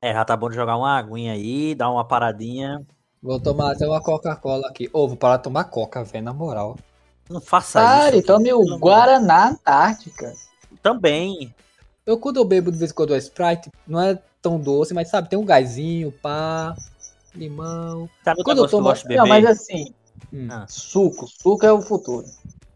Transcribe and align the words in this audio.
É, 0.00 0.12
já 0.12 0.24
tá 0.24 0.36
bom 0.36 0.48
de 0.48 0.54
jogar 0.54 0.76
uma 0.76 0.96
aguinha 0.96 1.32
aí, 1.32 1.74
dar 1.74 1.90
uma 1.90 2.04
paradinha. 2.04 2.86
Vou 3.20 3.40
tomar 3.40 3.72
até 3.72 3.86
uma 3.86 4.00
Coca-Cola 4.00 4.68
aqui. 4.68 4.88
Ô, 4.92 5.08
vou 5.08 5.16
parar 5.16 5.38
de 5.38 5.42
tomar 5.42 5.64
Coca, 5.64 6.04
velho, 6.04 6.24
na 6.24 6.32
moral. 6.32 6.76
Não 7.28 7.40
faça 7.40 7.80
Pare, 7.80 8.18
isso. 8.18 8.26
tome 8.26 8.44
pelo 8.44 8.76
o. 8.76 8.78
Guaraná 8.78 9.48
Antártica. 9.50 10.32
Também. 10.80 11.52
Eu, 12.06 12.16
quando 12.16 12.36
eu 12.36 12.44
bebo 12.44 12.70
de 12.70 12.78
vez 12.78 12.90
em 12.92 12.94
quando 12.94 13.12
a 13.12 13.18
Sprite, 13.18 13.70
não 13.86 14.00
é 14.00 14.18
tão 14.40 14.58
doce, 14.58 14.94
mas 14.94 15.08
sabe, 15.10 15.28
tem 15.28 15.38
um 15.38 15.44
gásinho, 15.44 16.12
pá, 16.12 16.74
limão. 17.34 18.08
Sabe 18.24 18.40
o 18.40 18.44
Quando 18.44 18.58
eu 18.58 18.62
negócio 18.64 18.68
que 18.70 18.74
eu 18.76 18.78
tomo- 18.78 18.88
gosto 18.88 19.02
de 19.02 19.08
beber? 19.08 19.20
Não, 19.20 19.26
mas 19.28 19.44
assim, 19.46 19.92
Hum. 20.32 20.48
Ah. 20.50 20.64
suco. 20.68 21.26
Suco 21.26 21.66
é 21.66 21.72
o 21.72 21.82
futuro. 21.82 22.24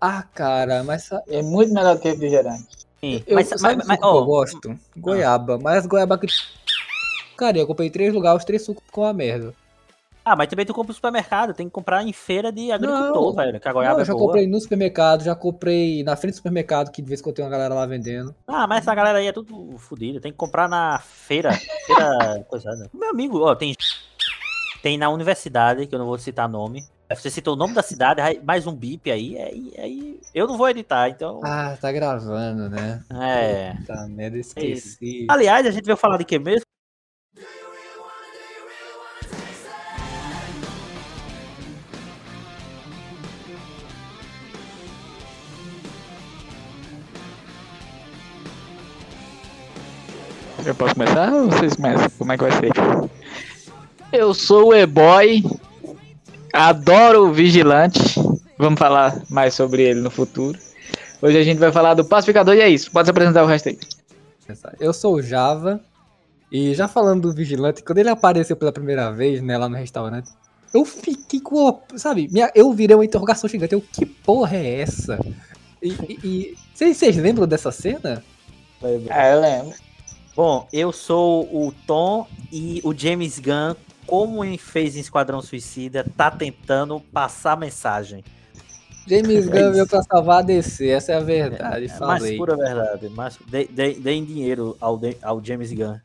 Ah, 0.00 0.22
cara, 0.34 0.82
mas 0.82 1.08
É 1.28 1.40
muito 1.40 1.72
melhor 1.72 1.98
que 1.98 2.08
refrigerante. 2.10 2.66
Sim, 3.00 3.22
eu, 3.26 3.34
mas, 3.36 3.48
sabe 3.48 3.62
mas, 3.62 3.86
mas, 3.86 3.96
suco 3.98 4.12
que 4.12 4.18
eu 4.18 4.24
gosto? 4.24 4.78
Goiaba. 4.96 5.58
Mas 5.58 5.78
as 5.78 5.86
goiaba 5.86 6.18
que. 6.18 6.26
Cara, 7.36 7.58
eu 7.58 7.66
comprei 7.66 7.90
três 7.90 8.12
lugares, 8.12 8.40
os 8.40 8.44
três 8.44 8.62
sucos 8.64 8.82
com 8.90 9.04
a 9.04 9.12
merda. 9.12 9.54
ah, 10.24 10.36
mas 10.36 10.48
também 10.48 10.64
tu 10.64 10.72
compra 10.72 10.88
no 10.90 10.94
supermercado, 10.94 11.52
tem 11.54 11.66
que 11.66 11.72
comprar 11.72 12.02
em 12.04 12.12
feira 12.12 12.52
de 12.52 12.70
agricultor, 12.70 13.14
Não. 13.14 13.32
velho, 13.34 13.60
que 13.60 13.68
a 13.68 13.70
Não, 13.70 13.78
goiaba 13.78 13.98
eu 13.98 14.02
é 14.02 14.06
já 14.06 14.12
boa. 14.12 14.26
comprei 14.26 14.46
no 14.46 14.60
supermercado, 14.60 15.24
já 15.24 15.34
comprei 15.34 16.02
na 16.04 16.14
frente 16.16 16.34
do 16.34 16.36
supermercado, 16.36 16.90
que 16.92 17.02
de 17.02 17.08
vez 17.08 17.20
em 17.20 17.24
quando 17.24 17.36
tem 17.36 17.44
uma 17.44 17.50
galera 17.50 17.74
lá 17.74 17.84
vendendo. 17.86 18.34
Ah, 18.46 18.66
mas 18.66 18.78
essa 18.78 18.94
galera 18.94 19.18
aí 19.18 19.26
é 19.26 19.32
tudo 19.32 19.76
fodida, 19.78 20.20
tem 20.20 20.30
que 20.30 20.38
comprar 20.38 20.68
na 20.68 20.98
feira, 21.00 21.50
feira 21.86 22.44
coisada. 22.48 22.88
Meu 22.94 23.10
amigo, 23.10 23.40
ó, 23.40 23.54
tem 23.54 23.74
tem 24.82 24.98
na 24.98 25.08
universidade, 25.10 25.86
que 25.86 25.94
eu 25.94 25.98
não 25.98 26.06
vou 26.06 26.18
citar 26.18 26.48
nome. 26.48 26.84
Você 27.14 27.30
citou 27.30 27.54
o 27.54 27.56
nome 27.56 27.74
da 27.74 27.82
cidade, 27.82 28.20
mais 28.42 28.66
um 28.66 28.74
bip 28.74 29.10
aí, 29.10 29.36
aí, 29.38 29.72
aí 29.78 30.20
eu 30.34 30.46
não 30.46 30.56
vou 30.56 30.68
editar, 30.68 31.08
então 31.10 31.40
Ah, 31.44 31.76
tá 31.80 31.92
gravando, 31.92 32.70
né? 32.70 33.02
é. 33.12 33.74
Tá 33.86 34.06
merda, 34.08 34.38
esqueci. 34.38 35.26
Aliás, 35.28 35.66
a 35.66 35.70
gente 35.70 35.84
veio 35.84 35.96
falar 35.96 36.16
de 36.16 36.24
que 36.24 36.38
mesmo? 36.38 36.64
Eu 50.64 50.74
posso 50.74 50.94
começar 50.94 51.32
ou 51.32 51.46
vocês 51.50 51.74
começam? 51.74 52.08
Como 52.18 52.32
é 52.32 52.36
que 52.38 52.44
vai 52.44 52.52
ser? 52.52 52.72
Eu 54.12 54.32
sou 54.34 54.68
o 54.68 54.74
E-Boy, 54.74 55.42
adoro 56.52 57.28
o 57.28 57.32
Vigilante. 57.32 58.14
Vamos 58.58 58.78
falar 58.78 59.20
mais 59.28 59.54
sobre 59.54 59.82
ele 59.82 60.00
no 60.00 60.10
futuro. 60.10 60.58
Hoje 61.20 61.38
a 61.38 61.42
gente 61.44 61.58
vai 61.58 61.72
falar 61.72 61.94
do 61.94 62.04
Pacificador 62.04 62.54
e 62.54 62.60
é 62.60 62.68
isso. 62.68 62.90
Pode 62.90 63.06
se 63.06 63.10
apresentar 63.10 63.42
o 63.42 63.46
resto 63.46 63.68
aí. 63.70 63.78
Eu 64.78 64.92
sou 64.92 65.14
o 65.16 65.22
Java, 65.22 65.80
e 66.50 66.74
já 66.74 66.86
falando 66.86 67.28
do 67.28 67.34
Vigilante, 67.34 67.82
quando 67.82 67.98
ele 67.98 68.10
apareceu 68.10 68.56
pela 68.56 68.72
primeira 68.72 69.10
vez, 69.10 69.40
né, 69.40 69.56
lá 69.56 69.68
no 69.68 69.76
restaurante, 69.76 70.30
eu 70.74 70.84
fiquei 70.84 71.40
com, 71.40 71.68
a- 71.68 71.98
sabe, 71.98 72.28
minha, 72.30 72.50
eu 72.54 72.72
virei 72.72 72.94
uma 72.96 73.04
interrogação 73.04 73.48
gigante, 73.48 73.72
eu, 73.74 73.80
que 73.80 74.04
porra 74.04 74.56
é 74.56 74.80
essa? 74.80 75.18
E, 75.82 75.88
e- 75.90 76.18
e- 76.24 76.54
vocês, 76.74 76.96
vocês 76.96 77.16
lembram 77.16 77.46
dessa 77.46 77.70
cena? 77.72 78.22
É, 79.10 79.34
eu 79.34 79.40
lembro. 79.40 79.74
Bom, 80.34 80.66
eu 80.72 80.92
sou 80.92 81.42
o 81.44 81.72
Tom 81.86 82.26
e 82.50 82.80
o 82.84 82.94
James 82.96 83.38
Gunn, 83.38 83.74
como 84.06 84.44
ele 84.44 84.56
fez 84.58 84.96
em 84.96 85.00
Esquadrão 85.00 85.42
Suicida, 85.42 86.06
tá 86.16 86.30
tentando 86.30 86.98
passar 87.00 87.56
mensagem. 87.56 88.24
James 89.06 89.46
Gunn 89.48 89.72
veio 89.72 89.86
pra 89.86 90.02
salvar 90.02 90.38
a 90.38 90.42
DC, 90.42 90.88
essa 90.88 91.12
é 91.12 91.16
a 91.16 91.20
verdade, 91.20 91.86
É 91.86 91.98
mais 91.98 92.20
falei. 92.22 92.36
pura 92.36 92.56
verdade. 92.56 93.08
Mais, 93.10 93.36
de- 93.46 93.66
de- 93.66 93.94
deem 94.00 94.24
dinheiro 94.24 94.76
ao, 94.80 94.96
de- 94.96 95.16
ao 95.22 95.44
James 95.44 95.72
Gunn. 95.72 95.96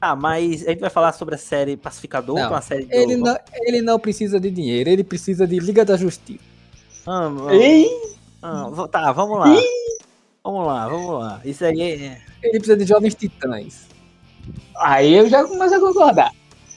Ah, 0.00 0.16
mas 0.16 0.66
a 0.66 0.70
gente 0.70 0.80
vai 0.80 0.88
falar 0.90 1.12
sobre 1.12 1.34
a 1.34 1.38
série 1.38 1.76
Pacificador, 1.76 2.34
Não, 2.36 2.44
é 2.44 2.48
uma 2.48 2.62
série 2.62 2.86
do... 2.86 2.92
Ele 2.94 3.16
não, 3.16 3.36
ele 3.52 3.82
não 3.82 3.98
precisa 4.00 4.40
de 4.40 4.50
dinheiro, 4.50 4.88
ele 4.88 5.04
precisa 5.04 5.46
de 5.46 5.58
Liga 5.60 5.84
da 5.84 5.96
Justiça. 5.96 6.40
Ah, 7.06 7.28
ah, 7.48 7.54
Ei, 7.54 7.86
ah, 8.42 8.70
tá, 8.90 9.12
vamos 9.12 9.38
lá. 9.38 9.54
Vamos 10.46 10.64
lá, 10.64 10.88
vamos 10.88 11.18
lá. 11.18 11.40
Isso 11.44 11.64
aí 11.64 11.82
é... 11.82 12.18
Ele 12.40 12.58
precisa 12.60 12.76
de 12.76 12.84
Jovens 12.84 13.16
Titãs. 13.16 13.88
aí 14.76 15.12
eu 15.12 15.28
já 15.28 15.42
começo 15.42 15.74
a 15.74 15.80
concordar. 15.80 16.30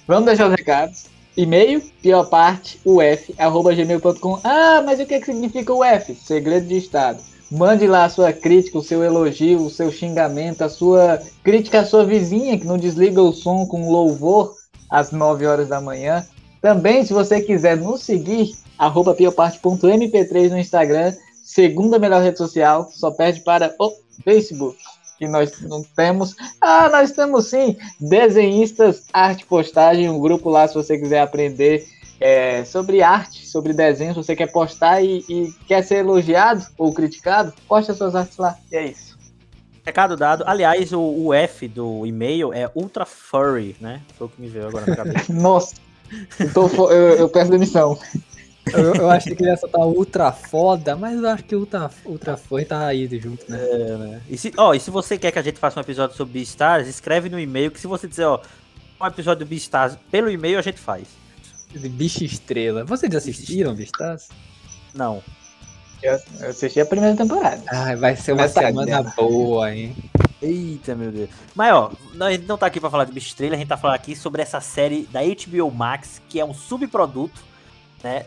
Vamos 0.07 0.25
deixar 0.25 0.47
os 0.47 0.55
recados. 0.55 1.05
E-mail, 1.37 1.79
pior 2.01 2.27
parte, 2.31 2.81
uf, 2.83 3.31
arroba 3.37 3.75
gmail.com. 3.75 4.39
Ah, 4.43 4.81
mas 4.83 4.99
o 4.99 5.05
que, 5.05 5.19
que 5.19 5.25
significa 5.27 5.71
UF? 5.71 6.15
Segredo 6.15 6.67
de 6.67 6.77
Estado. 6.77 7.19
Mande 7.51 7.85
lá 7.85 8.05
a 8.05 8.09
sua 8.09 8.33
crítica, 8.33 8.79
o 8.79 8.83
seu 8.83 9.03
elogio, 9.03 9.59
o 9.59 9.69
seu 9.69 9.91
xingamento, 9.91 10.63
a 10.63 10.69
sua 10.69 11.21
crítica 11.43 11.81
à 11.81 11.85
sua 11.85 12.03
vizinha 12.03 12.57
que 12.57 12.65
não 12.65 12.77
desliga 12.77 13.21
o 13.21 13.31
som 13.31 13.67
com 13.67 13.91
louvor 13.91 14.55
às 14.89 15.11
9 15.11 15.45
horas 15.45 15.67
da 15.67 15.79
manhã. 15.79 16.25
Também, 16.59 17.05
se 17.05 17.13
você 17.13 17.39
quiser 17.39 17.77
nos 17.77 18.01
seguir, 18.01 18.49
arroba 18.79 19.13
pioparte.mp3 19.13 20.49
no 20.49 20.57
Instagram, 20.57 21.13
segunda 21.49 21.97
melhor 21.97 22.21
rede 22.21 22.37
social, 22.37 22.91
só 22.93 23.09
perde 23.09 23.41
para 23.41 23.73
o 23.79 23.91
Facebook. 24.23 24.77
Que 25.17 25.27
nós 25.27 25.59
não 25.61 25.83
temos. 25.83 26.35
Ah, 26.61 26.89
nós 26.89 27.11
temos 27.11 27.47
sim! 27.47 27.75
Desenhistas 27.99 29.05
Arte 29.11 29.45
Postagem, 29.45 30.09
um 30.09 30.19
grupo 30.19 30.49
lá 30.49 30.67
se 30.67 30.75
você 30.75 30.97
quiser 30.97 31.21
aprender 31.21 31.85
é, 32.21 32.63
sobre 32.63 33.01
arte, 33.01 33.45
sobre 33.47 33.73
desenho, 33.73 34.13
se 34.13 34.17
você 34.23 34.35
quer 34.35 34.51
postar 34.51 35.03
e, 35.03 35.25
e 35.27 35.51
quer 35.67 35.83
ser 35.83 35.95
elogiado 35.97 36.65
ou 36.77 36.93
criticado, 36.93 37.51
poste 37.67 37.91
as 37.91 37.97
suas 37.97 38.15
artes 38.15 38.37
lá. 38.37 38.55
E 38.71 38.75
é 38.77 38.85
isso. 38.85 39.17
Recado 39.83 40.15
dado. 40.15 40.43
Aliás, 40.45 40.93
o, 40.93 41.01
o 41.01 41.33
F 41.33 41.67
do 41.67 42.05
e-mail 42.05 42.53
é 42.53 42.69
Ultra 42.75 43.05
Furry, 43.05 43.75
né? 43.81 44.01
Foi 44.17 44.27
o 44.27 44.29
que 44.29 44.39
me 44.39 44.47
veio 44.47 44.67
agora 44.67 44.85
na 44.85 44.95
cabeça. 44.95 45.31
Nossa! 45.33 45.75
Fo- 46.53 46.91
eu, 46.91 47.15
eu 47.17 47.29
peço 47.29 47.51
demissão. 47.51 47.99
Eu, 48.73 48.93
eu 48.95 49.09
achei 49.09 49.35
que 49.35 49.41
ele 49.43 49.49
ia 49.49 49.57
soltar 49.57 49.81
ultra 49.81 50.31
foda, 50.31 50.95
mas 50.95 51.19
eu 51.19 51.27
acho 51.29 51.43
que 51.43 51.55
ultra, 51.55 51.89
ultra 52.05 52.37
foi 52.37 52.65
tá 52.65 52.85
aí 52.85 53.07
junto, 53.19 53.49
né? 53.49 54.21
E 54.29 54.37
se, 54.37 54.51
ó, 54.57 54.73
e 54.73 54.79
se 54.79 54.91
você 54.91 55.17
quer 55.17 55.31
que 55.31 55.39
a 55.39 55.41
gente 55.41 55.57
faça 55.57 55.79
um 55.79 55.81
episódio 55.81 56.15
sobre 56.15 56.33
Beastars, 56.33 56.87
escreve 56.87 57.29
no 57.29 57.39
e-mail 57.39 57.71
que 57.71 57.79
se 57.79 57.87
você 57.87 58.07
dizer, 58.07 58.25
ó, 58.25 58.39
um 59.01 59.07
episódio 59.07 59.45
do 59.45 59.49
Beastars 59.49 59.97
pelo 60.11 60.29
e-mail 60.29 60.59
a 60.59 60.61
gente 60.61 60.79
faz. 60.79 61.07
De 61.71 61.87
bicho 61.87 62.23
estrela. 62.23 62.83
Vocês 62.83 63.13
assistiram, 63.15 63.75
Vistas? 63.75 64.29
Não. 64.93 65.21
Eu, 66.01 66.19
eu 66.39 66.49
assisti 66.49 66.79
a 66.79 66.85
primeira 66.85 67.15
temporada. 67.15 67.61
Ai, 67.69 67.95
vai 67.95 68.15
ser 68.15 68.31
uma 68.31 68.43
Metade 68.43 68.67
semana 68.67 68.85
dela. 68.85 69.13
boa, 69.15 69.73
hein? 69.73 69.95
Eita, 70.41 70.95
meu 70.95 71.11
Deus. 71.11 71.29
Mas, 71.53 71.73
ó, 71.73 71.91
a 72.19 72.31
gente 72.31 72.45
não 72.45 72.57
tá 72.57 72.65
aqui 72.65 72.79
pra 72.79 72.89
falar 72.89 73.03
de 73.03 73.11
Bicho 73.11 73.27
Estrela, 73.27 73.55
a 73.55 73.57
gente 73.57 73.67
tá 73.67 73.77
falando 73.77 73.95
aqui 73.95 74.15
sobre 74.15 74.41
essa 74.41 74.61
série 74.61 75.07
da 75.11 75.19
HBO 75.21 75.69
Max, 75.69 76.21
que 76.29 76.39
é 76.39 76.45
um 76.45 76.53
subproduto, 76.53 77.41
né, 78.03 78.25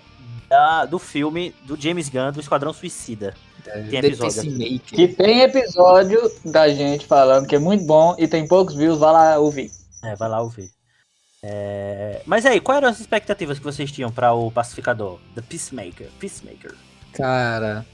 da- 0.48 0.84
do 0.84 0.98
filme 0.98 1.54
do 1.64 1.80
James 1.80 2.08
Gunn, 2.08 2.32
do 2.32 2.40
Esquadrão 2.40 2.72
Suicida. 2.72 3.34
Tem 3.64 4.00
The 4.00 4.08
episódio. 4.08 4.80
Que 4.80 5.06
tem 5.08 5.40
episódio 5.42 6.20
da 6.44 6.68
gente 6.68 7.06
falando 7.06 7.46
que 7.46 7.54
é 7.54 7.58
muito 7.60 7.84
bom 7.84 8.14
e 8.18 8.26
tem 8.26 8.46
poucos 8.46 8.74
views, 8.74 8.98
vai 8.98 9.12
lá 9.12 9.38
ouvir. 9.38 9.70
É, 10.02 10.16
vai 10.16 10.28
lá 10.28 10.40
ouvir. 10.40 10.68
É... 11.44 12.22
Mas 12.26 12.44
aí, 12.46 12.60
quais 12.60 12.78
eram 12.78 12.88
as 12.88 13.00
expectativas 13.00 13.58
que 13.58 13.64
vocês 13.64 13.90
tinham 13.90 14.10
pra 14.10 14.32
o 14.32 14.50
Pacificador? 14.50 15.18
The 15.34 15.42
Peacemaker. 15.42 16.08
Peacemaker. 16.18 16.74
Cara, 17.12 17.84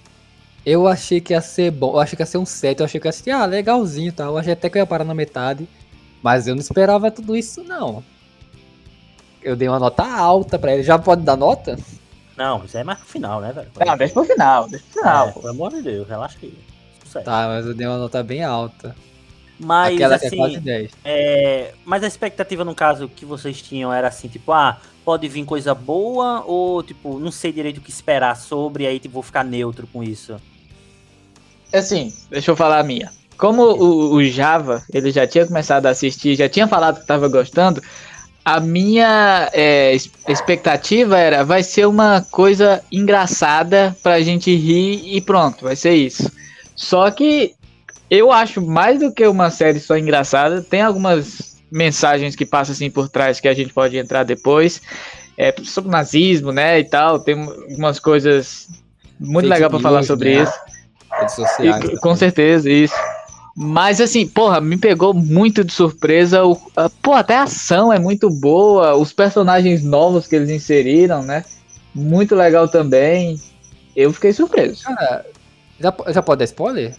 eu 0.65 0.87
achei 0.87 1.21
que 1.21 1.33
ia 1.33 1.41
ser 1.41 1.71
bom. 1.71 1.93
Eu 1.93 2.01
achei 2.01 2.17
que 2.17 2.23
ia 2.23 2.27
ser 2.27 2.39
um 2.39 2.47
7. 2.47 2.81
Eu 2.81 2.87
achei 2.87 3.01
que 3.01 3.09
ia 3.09 3.13
ser, 3.13 3.31
ah, 3.31 3.45
legalzinho 3.47 4.09
e 4.09 4.13
tal. 4.13 4.33
Eu 4.33 4.39
achei 4.39 4.53
até 4.53 4.69
que 4.69 4.77
eu 4.79 4.81
ia 4.81 4.87
parar 4.87 5.05
na 5.05 5.15
metade. 5.15 5.69
Mas 6.23 6.47
eu 6.47 6.55
não 6.55 6.61
esperava 6.61 7.11
tudo 7.11 7.37
isso, 7.37 7.63
não. 7.63 8.03
Eu 9.43 9.57
dei 9.57 9.69
uma 9.69 9.79
nota 9.79 10.05
alta 10.05 10.59
pra 10.59 10.75
ele. 10.75 10.83
Já 10.83 10.99
pode 10.99 11.23
dar 11.23 11.37
nota? 11.37 11.79
Não, 12.37 12.65
isso 12.65 12.77
aí 12.77 12.83
é 12.83 12.85
mais 12.85 12.99
pro 12.99 13.09
final, 13.09 13.41
né, 13.41 13.53
velho? 13.53 13.69
Não, 13.85 13.97
deixa 13.97 14.15
pro 14.15 14.25
final, 14.25 14.69
deixa 14.69 14.85
pro 14.93 15.01
final. 15.01 15.29
É, 15.29 15.33
pelo 15.33 15.49
amor 15.49 15.73
de 15.73 15.83
Deus, 15.83 16.09
relaxa 16.09 16.39
aí. 16.43 16.57
Sucesso. 17.05 17.25
Tá, 17.25 17.49
mas 17.49 17.67
eu 17.67 17.75
dei 17.75 17.87
uma 17.87 17.99
nota 17.99 18.23
bem 18.23 18.45
alta. 18.45 18.95
Mas, 19.59 19.95
Aquela 19.97 20.19
que 20.19 20.27
é 20.27 20.31
quase 20.31 20.55
assim, 20.55 20.65
10. 20.65 20.91
é... 21.05 21.75
mas 21.85 22.05
a 22.05 22.07
expectativa, 22.07 22.65
no 22.65 22.77
caso, 22.77 23.09
que 23.09 23.25
vocês 23.25 23.61
tinham 23.61 23.93
era 23.93 24.07
assim, 24.07 24.29
tipo, 24.29 24.53
ah, 24.53 24.79
pode 25.05 25.27
vir 25.27 25.45
coisa 25.45 25.75
boa 25.75 26.45
ou, 26.47 26.81
tipo, 26.83 27.19
não 27.19 27.33
sei 27.33 27.53
direito 27.53 27.79
o 27.79 27.81
que 27.81 27.91
esperar 27.91 28.37
sobre, 28.37 28.87
aí, 28.87 29.01
tipo, 29.01 29.15
vou 29.15 29.23
ficar 29.23 29.43
neutro 29.43 29.89
com 29.93 30.01
isso. 30.01 30.37
Assim, 31.73 32.15
deixa 32.31 32.53
eu 32.53 32.57
falar 32.57 32.79
a 32.79 32.85
minha. 32.85 33.11
Como 33.37 33.63
o, 33.63 34.15
o 34.15 34.25
Java, 34.25 34.83
ele 34.93 35.11
já 35.11 35.27
tinha 35.27 35.47
começado 35.47 35.87
a 35.87 35.91
assistir, 35.91 36.37
já 36.37 36.49
tinha 36.49 36.69
falado 36.69 37.01
que 37.01 37.07
tava 37.07 37.29
gostando, 37.29 37.83
a 38.55 38.61
minha 38.61 39.51
é, 39.53 39.95
expectativa 40.27 41.19
era, 41.19 41.45
vai 41.45 41.63
ser 41.63 41.87
uma 41.87 42.25
coisa 42.31 42.83
engraçada 42.91 43.95
pra 44.03 44.23
gente 44.23 44.55
rir 44.57 45.03
e 45.05 45.21
pronto, 45.21 45.67
vai 45.67 45.77
ser 45.77 45.93
isso. 45.93 46.33
Só 46.75 47.11
que 47.11 47.55
eu 48.09 48.33
acho 48.33 48.63
mais 48.67 49.01
do 49.01 49.13
que 49.13 49.27
uma 49.27 49.51
série 49.51 49.79
só 49.79 49.99
engraçada, 49.99 50.63
tem 50.63 50.81
algumas 50.81 51.59
mensagens 51.71 52.35
que 52.35 52.47
passam 52.47 52.73
assim 52.73 52.91
por 52.91 53.11
trás 53.11 53.39
que 53.39 53.49
a 53.49 53.53
gente 53.53 53.71
pode 53.75 53.99
entrar 53.99 54.25
depois. 54.25 54.81
É, 55.37 55.55
sobre 55.63 55.91
nazismo, 55.91 56.51
né, 56.51 56.81
e 56.81 56.85
tal, 56.85 57.21
tem 57.21 57.39
algumas 57.39 58.01
coisas 58.01 58.67
muito 59.21 59.45
Fake 59.45 59.55
legal 59.55 59.71
pra 59.71 59.79
falar 59.79 60.03
sobre 60.05 60.35
né? 60.35 60.43
isso. 60.43 60.53
E, 61.63 61.99
com 61.99 62.17
certeza, 62.17 62.71
isso. 62.71 62.97
Mas 63.61 64.01
assim, 64.01 64.25
porra, 64.25 64.61
me 64.61 64.77
pegou 64.77 65.13
muito 65.13 65.65
de 65.65 65.73
surpresa. 65.73 66.45
O, 66.45 66.57
a- 66.77 66.89
pô, 67.03 67.13
até 67.15 67.35
a 67.37 67.43
ação 67.43 67.93
é 67.93 67.99
muito 67.99 68.31
boa. 68.31 68.95
Os 68.95 69.13
personagens 69.13 69.83
novos 69.83 70.29
que 70.29 70.37
eles 70.37 70.49
inseriram, 70.49 71.23
né? 71.25 71.45
Muito 71.93 72.37
legal 72.37 72.69
também. 72.69 73.41
Eu 73.97 74.13
fiquei 74.13 74.33
surpreso. 74.33 74.85
Cara, 74.85 75.27
já, 75.81 75.93
já 76.09 76.23
pode 76.23 76.39
dar 76.39 76.45
spoiler? 76.45 76.95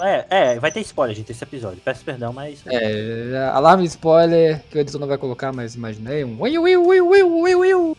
É, 0.00 0.24
é, 0.28 0.58
vai 0.58 0.72
ter 0.72 0.80
spoiler, 0.80 1.14
gente, 1.14 1.30
esse 1.30 1.44
episódio. 1.44 1.78
Peço 1.84 2.04
perdão, 2.04 2.32
mas. 2.32 2.58
É, 2.66 3.48
alarme 3.52 3.84
de 3.84 3.90
spoiler, 3.90 4.60
que 4.68 4.76
o 4.76 4.80
editor 4.80 5.00
não 5.00 5.06
vai 5.06 5.16
colocar, 5.18 5.52
mas 5.52 5.76
imaginei 5.76 6.24
um 6.24 6.40
ui, 6.42 6.58
ui, 6.58 6.76
ui, 6.76 7.00
ui, 7.00 7.22
ui, 7.22 7.54
ui, 7.54 7.74
ui. 7.74 7.96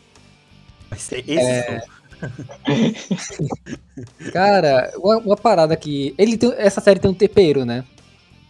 Vai 0.89 0.99
ser 0.99 1.19
esse 1.19 1.39
É. 1.39 1.79
som. 1.79 1.94
Cara, 4.31 4.91
uma, 4.97 5.17
uma 5.17 5.37
parada 5.37 5.75
que. 5.75 6.13
Ele 6.17 6.37
tem, 6.37 6.53
essa 6.57 6.81
série 6.81 6.99
tem 6.99 7.09
um 7.09 7.13
tempero, 7.13 7.65
né? 7.65 7.83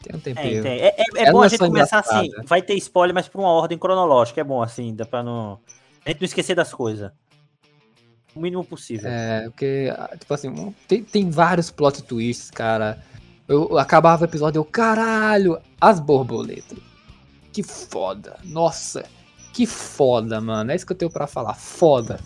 Tem 0.04 0.16
um 0.16 0.20
Tem, 0.20 0.34
tempero. 0.36 0.64
tem. 0.64 0.80
É, 0.80 0.88
é- 0.88 0.96
é 1.16 1.22
Ela 1.24 1.32
bom 1.32 1.42
a 1.42 1.46
é 1.46 1.50
gente 1.50 1.60
começar 1.60 2.00
assim. 2.00 2.30
Vai 2.46 2.62
ter 2.62 2.76
spoiler, 2.76 3.14
mas 3.14 3.28
por 3.28 3.40
uma 3.40 3.50
ordem 3.50 3.78
cronológica. 3.78 4.42
É 4.42 4.44
bom, 4.44 4.62
assim, 4.62 4.94
dá 4.96 5.06
pra 5.06 5.24
não. 5.24 5.60
A 6.06 6.10
gente 6.10 6.22
não 6.22 6.26
esquecer 6.26 6.56
das 6.56 6.74
coisas. 6.74 7.12
O 8.36 8.40
mínimo 8.40 8.64
possível. 8.64 9.10
É, 9.10 9.46
porque, 9.46 9.90
tipo 10.20 10.34
assim, 10.34 10.76
tem, 10.88 11.04
tem 11.04 11.30
vários 11.30 11.72
plot 11.72 12.04
twists, 12.04 12.52
cara. 12.52 13.02
Eu, 13.48 13.70
eu 13.72 13.78
acabava 13.78 14.24
o 14.24 14.28
episódio, 14.28 14.60
eu, 14.60 14.66
caralho, 14.66 15.60
as 15.80 16.00
borboletas. 16.00 16.78
Que 17.54 17.64
foda. 17.64 18.38
Nossa, 18.44 19.06
que 19.54 19.66
foda, 19.66 20.42
mano. 20.42 20.72
É 20.72 20.76
isso 20.76 20.86
que 20.86 20.92
eu 20.92 20.98
tenho 20.98 21.12
pra 21.12 21.28
falar. 21.28 21.54
Foda. 21.54 22.20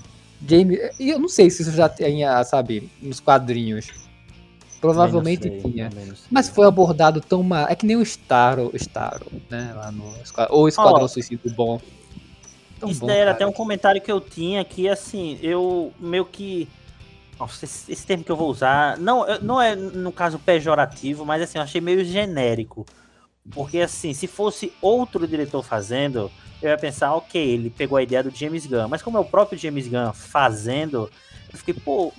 James, 0.47 0.79
e 0.99 1.09
eu 1.09 1.19
não 1.19 1.27
sei 1.27 1.49
se 1.49 1.61
isso 1.61 1.71
já 1.71 1.89
tinha, 1.89 2.43
sabe, 2.43 2.89
nos 3.01 3.19
quadrinhos. 3.19 3.87
Provavelmente 4.79 5.43
sei, 5.43 5.61
tinha. 5.61 5.89
Mas 6.31 6.47
foi 6.47 6.65
abordado 6.65 7.19
tão 7.19 7.43
mal. 7.43 7.67
É 7.67 7.75
que 7.75 7.85
nem 7.85 7.97
o 7.97 8.01
Starro, 8.01 8.71
Starro, 8.75 9.27
né? 9.49 9.73
Lá 9.75 9.91
no 9.91 10.05
ou 10.49 10.67
Esquadrão 10.69 11.03
Ó, 11.03 11.07
Suicídio 11.07 11.51
Bom. 11.53 11.81
Tão 12.79 12.89
Isso 12.89 13.01
bom, 13.01 13.07
daí 13.07 13.17
era 13.17 13.33
cara. 13.33 13.35
até 13.35 13.45
um 13.45 13.51
comentário 13.51 13.99
que 13.99 14.11
eu 14.11 14.21
tinha 14.21 14.63
que, 14.63 14.87
assim, 14.87 15.37
eu 15.41 15.91
meio 15.99 16.23
que. 16.23 16.67
Nossa, 17.37 17.65
esse, 17.65 17.91
esse 17.91 18.05
termo 18.05 18.23
que 18.23 18.31
eu 18.31 18.37
vou 18.37 18.49
usar. 18.49 18.97
Não, 18.97 19.25
não 19.41 19.61
é, 19.61 19.75
no 19.75 20.13
caso, 20.13 20.39
pejorativo, 20.39 21.25
mas 21.25 21.41
assim, 21.41 21.57
eu 21.57 21.63
achei 21.63 21.81
meio 21.81 22.05
genérico. 22.05 22.85
Porque, 23.51 23.79
assim, 23.79 24.13
se 24.13 24.27
fosse 24.27 24.71
outro 24.81 25.27
diretor 25.27 25.63
fazendo, 25.63 26.31
eu 26.61 26.69
ia 26.69 26.77
pensar, 26.77 27.13
ok, 27.15 27.41
ele 27.41 27.69
pegou 27.69 27.97
a 27.97 28.03
ideia 28.03 28.23
do 28.23 28.29
James 28.29 28.65
Gunn. 28.65 28.87
Mas 28.87 29.01
como 29.01 29.17
é 29.17 29.21
o 29.21 29.25
próprio 29.25 29.57
James 29.57 29.87
Gunn 29.87 30.13
fazendo, 30.13 31.09
eu 31.51 31.57
fiquei, 31.57 31.73
pô. 31.73 32.13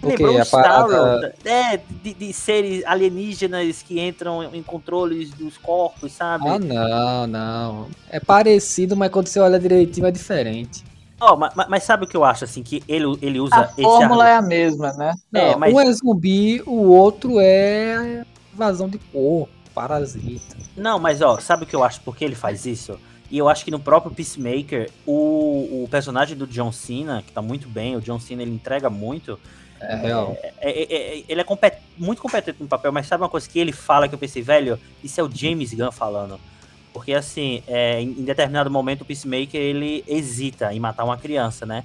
Porque 0.00 0.22
Lembrou 0.22 0.36
o 0.40 0.42
Starro, 0.44 0.88
parada- 0.92 1.34
é, 1.44 1.76
de, 1.76 2.14
de 2.14 2.32
seres 2.32 2.84
alienígenas 2.86 3.82
que 3.82 4.00
entram 4.00 4.54
em 4.54 4.62
controles 4.62 5.30
dos 5.30 5.58
corpos, 5.58 6.12
sabe? 6.12 6.44
Ah, 6.48 6.58
não, 6.58 7.26
não. 7.26 7.88
É 8.08 8.20
parecido, 8.20 8.96
mas 8.96 9.10
quando 9.10 9.26
você 9.26 9.40
olha 9.40 9.58
direitinho 9.58 10.06
é 10.06 10.10
diferente. 10.12 10.84
Ó, 11.20 11.34
ma- 11.36 11.50
ma- 11.56 11.66
mas, 11.68 11.82
sabe 11.82 12.04
o 12.04 12.06
que 12.06 12.16
eu 12.16 12.22
acho, 12.24 12.44
assim, 12.44 12.62
que 12.62 12.80
ele, 12.86 13.18
ele 13.20 13.40
usa 13.40 13.56
A 13.56 13.64
esse 13.64 13.82
fórmula 13.82 14.24
argu- 14.24 14.34
é 14.34 14.36
a 14.36 14.42
mesma, 14.42 14.92
né? 14.92 15.14
É, 15.34 15.50
Não, 15.52 15.58
mas- 15.58 15.74
Um 15.74 15.80
é 15.80 15.92
zumbi, 15.92 16.62
o 16.64 16.90
outro 16.90 17.40
é 17.40 18.24
invasão 18.54 18.88
de 18.88 18.98
corpo, 18.98 19.52
parasita. 19.80 20.56
Não, 20.76 20.98
mas 20.98 21.20
ó, 21.22 21.38
sabe 21.38 21.64
o 21.64 21.66
que 21.66 21.76
eu 21.76 21.84
acho? 21.84 22.00
Por 22.00 22.16
que 22.16 22.24
ele 22.24 22.34
faz 22.34 22.66
isso? 22.66 22.98
E 23.30 23.36
eu 23.38 23.48
acho 23.48 23.64
que 23.64 23.70
no 23.70 23.78
próprio 23.78 24.12
Peacemaker, 24.14 24.90
o, 25.06 25.84
o 25.84 25.88
personagem 25.90 26.36
do 26.36 26.46
John 26.46 26.72
Cena, 26.72 27.22
que 27.22 27.30
tá 27.32 27.42
muito 27.42 27.68
bem, 27.68 27.94
o 27.96 28.00
John 28.00 28.18
Cena 28.18 28.40
ele 28.42 28.50
entrega 28.50 28.88
muito, 28.88 29.38
É 29.80 29.94
real. 29.96 30.36
é- 30.42 30.52
é- 30.60 30.94
é- 31.18 31.24
ele 31.28 31.40
é 31.40 31.44
compet- 31.44 31.78
muito 31.98 32.22
competente 32.22 32.56
no 32.60 32.66
papel, 32.66 32.90
mas 32.90 33.06
sabe 33.06 33.22
uma 33.22 33.28
coisa 33.28 33.48
que 33.48 33.58
ele 33.58 33.70
fala 33.72 34.08
que 34.08 34.14
eu 34.14 34.18
pensei, 34.18 34.40
velho, 34.42 34.78
isso 35.04 35.20
é 35.20 35.22
o 35.24 35.30
James 35.32 35.74
Gunn 35.74 35.92
falando. 35.92 36.40
Porque 36.92 37.12
assim, 37.12 37.62
é, 37.68 38.00
em 38.00 38.08
em 38.10 38.24
determinado 38.24 38.70
momento 38.70 39.02
o 39.02 39.04
Peacemaker 39.04 39.60
ele 39.60 40.02
hesita 40.08 40.72
em 40.72 40.80
matar 40.80 41.04
uma 41.04 41.16
criança, 41.18 41.66
né? 41.66 41.82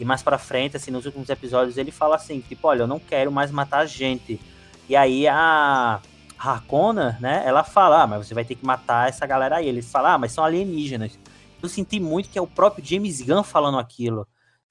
E 0.00 0.04
mais 0.04 0.22
pra 0.22 0.38
frente, 0.38 0.76
assim, 0.78 0.90
nos 0.90 1.04
últimos 1.06 1.28
episódios 1.28 1.76
ele 1.76 1.90
fala 1.92 2.16
assim, 2.16 2.40
tipo, 2.40 2.66
olha, 2.68 2.82
eu 2.82 2.86
não 2.86 2.98
quero 2.98 3.30
mais 3.30 3.50
matar 3.50 3.86
gente. 3.86 4.40
E 4.88 4.96
aí 4.96 5.28
a 5.28 6.00
Harkonna, 6.38 7.16
né, 7.20 7.42
ela 7.46 7.64
fala, 7.64 8.02
ah, 8.02 8.06
mas 8.06 8.26
você 8.26 8.34
vai 8.34 8.44
ter 8.44 8.54
que 8.54 8.64
matar 8.64 9.08
essa 9.08 9.26
galera 9.26 9.56
aí. 9.56 9.68
Ele 9.68 9.82
fala, 9.82 10.14
ah, 10.14 10.18
mas 10.18 10.32
são 10.32 10.44
alienígenas. 10.44 11.18
Eu 11.62 11.68
senti 11.68 11.98
muito 11.98 12.28
que 12.28 12.38
é 12.38 12.42
o 12.42 12.46
próprio 12.46 12.84
James 12.84 13.20
Gunn 13.22 13.42
falando 13.42 13.78
aquilo, 13.78 14.26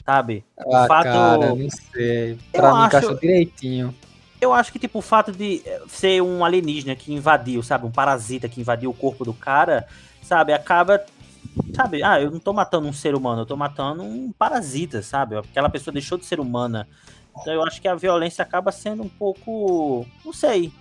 sabe? 0.05 0.45
O 0.65 0.75
Ah, 0.75 0.87
fato- 0.87 1.03
cara, 1.05 1.55
não 1.55 1.69
sei. 1.69 2.37
Pra 2.51 2.71
mim 2.73 2.77
acho- 2.79 2.87
encaixou 2.87 3.15
direitinho. 3.19 3.93
Eu 4.39 4.53
acho 4.53 4.71
que, 4.71 4.77
tipo, 4.77 4.99
o 4.99 5.01
fato 5.01 5.31
de 5.31 5.61
eh, 5.65 5.81
ser 5.87 6.21
um 6.21 6.45
alienígena 6.45 6.95
que 6.95 7.11
invadiu, 7.13 7.63
sabe? 7.63 7.85
Um 7.87 7.91
parasita 7.91 8.47
que 8.47 8.61
invadiu 8.61 8.91
o 8.91 8.93
corpo 8.93 9.25
do 9.25 9.33
cara, 9.33 9.87
sabe? 10.21 10.53
Acaba. 10.53 11.03
Sabe? 11.73 12.03
Ah, 12.03 12.19
eu 12.21 12.29
não 12.29 12.39
tô 12.39 12.51
matando 12.53 12.87
um 12.87 12.93
ser 12.93 13.15
humano, 13.15 13.41
eu 13.41 13.45
tô 13.45 13.55
matando 13.55 14.03
um 14.03 14.31
parasita, 14.37 15.01
sabe? 15.01 15.37
Aquela 15.37 15.69
pessoa 15.69 15.93
deixou 15.93 16.17
de 16.17 16.25
ser 16.25 16.39
humana. 16.39 16.87
Então 17.39 17.53
eu 17.53 17.63
acho 17.63 17.81
que 17.81 17.87
a 17.87 17.95
violência 17.95 18.41
acaba 18.43 18.71
sendo 18.71 19.03
um 19.03 19.09
pouco. 19.09 20.05
Não 20.23 20.33
sei. 20.33 20.71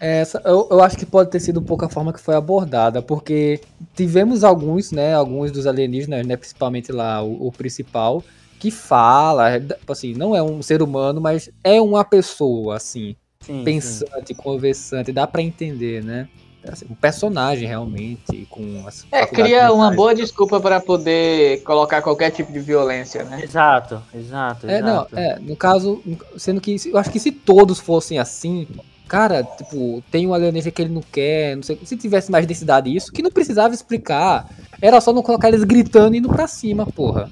Essa, 0.00 0.40
eu, 0.44 0.68
eu 0.70 0.80
acho 0.80 0.96
que 0.96 1.04
pode 1.04 1.30
ter 1.30 1.40
sido 1.40 1.58
um 1.60 1.64
pouco 1.64 1.84
a 1.84 1.88
forma 1.88 2.12
que 2.12 2.20
foi 2.20 2.36
abordada, 2.36 3.02
porque 3.02 3.60
tivemos 3.96 4.44
alguns, 4.44 4.92
né, 4.92 5.14
alguns 5.14 5.50
dos 5.50 5.66
alienígenas, 5.66 6.24
né, 6.24 6.36
principalmente 6.36 6.92
lá 6.92 7.22
o, 7.22 7.48
o 7.48 7.52
principal, 7.52 8.22
que 8.60 8.70
fala, 8.70 9.50
é, 9.50 9.60
tipo 9.60 9.92
assim, 9.92 10.14
não 10.14 10.34
é 10.34 10.42
um 10.42 10.62
ser 10.62 10.82
humano, 10.82 11.20
mas 11.20 11.50
é 11.64 11.80
uma 11.80 12.04
pessoa, 12.04 12.76
assim, 12.76 13.16
Sim, 13.40 13.58
sim. 13.58 13.64
pensante, 13.64 14.34
conversante, 14.34 15.12
dá 15.12 15.26
pra 15.26 15.42
entender, 15.42 16.02
né? 16.04 16.28
Assim, 16.66 16.86
um 16.90 16.94
personagem 16.94 17.66
realmente 17.66 18.46
com 18.50 18.84
as 18.86 19.06
É, 19.12 19.24
cria 19.24 19.72
uma 19.72 19.92
boa 19.92 20.14
desculpa 20.14 20.60
para 20.60 20.80
poder 20.80 21.62
colocar 21.62 22.02
qualquer 22.02 22.30
tipo 22.30 22.52
de 22.52 22.58
violência, 22.58 23.22
né? 23.24 23.42
Exato, 23.42 24.02
exato, 24.12 24.68
É, 24.68 24.82
não, 24.82 25.06
exato. 25.06 25.18
é, 25.18 25.38
no 25.38 25.56
caso, 25.56 26.02
sendo 26.36 26.60
que 26.60 26.76
eu 26.86 26.98
acho 26.98 27.10
que 27.10 27.20
se 27.20 27.30
todos 27.30 27.78
fossem 27.78 28.18
assim, 28.18 28.66
cara, 29.08 29.42
tipo, 29.42 30.02
tem 30.10 30.26
um 30.26 30.34
alienígena 30.34 30.70
que 30.70 30.82
ele 30.82 30.94
não 30.94 31.02
quer, 31.02 31.56
não 31.56 31.62
sei, 31.62 31.78
se 31.82 31.96
tivesse 31.96 32.30
mais 32.30 32.46
densidade 32.46 32.94
isso, 32.94 33.10
que 33.10 33.22
não 33.22 33.30
precisava 33.30 33.74
explicar, 33.74 34.48
era 34.80 35.00
só 35.00 35.12
não 35.12 35.22
colocar 35.22 35.48
eles 35.48 35.64
gritando 35.64 36.14
e 36.14 36.18
indo 36.18 36.28
pra 36.28 36.46
cima, 36.46 36.86
porra. 36.86 37.30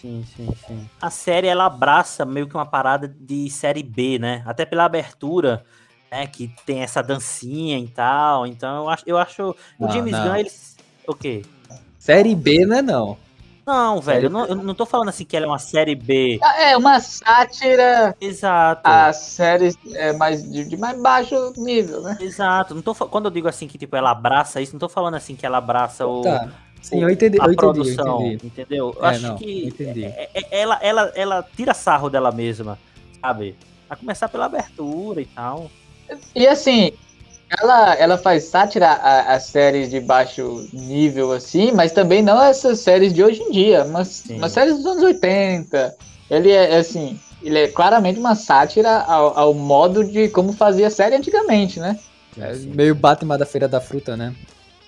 Sim, 0.00 0.22
sim, 0.36 0.48
sim. 0.66 0.88
A 1.00 1.08
série 1.08 1.46
ela 1.46 1.64
abraça 1.64 2.26
meio 2.26 2.46
que 2.46 2.54
uma 2.54 2.66
parada 2.66 3.08
de 3.08 3.48
série 3.48 3.82
B, 3.82 4.18
né? 4.18 4.42
Até 4.44 4.66
pela 4.66 4.84
abertura, 4.84 5.64
né? 6.12 6.26
Que 6.26 6.54
tem 6.66 6.80
essa 6.80 7.02
dancinha 7.02 7.78
e 7.78 7.88
tal. 7.88 8.46
Então 8.46 8.82
eu 8.82 8.88
acho, 8.90 9.04
eu 9.06 9.16
acho 9.16 9.42
o 9.78 9.86
Não, 9.86 9.90
James 9.90 10.12
não. 10.12 10.24
Gunn 10.24 10.36
ele, 10.36 10.50
o 11.08 11.14
quê? 11.14 11.42
Série 11.98 12.34
B, 12.34 12.66
né, 12.66 12.82
não. 12.82 13.16
Não, 13.66 14.00
velho, 14.00 14.04
Série 14.22 14.26
eu 14.26 14.30
não, 14.30 14.46
eu 14.46 14.54
não 14.56 14.74
tô 14.74 14.84
falando 14.84 15.08
assim 15.08 15.24
que 15.24 15.36
ela 15.36 15.46
é 15.46 15.48
uma 15.48 15.58
série 15.58 15.94
B. 15.94 16.38
Ah, 16.42 16.60
É 16.62 16.76
uma 16.76 17.00
sátira 17.00 18.14
Exato. 18.20 18.82
às 18.84 19.16
séries 19.16 19.74
é, 19.94 20.12
mais, 20.12 20.42
de, 20.42 20.64
de 20.64 20.76
mais 20.76 21.00
baixo 21.00 21.52
nível, 21.56 22.02
né? 22.02 22.16
Exato. 22.20 22.74
Não 22.74 22.82
tô, 22.82 22.94
quando 22.94 23.26
eu 23.26 23.30
digo 23.30 23.48
assim 23.48 23.66
que 23.66 23.78
tipo 23.78 23.96
ela 23.96 24.10
abraça 24.10 24.60
isso, 24.60 24.72
não 24.74 24.80
tô 24.80 24.88
falando 24.88 25.14
assim 25.14 25.34
que 25.34 25.46
ela 25.46 25.58
abraça 25.58 26.06
o 26.06 26.22
Tá. 26.22 26.48
Sim, 26.82 27.02
eu 27.02 27.08
entendi, 27.08 27.40
a 27.40 27.46
eu 27.46 27.52
entendi, 27.52 27.56
eu 27.56 27.56
produção, 27.56 28.20
entendi. 28.20 28.46
entendeu? 28.46 28.94
Eu 28.98 29.04
É, 29.06 29.08
acho 29.08 29.22
não, 29.22 29.30
eu 29.30 29.36
que 29.38 29.66
entendi. 29.68 30.04
é- 30.04 30.28
é- 30.34 30.60
ela, 30.60 30.78
ela, 30.82 31.12
ela 31.14 31.42
tira 31.56 31.72
sarro 31.72 32.10
dela 32.10 32.30
mesma, 32.30 32.78
sabe? 33.22 33.56
A 33.88 33.96
começar 33.96 34.28
pela 34.28 34.44
abertura 34.44 35.22
e 35.22 35.24
tal. 35.24 35.70
E 36.34 36.46
assim, 36.46 36.92
ela, 37.60 37.94
ela 37.94 38.18
faz 38.18 38.44
sátira 38.44 38.88
a, 38.88 39.34
a 39.34 39.40
séries 39.40 39.90
de 39.90 40.00
baixo 40.00 40.68
nível, 40.72 41.32
assim, 41.32 41.72
mas 41.72 41.92
também 41.92 42.22
não 42.22 42.42
essas 42.42 42.80
séries 42.80 43.12
de 43.12 43.22
hoje 43.22 43.42
em 43.42 43.50
dia, 43.50 43.84
mas 43.84 44.24
umas 44.28 44.52
séries 44.52 44.76
dos 44.76 44.86
anos 44.86 45.02
80. 45.02 45.96
Ele 46.30 46.50
é 46.50 46.76
assim, 46.76 47.18
ele 47.42 47.58
é 47.58 47.68
claramente 47.68 48.18
uma 48.18 48.34
sátira 48.34 49.00
ao, 49.02 49.38
ao 49.38 49.54
modo 49.54 50.04
de 50.04 50.28
como 50.28 50.52
fazia 50.52 50.88
série 50.90 51.14
antigamente, 51.14 51.78
né? 51.78 51.98
É 52.38 52.54
meio 52.54 52.94
Batman 52.94 53.38
da 53.38 53.46
Feira 53.46 53.68
da 53.68 53.80
Fruta, 53.80 54.16
né? 54.16 54.34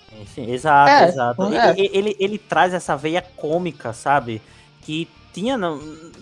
Sim, 0.09 0.25
sim, 0.33 0.51
exato, 0.51 0.89
É, 0.89 1.07
exato. 1.07 1.43
é. 1.53 1.71
Ele, 1.71 1.89
ele, 1.93 2.15
ele 2.19 2.37
traz 2.37 2.73
essa 2.73 2.95
veia 2.95 3.21
cômica, 3.21 3.93
sabe? 3.93 4.41
Que 4.81 5.07
tinha 5.31 5.55
no, 5.57 5.77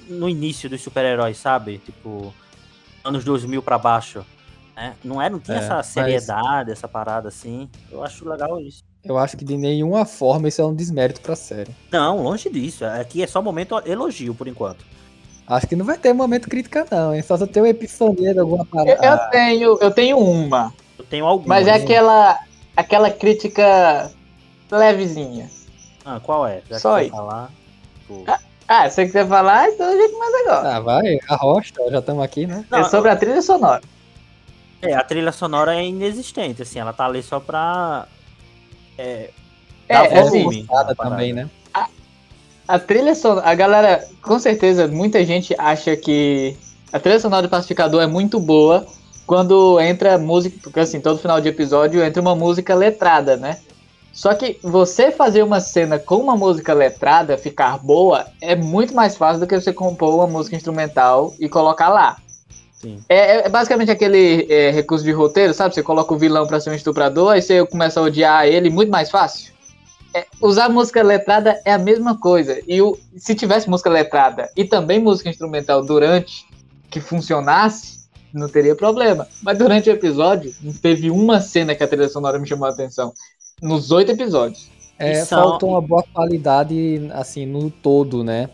no 0.09 0.27
início 0.27 0.69
dos 0.69 0.81
super-heróis, 0.81 1.37
sabe? 1.37 1.77
Tipo, 1.79 2.33
anos 3.03 3.23
2000 3.23 3.63
pra 3.63 3.77
baixo. 3.77 4.25
Né? 4.75 4.93
Não, 5.03 5.21
é, 5.21 5.29
não 5.29 5.39
tinha 5.39 5.57
É, 5.57 5.59
essa 5.61 5.75
mas- 5.75 5.85
seriedade, 5.87 6.71
essa 6.71 6.87
parada 6.87 7.29
assim. 7.29 7.69
Eu 7.91 8.03
acho 8.03 8.27
legal 8.27 8.59
isso. 8.59 8.83
Eu 9.03 9.17
acho 9.17 9.37
que 9.37 9.45
de 9.45 9.55
nenhuma 9.55 10.03
forma 10.05 10.47
isso 10.47 10.61
é 10.61 10.65
um 10.65 10.73
desmérito 10.73 11.21
pra 11.21 11.35
série. 11.35 11.71
Não, 11.91 12.21
longe 12.23 12.49
disso. 12.49 12.83
Aqui 12.85 13.21
é 13.23 13.27
só 13.27 13.41
momento 13.41 13.79
elogio, 13.85 14.33
por 14.33 14.47
enquanto. 14.47 14.83
Acho 15.47 15.67
que 15.67 15.75
não 15.75 15.85
vai 15.85 15.95
ter 15.97 16.11
momento 16.11 16.49
crítica, 16.49 16.85
não, 16.91 17.13
hein? 17.13 17.21
Só 17.21 17.37
se 17.37 17.43
eu 17.43 17.47
ter 17.47 17.61
uma 17.61 17.69
epifania 17.69 18.33
de 18.33 18.39
alguma 18.39 18.63
Eu, 18.63 18.65
parada. 18.65 19.05
eu 19.05 19.29
tenho, 19.29 19.77
eu 19.79 19.91
tenho 19.91 20.17
uma, 20.17 20.73
Eu 20.97 21.05
tenho 21.05 21.25
algumas. 21.25 21.47
mas 21.47 21.67
é 21.67 21.73
aquela, 21.75 22.39
aquela 22.75 23.11
crítica 23.11 24.11
levezinha. 24.71 25.49
Ah, 26.03 26.19
qual 26.21 26.47
é? 26.47 26.61
Já 26.69 26.75
que 26.75 26.81
Só 26.81 26.95
aí. 26.95 27.09
falar. 27.09 27.51
Pô. 28.07 28.23
Ah, 28.67 28.89
se 28.89 28.95
você 28.95 29.05
quiser 29.05 29.27
falar, 29.27 29.69
então 29.69 29.87
a 29.87 29.91
gente 29.95 30.11
começa 30.13 30.39
agora. 30.49 30.75
Ah, 30.75 30.79
vai, 30.79 31.19
a 31.29 31.35
rocha, 31.35 31.71
já 31.91 31.99
estamos 31.99 32.23
aqui, 32.23 32.47
né? 32.47 32.65
Não, 32.71 32.79
é 32.79 32.83
sobre 32.85 33.11
a 33.11 33.15
trilha 33.15 33.41
sonora. 33.43 33.81
É, 34.85 34.93
a 34.93 35.03
trilha 35.03 35.31
sonora 35.31 35.75
é 35.75 35.85
inexistente, 35.85 36.61
assim, 36.61 36.79
ela 36.79 36.93
tá 36.93 37.05
ali 37.05 37.21
só 37.23 37.39
pra. 37.39 38.07
É, 38.97 39.29
É, 39.87 39.93
dar 39.93 40.19
assim, 40.19 40.43
volume 40.43 40.67
também, 40.97 41.33
né? 41.33 41.49
A 42.67 42.79
trilha 42.79 43.13
sonora, 43.13 43.47
a 43.47 43.53
galera, 43.53 44.07
com 44.21 44.39
certeza, 44.39 44.87
muita 44.87 45.23
gente 45.23 45.53
acha 45.57 45.95
que 45.95 46.57
a 46.91 46.99
trilha 46.99 47.19
sonora 47.19 47.43
do 47.43 47.49
Pacificador 47.49 48.01
é 48.01 48.07
muito 48.07 48.39
boa 48.39 48.87
quando 49.27 49.79
entra 49.79 50.17
música, 50.17 50.57
porque 50.63 50.79
assim, 50.79 50.99
todo 50.99 51.19
final 51.19 51.39
de 51.39 51.47
episódio 51.47 52.03
entra 52.03 52.21
uma 52.21 52.35
música 52.35 52.73
letrada, 52.73 53.37
né? 53.37 53.59
Só 54.11 54.33
que 54.33 54.57
você 54.63 55.11
fazer 55.11 55.43
uma 55.43 55.59
cena 55.59 55.99
com 55.99 56.15
uma 56.15 56.37
música 56.37 56.73
letrada 56.73 57.37
ficar 57.37 57.77
boa 57.77 58.25
é 58.41 58.55
muito 58.55 58.95
mais 58.95 59.17
fácil 59.17 59.41
do 59.41 59.47
que 59.47 59.59
você 59.59 59.73
compor 59.73 60.15
uma 60.15 60.27
música 60.27 60.55
instrumental 60.55 61.33
e 61.39 61.49
colocar 61.49 61.89
lá. 61.89 62.17
Sim. 62.85 63.03
É, 63.09 63.47
é 63.47 63.49
basicamente 63.49 63.89
aquele 63.89 64.45
é, 64.47 64.69
recurso 64.69 65.03
de 65.03 65.11
roteiro, 65.11 65.55
sabe? 65.55 65.73
Você 65.73 65.81
coloca 65.81 66.13
o 66.13 66.17
vilão 66.19 66.45
pra 66.45 66.59
ser 66.59 66.69
um 66.69 66.75
estuprador, 66.75 67.31
aí 67.31 67.41
você 67.41 67.65
começa 67.65 67.99
a 67.99 68.03
odiar 68.03 68.45
ele 68.45 68.69
muito 68.69 68.91
mais 68.91 69.09
fácil. 69.09 69.53
É, 70.13 70.25
usar 70.39 70.69
música 70.69 71.01
letrada 71.01 71.59
é 71.65 71.73
a 71.73 71.79
mesma 71.79 72.15
coisa. 72.15 72.61
E 72.67 72.79
o, 72.81 72.95
se 73.17 73.33
tivesse 73.33 73.67
música 73.67 73.89
letrada 73.89 74.51
e 74.55 74.63
também 74.63 74.99
música 74.99 75.29
instrumental 75.29 75.83
durante 75.83 76.45
que 76.91 77.01
funcionasse, 77.01 78.01
não 78.31 78.47
teria 78.47 78.75
problema. 78.75 79.27
Mas 79.41 79.57
durante 79.57 79.89
o 79.89 79.93
episódio, 79.93 80.53
não 80.61 80.71
teve 80.71 81.09
uma 81.09 81.41
cena 81.41 81.73
que 81.73 81.83
a 81.83 81.87
trilha 81.87 82.07
sonora 82.07 82.37
me 82.37 82.47
chamou 82.47 82.67
a 82.67 82.71
atenção. 82.71 83.13
Nos 83.61 83.91
oito 83.91 84.11
episódios. 84.11 84.69
É, 84.99 85.25
são- 85.25 85.41
faltou 85.41 85.69
uma 85.71 85.81
boa 85.81 86.03
qualidade, 86.13 87.09
assim, 87.13 87.45
no 87.47 87.71
todo, 87.71 88.23
né? 88.23 88.49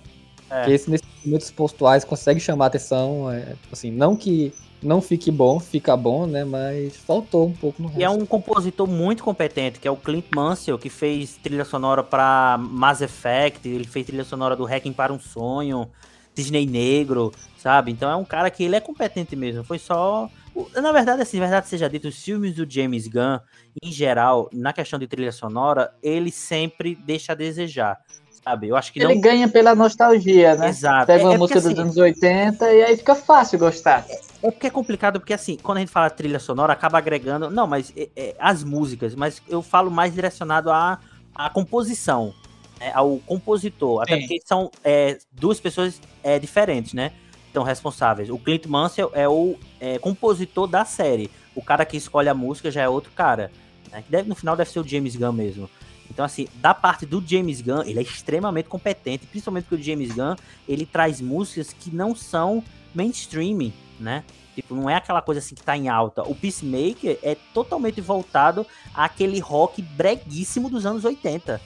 É. 0.51 0.59
Porque 0.59 0.71
esse, 0.73 0.89
nesses 0.89 1.07
momentos 1.25 1.49
pontuais 1.49 2.03
consegue 2.03 2.39
chamar 2.39 2.65
atenção, 2.67 3.31
é, 3.31 3.55
assim, 3.71 3.89
não 3.89 4.15
que 4.15 4.53
não 4.83 5.01
fique 5.01 5.29
bom, 5.31 5.59
fica 5.59 5.95
bom, 5.95 6.25
né? 6.25 6.43
Mas 6.43 6.97
faltou 6.97 7.47
um 7.47 7.53
pouco 7.53 7.81
no 7.81 7.87
resto. 7.87 8.01
E 8.01 8.03
é 8.03 8.09
um 8.09 8.25
compositor 8.25 8.87
muito 8.87 9.23
competente, 9.23 9.79
que 9.79 9.87
é 9.87 9.91
o 9.91 9.95
Clint 9.95 10.25
Mansell, 10.35 10.77
que 10.77 10.89
fez 10.89 11.37
trilha 11.37 11.63
sonora 11.63 12.03
pra 12.03 12.57
Mass 12.59 13.01
Effect, 13.01 13.67
ele 13.67 13.87
fez 13.87 14.05
trilha 14.05 14.23
sonora 14.23 14.55
do 14.55 14.65
Hacking 14.65 14.93
para 14.93 15.13
um 15.13 15.19
Sonho, 15.19 15.87
Disney 16.33 16.65
Negro, 16.65 17.31
sabe? 17.57 17.91
Então 17.91 18.09
é 18.09 18.15
um 18.15 18.25
cara 18.25 18.49
que 18.49 18.63
ele 18.63 18.75
é 18.75 18.79
competente 18.79 19.35
mesmo. 19.35 19.63
Foi 19.63 19.77
só. 19.77 20.29
Na 20.75 20.91
verdade, 20.91 21.21
assim, 21.21 21.37
na 21.37 21.45
verdade 21.45 21.69
seja 21.69 21.89
dito, 21.89 22.09
os 22.09 22.21
filmes 22.21 22.55
do 22.55 22.69
James 22.69 23.07
Gunn, 23.07 23.39
em 23.81 23.91
geral, 23.91 24.49
na 24.51 24.73
questão 24.73 24.99
de 24.99 25.07
trilha 25.07 25.31
sonora, 25.31 25.93
ele 26.03 26.29
sempre 26.29 26.95
deixa 26.95 27.31
a 27.31 27.35
desejar. 27.35 28.01
Sabe? 28.43 28.67
Eu 28.69 28.75
acho 28.75 28.91
que 28.91 28.99
Ele 28.99 29.13
não. 29.15 29.21
ganha 29.21 29.47
pela 29.47 29.75
nostalgia, 29.75 30.55
né? 30.55 30.69
Exato. 30.69 31.05
Pega 31.07 31.21
É- 31.21 31.25
uma 31.25 31.33
é 31.35 31.37
porque, 31.37 31.53
música 31.53 31.61
dos 31.61 31.79
assim, 31.79 31.81
anos 31.81 31.97
80 31.97 32.73
e 32.73 32.83
aí 32.83 32.97
fica 32.97 33.13
fácil 33.13 33.59
gostar. 33.59 34.05
É 34.41 34.49
porque 34.49 34.65
é 34.67 34.69
complicado, 34.69 35.19
porque 35.19 35.33
assim, 35.33 35.57
quando 35.61 35.77
a 35.77 35.81
gente 35.81 35.91
fala 35.91 36.09
trilha 36.09 36.39
sonora, 36.39 36.73
acaba 36.73 36.97
agregando. 36.97 37.51
Não, 37.51 37.67
mas 37.67 37.93
é, 37.95 38.09
é, 38.15 38.35
as 38.39 38.63
músicas, 38.63 39.13
mas 39.13 39.41
eu 39.47 39.61
falo 39.61 39.91
mais 39.91 40.13
direcionado 40.13 40.71
à, 40.71 40.99
à 41.35 41.49
composição, 41.51 42.33
né, 42.79 42.91
ao 42.95 43.19
compositor. 43.27 44.01
Até 44.01 44.15
Sim. 44.15 44.21
porque 44.21 44.39
são 44.43 44.71
é, 44.83 45.19
duas 45.31 45.59
pessoas 45.59 46.01
é, 46.23 46.39
diferentes, 46.39 46.93
né? 46.93 47.11
Estão 47.45 47.61
responsáveis. 47.63 48.29
O 48.31 48.39
Clint 48.39 48.65
Mansell 48.65 49.11
é 49.13 49.27
o 49.29 49.55
é, 49.79 49.99
compositor 49.99 50.65
da 50.65 50.83
série. 50.83 51.29
O 51.53 51.61
cara 51.61 51.85
que 51.85 51.95
escolhe 51.97 52.29
a 52.29 52.33
música 52.33 52.71
já 52.71 52.81
é 52.81 52.89
outro 52.89 53.11
cara. 53.11 53.51
Né, 53.91 54.01
que 54.01 54.09
deve, 54.09 54.27
no 54.27 54.33
final 54.35 54.55
deve 54.55 54.71
ser 54.71 54.79
o 54.79 54.87
James 54.87 55.15
Gunn 55.15 55.33
mesmo. 55.33 55.69
Então, 56.11 56.25
assim, 56.25 56.47
da 56.55 56.73
parte 56.73 57.05
do 57.05 57.23
James 57.25 57.61
Gunn, 57.61 57.83
ele 57.83 57.99
é 57.99 58.01
extremamente 58.01 58.67
competente, 58.67 59.25
principalmente 59.25 59.63
porque 59.63 59.81
o 59.81 59.83
James 59.83 60.11
Gunn, 60.11 60.35
ele 60.67 60.85
traz 60.85 61.21
músicas 61.21 61.73
que 61.73 61.89
não 61.89 62.13
são 62.13 62.61
mainstream, 62.93 63.71
né? 63.97 64.25
Tipo, 64.53 64.75
não 64.75 64.89
é 64.89 64.95
aquela 64.95 65.21
coisa 65.21 65.39
assim 65.39 65.55
que 65.55 65.63
tá 65.63 65.77
em 65.77 65.87
alta. 65.87 66.23
O 66.23 66.35
Peacemaker 66.35 67.17
é 67.23 67.37
totalmente 67.53 68.01
voltado 68.01 68.67
àquele 68.93 69.39
rock 69.39 69.81
breguíssimo 69.81 70.69
dos 70.69 70.85
anos 70.85 71.05
80. 71.05 71.57
tá 71.57 71.61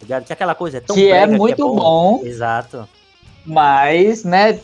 Ligado? 0.00 0.24
Que 0.24 0.32
aquela 0.32 0.54
coisa 0.54 0.78
é 0.78 0.80
tão 0.80 0.96
Que 0.96 1.10
é 1.10 1.26
brega 1.26 1.36
muito 1.36 1.74
bom. 1.74 2.22
Exato, 2.24 2.88
Mas, 3.44 4.24
né, 4.24 4.58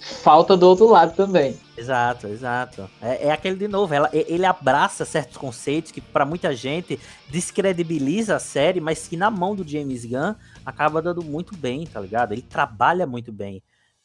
falta 0.00 0.56
do 0.56 0.66
outro 0.68 0.88
lado 0.88 1.14
também. 1.14 1.56
Exato, 1.80 2.28
exato. 2.28 2.90
É, 3.00 3.28
é 3.28 3.32
aquele 3.32 3.56
de 3.56 3.66
novo, 3.66 3.92
ela, 3.92 4.08
ele 4.12 4.44
abraça 4.44 5.04
certos 5.04 5.36
conceitos 5.36 5.90
que 5.90 6.00
pra 6.00 6.24
muita 6.24 6.54
gente 6.54 6.98
descredibiliza 7.28 8.36
a 8.36 8.38
série, 8.38 8.80
mas 8.80 9.08
que 9.08 9.16
na 9.16 9.30
mão 9.30 9.56
do 9.56 9.66
James 9.66 10.04
Gunn 10.04 10.34
acaba 10.64 11.02
dando 11.02 11.22
muito 11.22 11.56
bem, 11.56 11.86
tá 11.86 12.00
ligado? 12.00 12.32
Ele 12.32 12.42
trabalha 12.42 13.06
muito 13.06 13.32
bem 13.32 13.62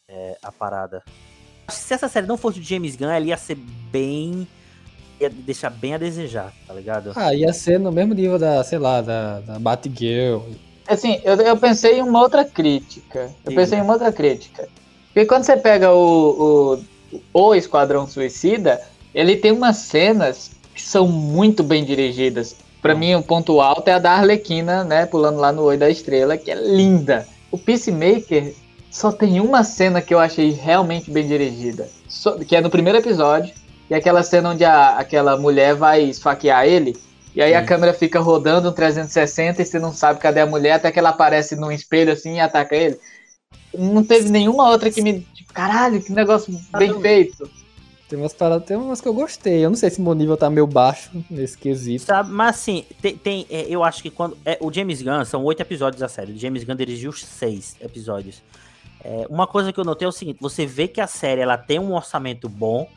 é, 0.07 0.37
a 0.41 0.51
parada. 0.51 1.03
Acho 1.67 1.77
que 1.77 1.83
Se 1.83 1.93
essa 1.93 2.07
série 2.07 2.27
não 2.27 2.37
fosse 2.37 2.59
do 2.59 2.65
James 2.65 2.95
Gunn, 2.95 3.09
ela 3.09 3.25
ia 3.25 3.37
ser 3.37 3.55
bem. 3.55 4.47
ia 5.19 5.29
deixar 5.29 5.69
bem 5.69 5.93
a 5.93 5.97
desejar, 5.97 6.53
tá 6.67 6.73
ligado? 6.73 7.11
Ah, 7.15 7.33
ia 7.33 7.51
ser 7.53 7.79
no 7.79 7.91
mesmo 7.91 8.13
nível 8.13 8.39
da, 8.39 8.63
sei 8.63 8.77
lá, 8.79 9.01
da, 9.01 9.41
da 9.41 9.59
Batgirl. 9.59 10.41
Assim, 10.87 11.19
eu, 11.23 11.35
eu 11.35 11.57
pensei 11.57 11.99
em 11.99 12.01
uma 12.03 12.21
outra 12.21 12.45
crítica. 12.45 13.33
Eu 13.43 13.51
Diga. 13.51 13.61
pensei 13.61 13.79
em 13.79 13.81
uma 13.81 13.93
outra 13.93 14.11
crítica. 14.11 14.69
Porque 15.07 15.25
quando 15.25 15.43
você 15.43 15.57
pega 15.57 15.91
o, 15.93 16.75
o, 16.75 16.85
o 17.33 17.55
Esquadrão 17.55 18.07
Suicida, 18.07 18.81
ele 19.13 19.35
tem 19.35 19.51
umas 19.51 19.77
cenas 19.77 20.51
que 20.73 20.81
são 20.81 21.07
muito 21.07 21.63
bem 21.63 21.83
dirigidas. 21.85 22.55
Pra 22.81 22.93
Hum. 22.93 22.97
mim, 22.99 23.15
o 23.15 23.23
ponto 23.23 23.61
alto 23.61 23.87
é 23.87 23.93
a 23.93 23.99
da 23.99 24.11
Arlequina, 24.11 24.83
né, 24.83 25.05
pulando 25.05 25.39
lá 25.39 25.51
no 25.51 25.63
Oi 25.63 25.77
da 25.77 25.89
Estrela, 25.89 26.37
que 26.37 26.51
é 26.51 26.55
linda. 26.55 27.27
O 27.51 27.57
Peacemaker 27.57 28.53
só 28.91 29.11
tem 29.11 29.39
uma 29.39 29.63
cena 29.63 30.01
que 30.01 30.13
eu 30.13 30.19
achei 30.19 30.51
realmente 30.51 31.09
bem 31.09 31.27
dirigida, 31.27 31.89
só- 32.07 32.37
que 32.37 32.55
é 32.55 32.61
no 32.61 32.69
primeiro 32.69 32.99
episódio, 32.99 33.53
e 33.89 33.93
é 33.93 33.97
aquela 33.97 34.23
cena 34.23 34.51
onde 34.51 34.63
a, 34.65 34.97
aquela 34.97 35.37
mulher 35.37 35.75
vai 35.75 36.03
esfaquear 36.03 36.65
ele, 36.65 36.95
e 37.35 37.41
aí 37.41 37.53
a 37.53 37.61
Sim. 37.61 37.65
câmera 37.65 37.93
fica 37.93 38.19
rodando 38.19 38.69
um 38.69 38.73
360 38.73 39.61
e 39.61 39.65
você 39.65 39.79
não 39.79 39.93
sabe 39.93 40.19
cadê 40.19 40.39
a 40.41 40.45
mulher, 40.45 40.73
até 40.73 40.91
que 40.91 40.99
ela 40.99 41.09
aparece 41.09 41.55
num 41.55 41.71
espelho 41.71 42.13
assim 42.13 42.35
e 42.35 42.39
ataca 42.39 42.75
ele. 42.75 42.97
Não 43.73 44.03
teve 44.03 44.29
nenhuma 44.29 44.69
outra 44.69 44.89
que 44.89 45.01
me. 45.01 45.27
Caralho, 45.55 46.01
que 46.03 46.11
negócio 46.11 46.53
bem 46.77 46.89
não. 46.91 47.01
feito. 47.01 47.49
Tem 48.07 48.19
umas 48.19 48.33
paradas, 48.33 48.67
tem 48.67 48.77
umas 48.77 49.01
que 49.01 49.07
eu 49.07 49.13
gostei. 49.15 49.65
Eu 49.65 49.69
não 49.69 49.75
sei 49.77 49.89
se 49.89 49.99
meu 49.99 50.13
nível 50.13 50.37
tá 50.37 50.47
meio 50.47 50.67
baixo 50.67 51.09
nesse 51.27 51.57
quesito. 51.57 52.05
Sabe, 52.05 52.29
mas 52.31 52.49
assim, 52.57 52.85
tem, 53.01 53.17
tem- 53.17 53.47
é, 53.49 53.61
eu 53.67 53.83
acho 53.83 54.03
que 54.03 54.11
quando. 54.11 54.37
é, 54.45 54.59
o 54.61 54.71
James 54.71 55.01
Gunn, 55.01 55.25
são 55.25 55.43
oito 55.43 55.61
episódios 55.61 55.99
da 55.99 56.07
série. 56.07 56.33
O 56.33 56.37
James 56.37 56.63
Gunn 56.63 56.75
dirigiu 56.75 57.11
seis 57.13 57.75
episódios. 57.81 58.43
É, 59.03 59.25
uma 59.29 59.47
coisa 59.47 59.73
que 59.73 59.79
eu 59.79 59.83
notei 59.83 60.05
é 60.05 60.09
o 60.09 60.11
seguinte: 60.11 60.37
você 60.39 60.65
vê 60.67 60.87
que 60.87 61.01
a 61.01 61.07
série 61.07 61.41
ela 61.41 61.57
tem 61.57 61.79
um 61.79 61.93
orçamento 61.95 62.47
bom, 62.47 62.87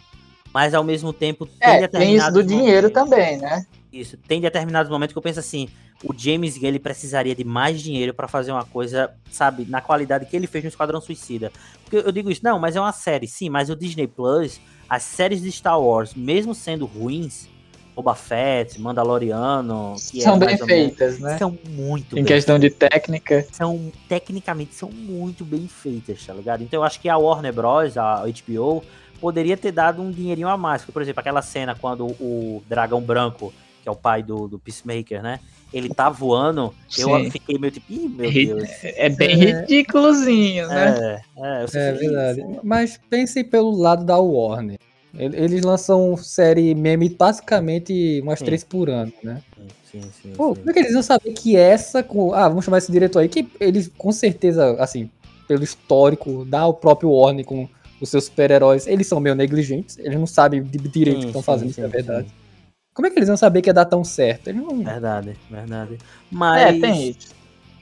mas 0.52 0.74
ao 0.74 0.84
mesmo 0.84 1.10
tempo 1.12 1.46
tem 1.46 1.56
É, 1.84 1.88
tem 1.88 2.16
isso 2.16 2.30
do 2.30 2.42
dinheiro 2.42 2.88
momentos- 2.88 2.92
também, 2.92 3.38
né? 3.38 3.64
Isso, 3.92 4.16
tem 4.16 4.40
determinados 4.40 4.90
momentos 4.90 5.12
que 5.12 5.18
eu 5.18 5.22
penso 5.22 5.40
assim: 5.40 5.68
o 6.04 6.12
James 6.16 6.62
ele 6.62 6.78
precisaria 6.78 7.34
de 7.34 7.44
mais 7.44 7.80
dinheiro 7.80 8.12
pra 8.12 8.28
fazer 8.28 8.52
uma 8.52 8.64
coisa, 8.64 9.10
sabe, 9.30 9.64
na 9.68 9.80
qualidade 9.80 10.26
que 10.26 10.36
ele 10.36 10.46
fez 10.46 10.62
no 10.64 10.68
Esquadrão 10.68 11.00
Suicida. 11.00 11.50
Porque 11.84 11.96
eu 11.96 12.12
digo 12.12 12.30
isso, 12.30 12.42
não, 12.44 12.58
mas 12.58 12.76
é 12.76 12.80
uma 12.80 12.92
série, 12.92 13.26
sim, 13.26 13.48
mas 13.48 13.70
o 13.70 13.76
Disney 13.76 14.06
Plus, 14.06 14.60
as 14.88 15.02
séries 15.02 15.40
de 15.40 15.50
Star 15.50 15.80
Wars, 15.80 16.14
mesmo 16.14 16.54
sendo 16.54 16.84
ruins, 16.84 17.48
Boba 17.96 18.14
Fett, 18.14 18.78
Mandaloriano, 18.80 19.96
que 20.10 20.20
é 20.20 20.22
São 20.22 20.38
bem 20.38 20.48
mais 20.50 20.60
ou 20.60 20.66
menos- 20.66 20.84
feitas, 20.96 21.18
né? 21.18 21.38
são 21.38 21.58
muito 21.70 22.12
Em 22.12 22.22
bem 22.22 22.24
questão 22.26 22.58
de 22.58 22.70
técnica. 22.70 23.46
são 23.50 23.90
tecnicamente 24.08 24.74
são 24.74 24.90
muito 24.90 25.44
bem 25.44 25.66
feitas, 25.66 26.24
tá 26.24 26.32
ligado? 26.34 26.62
Então 26.62 26.80
eu 26.80 26.84
acho 26.84 27.00
que 27.00 27.08
a 27.08 27.16
Warner 27.16 27.52
Bros, 27.52 27.96
a 27.96 28.22
HBO, 28.26 28.84
poderia 29.20 29.56
ter 29.56 29.72
dado 29.72 30.00
um 30.00 30.10
dinheirinho 30.12 30.46
a 30.48 30.56
mais. 30.56 30.84
Por 30.84 31.02
exemplo, 31.02 31.18
aquela 31.20 31.42
cena 31.42 31.74
quando 31.74 32.06
o 32.20 32.62
dragão 32.68 33.00
branco, 33.00 33.52
que 33.88 33.90
é 33.90 33.92
o 33.92 33.96
pai 33.96 34.22
do, 34.22 34.46
do 34.46 34.58
Peacemaker, 34.58 35.22
né? 35.22 35.40
Ele 35.72 35.88
tá 35.88 36.08
voando, 36.10 36.74
eu 36.96 37.08
Sim. 37.08 37.30
fiquei 37.30 37.58
meio 37.58 37.72
tipo, 37.72 37.90
ih, 37.92 38.08
meu 38.08 38.30
Deus. 38.32 38.68
É 38.82 39.08
bem 39.08 39.30
É. 39.32 39.60
ridículozinho, 39.60 40.68
né? 40.68 41.20
É, 41.36 41.64
é, 41.64 41.64
É 41.72 41.92
verdade. 41.92 42.40
"Isso". 42.40 42.60
Mas 42.62 43.00
pensem 43.10 43.44
pelo 43.44 43.70
lado 43.70 44.04
da 44.04 44.18
Warner. 44.18 44.78
Ele- 45.16 45.36
Eles 45.36 45.62
lançam 45.62 46.16
série 46.18 46.74
meme 46.74 47.08
basicamente 47.08 48.20
umas 48.22 48.38
Sim. 48.38 48.44
três 48.44 48.62
por 48.64 48.90
ano, 48.90 49.12
né? 49.22 49.40
Sim, 49.90 50.00
sim, 50.22 50.30
Pô, 50.36 50.54
sim. 50.54 50.60
como 50.60 50.70
é 50.70 50.72
que 50.74 50.78
eles 50.80 50.92
iam 50.92 51.02
saber 51.02 51.32
que 51.32 51.56
essa 51.56 52.02
com. 52.02 52.32
Ah, 52.34 52.46
vamos 52.48 52.64
chamar 52.64 52.78
esse 52.78 52.92
diretor 52.92 53.20
aí, 53.20 53.28
que 53.28 53.48
eles 53.58 53.90
com 53.96 54.12
certeza, 54.12 54.76
assim, 54.78 55.10
pelo 55.46 55.64
histórico 55.64 56.44
da 56.44 56.66
o 56.66 56.74
próprio 56.74 57.10
Warner 57.10 57.44
com 57.44 57.66
os 58.00 58.10
seus 58.10 58.24
super-heróis, 58.26 58.86
eles 58.86 59.06
são 59.06 59.18
meio 59.18 59.34
negligentes, 59.34 59.98
eles 59.98 60.18
não 60.18 60.26
sabem 60.26 60.62
de 60.62 60.78
direito 60.78 61.16
o 61.18 61.20
que 61.22 61.26
estão 61.28 61.42
fazendo, 61.42 61.68
sim, 61.72 61.80
isso 61.80 61.84
é 61.84 61.88
verdade. 61.88 62.28
Como 62.98 63.06
é 63.06 63.10
que 63.10 63.16
eles 63.20 63.28
iam 63.28 63.36
saber 63.36 63.62
que 63.62 63.68
ia 63.68 63.72
dar 63.72 63.84
tão 63.84 64.02
certo? 64.02 64.48
Eles 64.48 64.60
não. 64.60 64.82
Verdade, 64.82 65.36
verdade. 65.48 65.94
É, 65.94 65.98
Mas 66.32 66.80
tem 66.80 67.10
isso. 67.10 67.28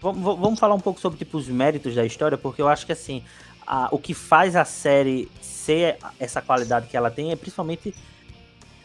Vamos, 0.03 0.23
vamos- 0.23 0.41
vamos 0.41 0.61
falar 0.61 0.75
um 0.75 0.81
pouco 0.81 1.01
sobre 1.01 1.19
tipo, 1.19 1.39
os 1.39 1.49
méritos 1.49 1.95
da 1.95 2.05
história, 2.05 2.37
porque 2.37 2.61
eu 2.61 2.69
acho 2.69 2.85
que 2.85 2.93
assim, 2.93 3.23
a- 3.67 3.89
o 3.91 3.99
que 3.99 4.13
faz 4.13 4.55
a 4.55 4.63
série 4.67 5.27
ser 5.41 5.97
essa 6.21 6.43
qualidade 6.43 6.87
que 6.89 6.99
ela 6.99 7.11
tem 7.11 7.33
é 7.33 7.37
principalmente 7.37 7.95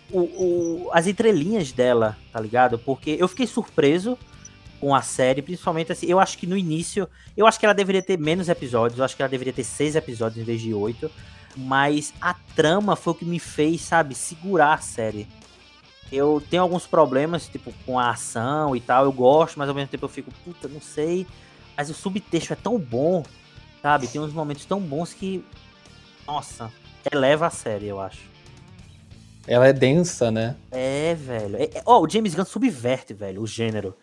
o, 0.10 0.20
o- 0.22 0.90
as 0.94 1.06
entrelinhas 1.06 1.74
dela, 1.74 2.16
tá 2.32 2.40
ligado? 2.40 2.80
Porque 2.80 3.18
eu 3.20 3.28
fiquei 3.28 3.46
surpreso 3.46 4.18
com 4.80 4.96
a 4.96 5.02
série, 5.02 5.42
principalmente 5.42 5.92
assim, 5.92 6.06
eu 6.06 6.18
acho 6.18 6.38
que 6.38 6.48
no 6.48 6.56
início, 6.58 7.10
eu 7.36 7.46
acho 7.46 7.60
que 7.60 7.66
ela 7.66 7.76
deveria 7.76 8.02
ter 8.02 8.18
menos 8.18 8.48
episódios, 8.48 9.00
eu 9.00 9.04
acho 9.04 9.18
que 9.18 9.22
ela 9.22 9.28
deveria 9.30 9.52
ter 9.52 9.66
seis 9.66 9.98
episódios 9.98 10.42
em 10.42 10.46
vez 10.46 10.62
de 10.62 10.74
oito. 10.74 11.12
Mas 11.58 12.14
a 12.22 12.34
trama 12.56 12.96
foi 12.96 13.12
o 13.12 13.16
que 13.18 13.26
me 13.26 13.38
fez, 13.38 13.82
sabe, 13.82 14.16
segurar 14.16 14.76
a 14.76 14.78
série. 14.78 15.28
Eu 16.12 16.44
tenho 16.50 16.62
alguns 16.62 16.86
problemas, 16.86 17.48
tipo, 17.48 17.74
com 17.86 17.98
a 17.98 18.10
ação 18.10 18.76
e 18.76 18.82
tal. 18.82 19.06
Eu 19.06 19.12
gosto, 19.12 19.58
mas 19.58 19.70
ao 19.70 19.76
mesmo 19.76 19.90
tempo 19.90 20.06
eu 20.06 20.10
fico, 20.10 20.32
puta, 20.44 20.68
não 20.68 20.82
sei. 20.82 21.26
Mas 21.78 21.90
o 21.90 21.94
subtexto 21.94 22.54
é 22.54 22.56
tão 22.56 22.78
bom, 22.78 23.24
sabe? 23.82 24.08
Tem 24.08 24.20
uns 24.20 24.34
momentos 24.34 24.66
tão 24.66 24.80
bons 24.80 25.14
que. 25.14 25.44
Nossa, 26.28 26.72
eleva 27.12 27.48
a 27.48 27.50
série, 27.50 27.88
eu 27.88 28.00
acho. 28.00 28.30
Ela 29.48 29.68
é 29.68 29.74
densa, 29.74 30.30
né? 30.30 30.56
É, 30.70 31.16
velho. 31.16 31.56
É, 31.58 31.64
é- 31.64 31.84
ó, 31.86 32.00
o 32.02 32.10
James 32.10 32.36
Gunn 32.36 32.46
subverte, 32.46 33.14
velho, 33.14 33.42
o 33.42 33.48
gênero. 33.48 33.96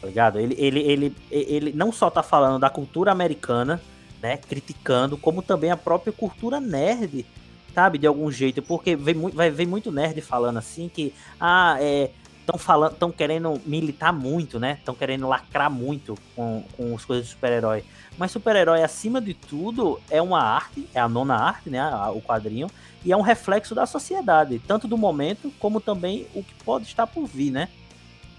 Tá 0.00 0.06
ligado? 0.06 0.38
Ele, 0.38 0.54
ele, 0.58 0.80
ele, 0.80 1.16
ele 1.30 1.72
não 1.72 1.90
só 1.90 2.10
tá 2.10 2.22
falando 2.22 2.60
da 2.60 2.70
cultura 2.70 3.10
americana, 3.10 3.80
né? 4.22 4.36
Criticando, 4.36 5.16
como 5.16 5.42
também 5.42 5.70
a 5.70 5.76
própria 5.76 6.12
cultura 6.12 6.60
nerd, 6.60 7.26
sabe? 7.74 7.98
De 7.98 8.06
algum 8.06 8.30
jeito. 8.30 8.62
Porque 8.62 8.94
vem, 8.96 9.14
mui- 9.14 9.32
vai, 9.32 9.50
vem 9.50 9.66
muito 9.66 9.90
nerd 9.90 10.20
falando 10.20 10.58
assim 10.58 10.88
que, 10.88 11.12
ah, 11.40 11.76
é. 11.80 12.10
Estão 12.46 12.58
falando, 12.58 12.92
estão 12.92 13.10
querendo 13.10 13.58
militar 13.64 14.12
muito, 14.12 14.60
né? 14.60 14.76
Estão 14.78 14.94
querendo 14.94 15.26
lacrar 15.26 15.70
muito 15.70 16.14
com, 16.36 16.62
com 16.76 16.94
as 16.94 17.02
coisas 17.02 17.24
de 17.24 17.30
super-herói. 17.30 17.82
Mas 18.18 18.32
super-herói, 18.32 18.82
acima 18.82 19.18
de 19.18 19.32
tudo, 19.32 19.98
é 20.10 20.20
uma 20.20 20.42
arte, 20.42 20.86
é 20.92 21.00
a 21.00 21.08
nona 21.08 21.36
arte, 21.36 21.70
né? 21.70 21.82
O 22.14 22.20
quadrinho 22.20 22.66
e 23.02 23.10
é 23.10 23.16
um 23.16 23.22
reflexo 23.22 23.74
da 23.74 23.86
sociedade, 23.86 24.60
tanto 24.66 24.86
do 24.86 24.98
momento 24.98 25.50
como 25.58 25.80
também 25.80 26.26
o 26.34 26.42
que 26.42 26.52
pode 26.62 26.84
estar 26.84 27.06
por 27.06 27.24
vir, 27.24 27.50
né? 27.50 27.70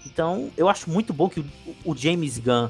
Então, 0.06 0.50
eu 0.56 0.68
acho 0.68 0.88
muito 0.88 1.12
bom 1.12 1.28
que 1.28 1.40
o, 1.40 1.46
o 1.84 1.96
James 1.96 2.38
Gunn 2.38 2.68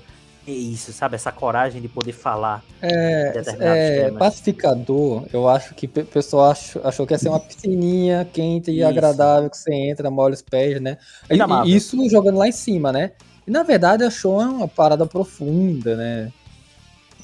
isso, 0.52 0.92
sabe? 0.92 1.16
Essa 1.16 1.32
coragem 1.32 1.80
de 1.82 1.88
poder 1.88 2.12
falar 2.12 2.62
É, 2.80 3.32
é, 3.60 4.04
temas. 4.04 4.18
pacificador, 4.18 5.26
eu 5.32 5.48
acho 5.48 5.74
que 5.74 5.86
o 5.86 6.04
pessoal 6.06 6.50
achou, 6.52 6.82
achou 6.84 7.06
que 7.06 7.14
ia 7.14 7.18
ser 7.18 7.28
uma 7.28 7.40
piscininha 7.40 8.24
quente 8.32 8.70
e 8.70 8.78
Isso. 8.78 8.86
agradável, 8.88 9.50
que 9.50 9.56
você 9.56 9.72
entra, 9.74 10.10
molha 10.10 10.34
os 10.34 10.42
pés, 10.42 10.80
né? 10.80 10.96
E, 11.30 11.36
e 11.68 11.74
isso 11.76 11.96
jogando 12.08 12.38
lá 12.38 12.46
em 12.48 12.52
cima, 12.52 12.92
né? 12.92 13.12
E 13.46 13.50
na 13.50 13.62
verdade 13.62 14.04
achou 14.04 14.40
uma 14.40 14.68
parada 14.68 15.06
profunda, 15.06 15.96
né? 15.96 16.32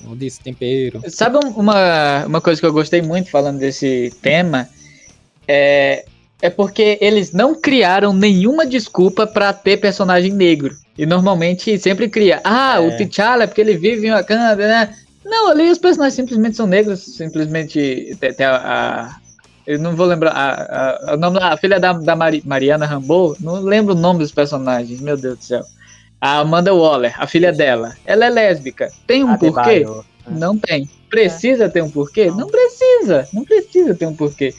Como 0.03 0.17
disse, 0.17 0.41
tempero. 0.41 1.01
Sabe 1.09 1.37
um- 1.45 1.51
uma, 1.51 2.27
uma 2.27 2.41
coisa 2.41 2.61
que 2.61 2.67
eu 2.67 2.73
gostei 2.73 3.01
muito 3.03 3.31
falando 3.31 3.59
desse 3.59 4.13
tema? 4.21 4.69
É, 5.47 6.05
é 6.43 6.51
porque 6.51 6.99
eles 7.01 7.33
não 7.33 7.55
criaram 7.55 8.13
nenhuma 8.13 8.67
desculpa 8.67 9.27
pra 9.27 9.53
ter 9.53 9.79
personagem 9.79 10.33
negro. 10.33 10.77
E 10.99 11.07
normalmente 11.07 11.79
sempre 11.79 12.09
cria. 12.09 12.41
Ah, 12.45 12.79
o 12.81 12.89
É. 12.89 12.97
T'Challa 12.97 13.45
é 13.45 13.47
porque 13.47 13.61
ele 13.63 13.77
vive 13.79 14.09
em 14.09 14.11
Wakanda, 14.11 14.57
né? 14.57 14.95
Não, 15.25 15.49
ali 15.49 15.71
os 15.71 15.79
personagens 15.79 16.15
simplesmente 16.15 16.57
são 16.57 16.67
negros. 16.67 17.01
Simplesmente 17.01 18.15
tem, 18.21 18.45
a, 18.45 19.17
Eu 19.67 19.79
não 19.79 19.95
vou 19.95 20.07
lembrar. 20.07 20.33
A, 20.33 21.13
a- 21.13 21.15
o 21.15 21.17
nome 21.17 21.39
a 21.41 21.57
filha 21.57 21.79
da, 21.79 21.93
da 21.93 22.17
Mari- 22.17 22.43
Mariana 22.45 22.85
Rambeau. 22.85 23.37
Não 23.41 23.61
lembro 23.61 23.95
o 23.95 23.99
nome 23.99 24.19
dos 24.19 24.33
personagens, 24.33 25.01
meu 25.01 25.17
Deus 25.17 25.39
do 25.39 25.45
céu. 25.45 25.63
A 26.21 26.39
Amanda 26.39 26.75
Waller, 26.75 27.15
a 27.17 27.27
filha 27.27 27.53
dela. 27.53 27.95
Ela 28.05 28.27
é 28.27 28.31
lésbica. 28.31 28.91
Tem 29.07 29.23
um 29.25 29.37
porquê? 29.37 29.59
Adebayo. 29.85 30.05
Não 30.29 30.59
tem. 30.59 30.89
Precisa 31.09 31.69
ter 31.69 31.83
um 31.83 31.91
porquê? 31.91 32.31
Não 32.31 32.49
precisa. 32.49 33.29
Não 33.33 33.45
precisa 33.45 33.95
ter 33.95 34.07
um 34.07 34.15
porquê. 34.15 34.53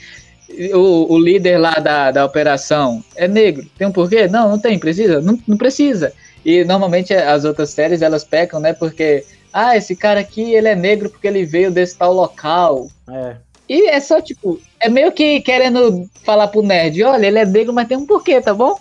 O, 0.73 1.13
o 1.13 1.19
líder 1.19 1.57
lá 1.57 1.73
da, 1.75 2.11
da 2.11 2.25
operação 2.25 3.03
é 3.15 3.27
negro. 3.27 3.65
Tem 3.77 3.87
um 3.87 3.91
porquê? 3.91 4.27
Não, 4.27 4.49
não 4.49 4.59
tem. 4.59 4.77
Precisa? 4.77 5.21
Não, 5.21 5.39
não 5.47 5.57
precisa. 5.57 6.13
E 6.45 6.63
normalmente 6.63 7.13
as 7.13 7.45
outras 7.45 7.69
séries 7.69 8.01
elas 8.01 8.23
pecam, 8.23 8.59
né? 8.59 8.73
Porque, 8.73 9.25
ah, 9.51 9.75
esse 9.75 9.95
cara 9.95 10.19
aqui 10.19 10.53
ele 10.53 10.67
é 10.67 10.75
negro 10.75 11.09
porque 11.09 11.27
ele 11.27 11.45
veio 11.45 11.71
desse 11.71 11.97
tal 11.97 12.13
local. 12.13 12.87
É. 13.09 13.37
E 13.67 13.87
é 13.87 13.99
só 13.99 14.21
tipo, 14.21 14.59
é 14.79 14.89
meio 14.89 15.11
que 15.11 15.41
querendo 15.41 16.09
falar 16.23 16.47
pro 16.49 16.61
nerd: 16.61 17.01
olha, 17.03 17.25
ele 17.25 17.39
é 17.39 17.45
negro, 17.45 17.73
mas 17.73 17.87
tem 17.87 17.97
um 17.97 18.05
porquê, 18.05 18.41
tá 18.41 18.53
bom? 18.53 18.77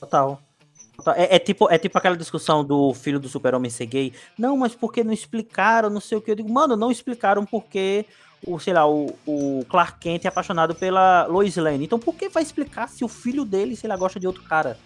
Total. 0.00 0.40
É, 1.16 1.36
é 1.36 1.38
tipo, 1.38 1.70
é 1.70 1.76
tipo 1.76 1.98
aquela 1.98 2.16
discussão 2.16 2.64
do 2.64 2.94
filho 2.94 3.20
do 3.20 3.28
super-homem 3.28 3.70
ser 3.70 3.86
gay. 3.86 4.12
Não, 4.38 4.56
mas 4.56 4.74
por 4.74 4.92
que 4.92 5.04
não 5.04 5.12
explicaram, 5.12 5.90
não 5.90 6.00
sei 6.00 6.16
o 6.16 6.20
que. 6.20 6.30
Eu 6.30 6.36
digo, 6.36 6.50
mano, 6.50 6.76
não 6.76 6.90
explicaram 6.90 7.44
porque 7.44 8.06
o, 8.46 8.58
sei 8.58 8.72
lá, 8.72 8.88
o, 8.88 9.12
o 9.26 9.64
Clark 9.68 9.98
Kent 10.00 10.24
é 10.24 10.28
apaixonado 10.28 10.74
pela 10.74 11.26
Lois 11.26 11.56
Lane. 11.56 11.84
Então 11.84 11.98
por 11.98 12.14
que 12.14 12.28
vai 12.28 12.42
explicar 12.42 12.88
se 12.88 13.04
o 13.04 13.08
filho 13.08 13.44
dele, 13.44 13.76
se 13.76 13.86
ele 13.86 13.96
gosta 13.96 14.20
de 14.20 14.26
outro 14.26 14.42
cara? 14.44 14.76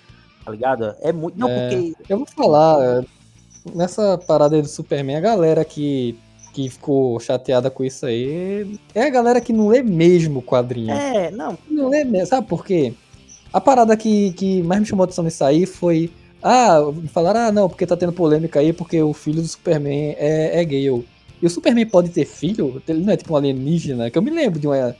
Tá 0.44 0.50
ligado? 0.50 0.94
É 1.00 1.12
muito. 1.12 1.38
Não, 1.38 1.48
É. 1.48 1.68
porque. 1.68 1.94
Eu 2.08 2.18
vou 2.18 2.26
falar, 2.26 2.82
é, 2.84 3.04
nessa 3.74 4.16
parada 4.18 4.56
aí 4.56 4.62
do 4.62 4.68
Superman, 4.68 5.16
a 5.16 5.20
galera 5.20 5.64
que, 5.64 6.18
que 6.54 6.68
ficou 6.70 7.18
chateada 7.20 7.70
com 7.70 7.84
isso 7.84 8.06
aí 8.06 8.78
é 8.94 9.02
a 9.02 9.10
galera 9.10 9.40
que 9.40 9.52
não 9.52 9.68
lê 9.68 9.82
mesmo 9.82 10.38
o 10.38 10.42
quadrinho. 10.42 10.90
É, 10.92 11.30
não. 11.30 11.58
Não 11.70 11.88
lê 11.88 12.04
mesmo, 12.04 12.26
sabe 12.28 12.46
por 12.46 12.64
quê? 12.64 12.94
A 13.52 13.60
parada 13.60 13.96
que, 13.96 14.32
que 14.32 14.62
mais 14.62 14.80
me 14.80 14.86
chamou 14.86 15.02
a 15.02 15.04
atenção 15.04 15.24
nisso 15.24 15.44
aí 15.44 15.66
foi. 15.66 16.10
Ah, 16.42 16.78
falaram, 17.12 17.40
ah, 17.40 17.52
não, 17.52 17.68
porque 17.68 17.84
tá 17.86 17.96
tendo 17.96 18.12
polêmica 18.12 18.60
aí, 18.60 18.72
porque 18.72 19.02
o 19.02 19.12
filho 19.12 19.42
do 19.42 19.48
Superman 19.48 20.14
é, 20.18 20.60
é 20.60 20.64
gay. 20.64 20.84
Eu, 20.84 21.04
e 21.40 21.46
o 21.46 21.50
Superman 21.50 21.86
pode 21.86 22.10
ter 22.10 22.24
filho? 22.24 22.82
Ele 22.86 23.04
não 23.04 23.12
é 23.12 23.16
tipo 23.16 23.32
um 23.32 23.36
alienígena? 23.36 24.10
Que 24.10 24.18
eu 24.18 24.22
me 24.22 24.30
lembro 24.30 24.58
de 24.58 24.66
uma, 24.66 24.96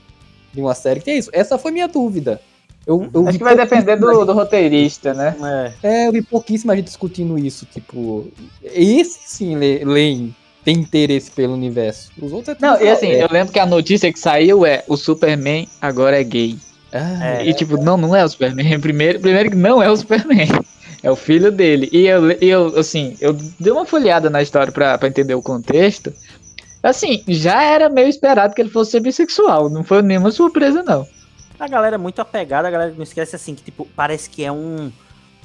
de 0.53 0.61
uma 0.61 0.73
série 0.73 0.99
que 0.99 1.05
tem 1.05 1.17
isso. 1.17 1.29
Essa 1.33 1.57
foi 1.57 1.71
minha 1.71 1.87
dúvida. 1.87 2.41
Eu, 2.87 3.07
eu 3.13 3.27
Acho 3.27 3.37
que 3.37 3.43
vai 3.43 3.55
depender 3.55 3.97
do, 3.97 4.25
do 4.25 4.33
roteirista, 4.33 5.13
né? 5.13 5.35
É. 5.83 6.03
é, 6.03 6.07
eu 6.07 6.11
vi 6.11 6.21
pouquíssima 6.21 6.75
gente 6.75 6.85
discutindo 6.85 7.37
isso, 7.37 7.65
tipo, 7.65 8.27
esse 8.63 9.19
sim 9.27 9.55
leem, 9.55 10.35
tem 10.63 10.77
interesse 10.77 11.29
pelo 11.29 11.53
universo. 11.53 12.11
Os 12.19 12.31
outros 12.31 12.49
é 12.49 12.55
tudo 12.55 12.65
Não, 12.65 12.81
e 12.81 12.89
assim, 12.89 13.07
é, 13.07 13.23
eu 13.23 13.27
lembro 13.29 13.53
que 13.53 13.59
a 13.59 13.65
notícia 13.65 14.11
que 14.11 14.19
saiu 14.19 14.65
é: 14.65 14.83
o 14.87 14.97
Superman 14.97 15.67
agora 15.81 16.19
é 16.19 16.23
gay. 16.23 16.57
ah, 16.91 17.41
É. 17.41 17.45
E 17.45 17.53
tipo, 17.53 17.77
não, 17.77 17.95
não 17.95 18.15
é 18.15 18.23
o 18.23 18.29
Superman. 18.29 18.79
Primeiro, 18.81 19.19
primeiro 19.19 19.51
que 19.51 19.55
não 19.55 19.83
é 19.83 19.89
o 19.91 19.95
Superman. 19.95 20.47
É 21.01 21.09
o 21.09 21.15
filho 21.15 21.51
dele. 21.51 21.89
E 21.91 22.05
eu, 22.07 22.29
eu 22.33 22.77
assim, 22.79 23.15
eu 23.21 23.33
dei 23.33 23.71
uma 23.71 23.85
folhada 23.85 24.29
na 24.29 24.41
história 24.41 24.71
pra, 24.71 24.99
entender 25.07 25.33
o 25.33 25.41
contexto. 25.41 26.13
Assim, 26.83 27.23
já 27.27 27.63
era 27.63 27.89
meio 27.89 28.07
esperado 28.07 28.53
que 28.53 28.61
ele 28.61 28.69
fosse 28.69 28.91
ser 28.91 28.99
bissexual. 28.99 29.69
Não 29.69 29.83
foi 29.83 30.01
nenhuma 30.01 30.31
surpresa, 30.31 30.83
não. 30.83 31.07
A 31.59 31.67
galera 31.67 31.95
é 31.95 31.97
muito 31.97 32.21
apegada, 32.21 32.67
a 32.67 32.71
galera 32.71 32.93
não 32.95 33.03
esquece 33.03 33.35
assim, 33.35 33.53
que 33.53 33.63
tipo, 33.63 33.85
parece 33.95 34.29
que 34.29 34.43
é 34.43 34.51
um, 34.51 34.91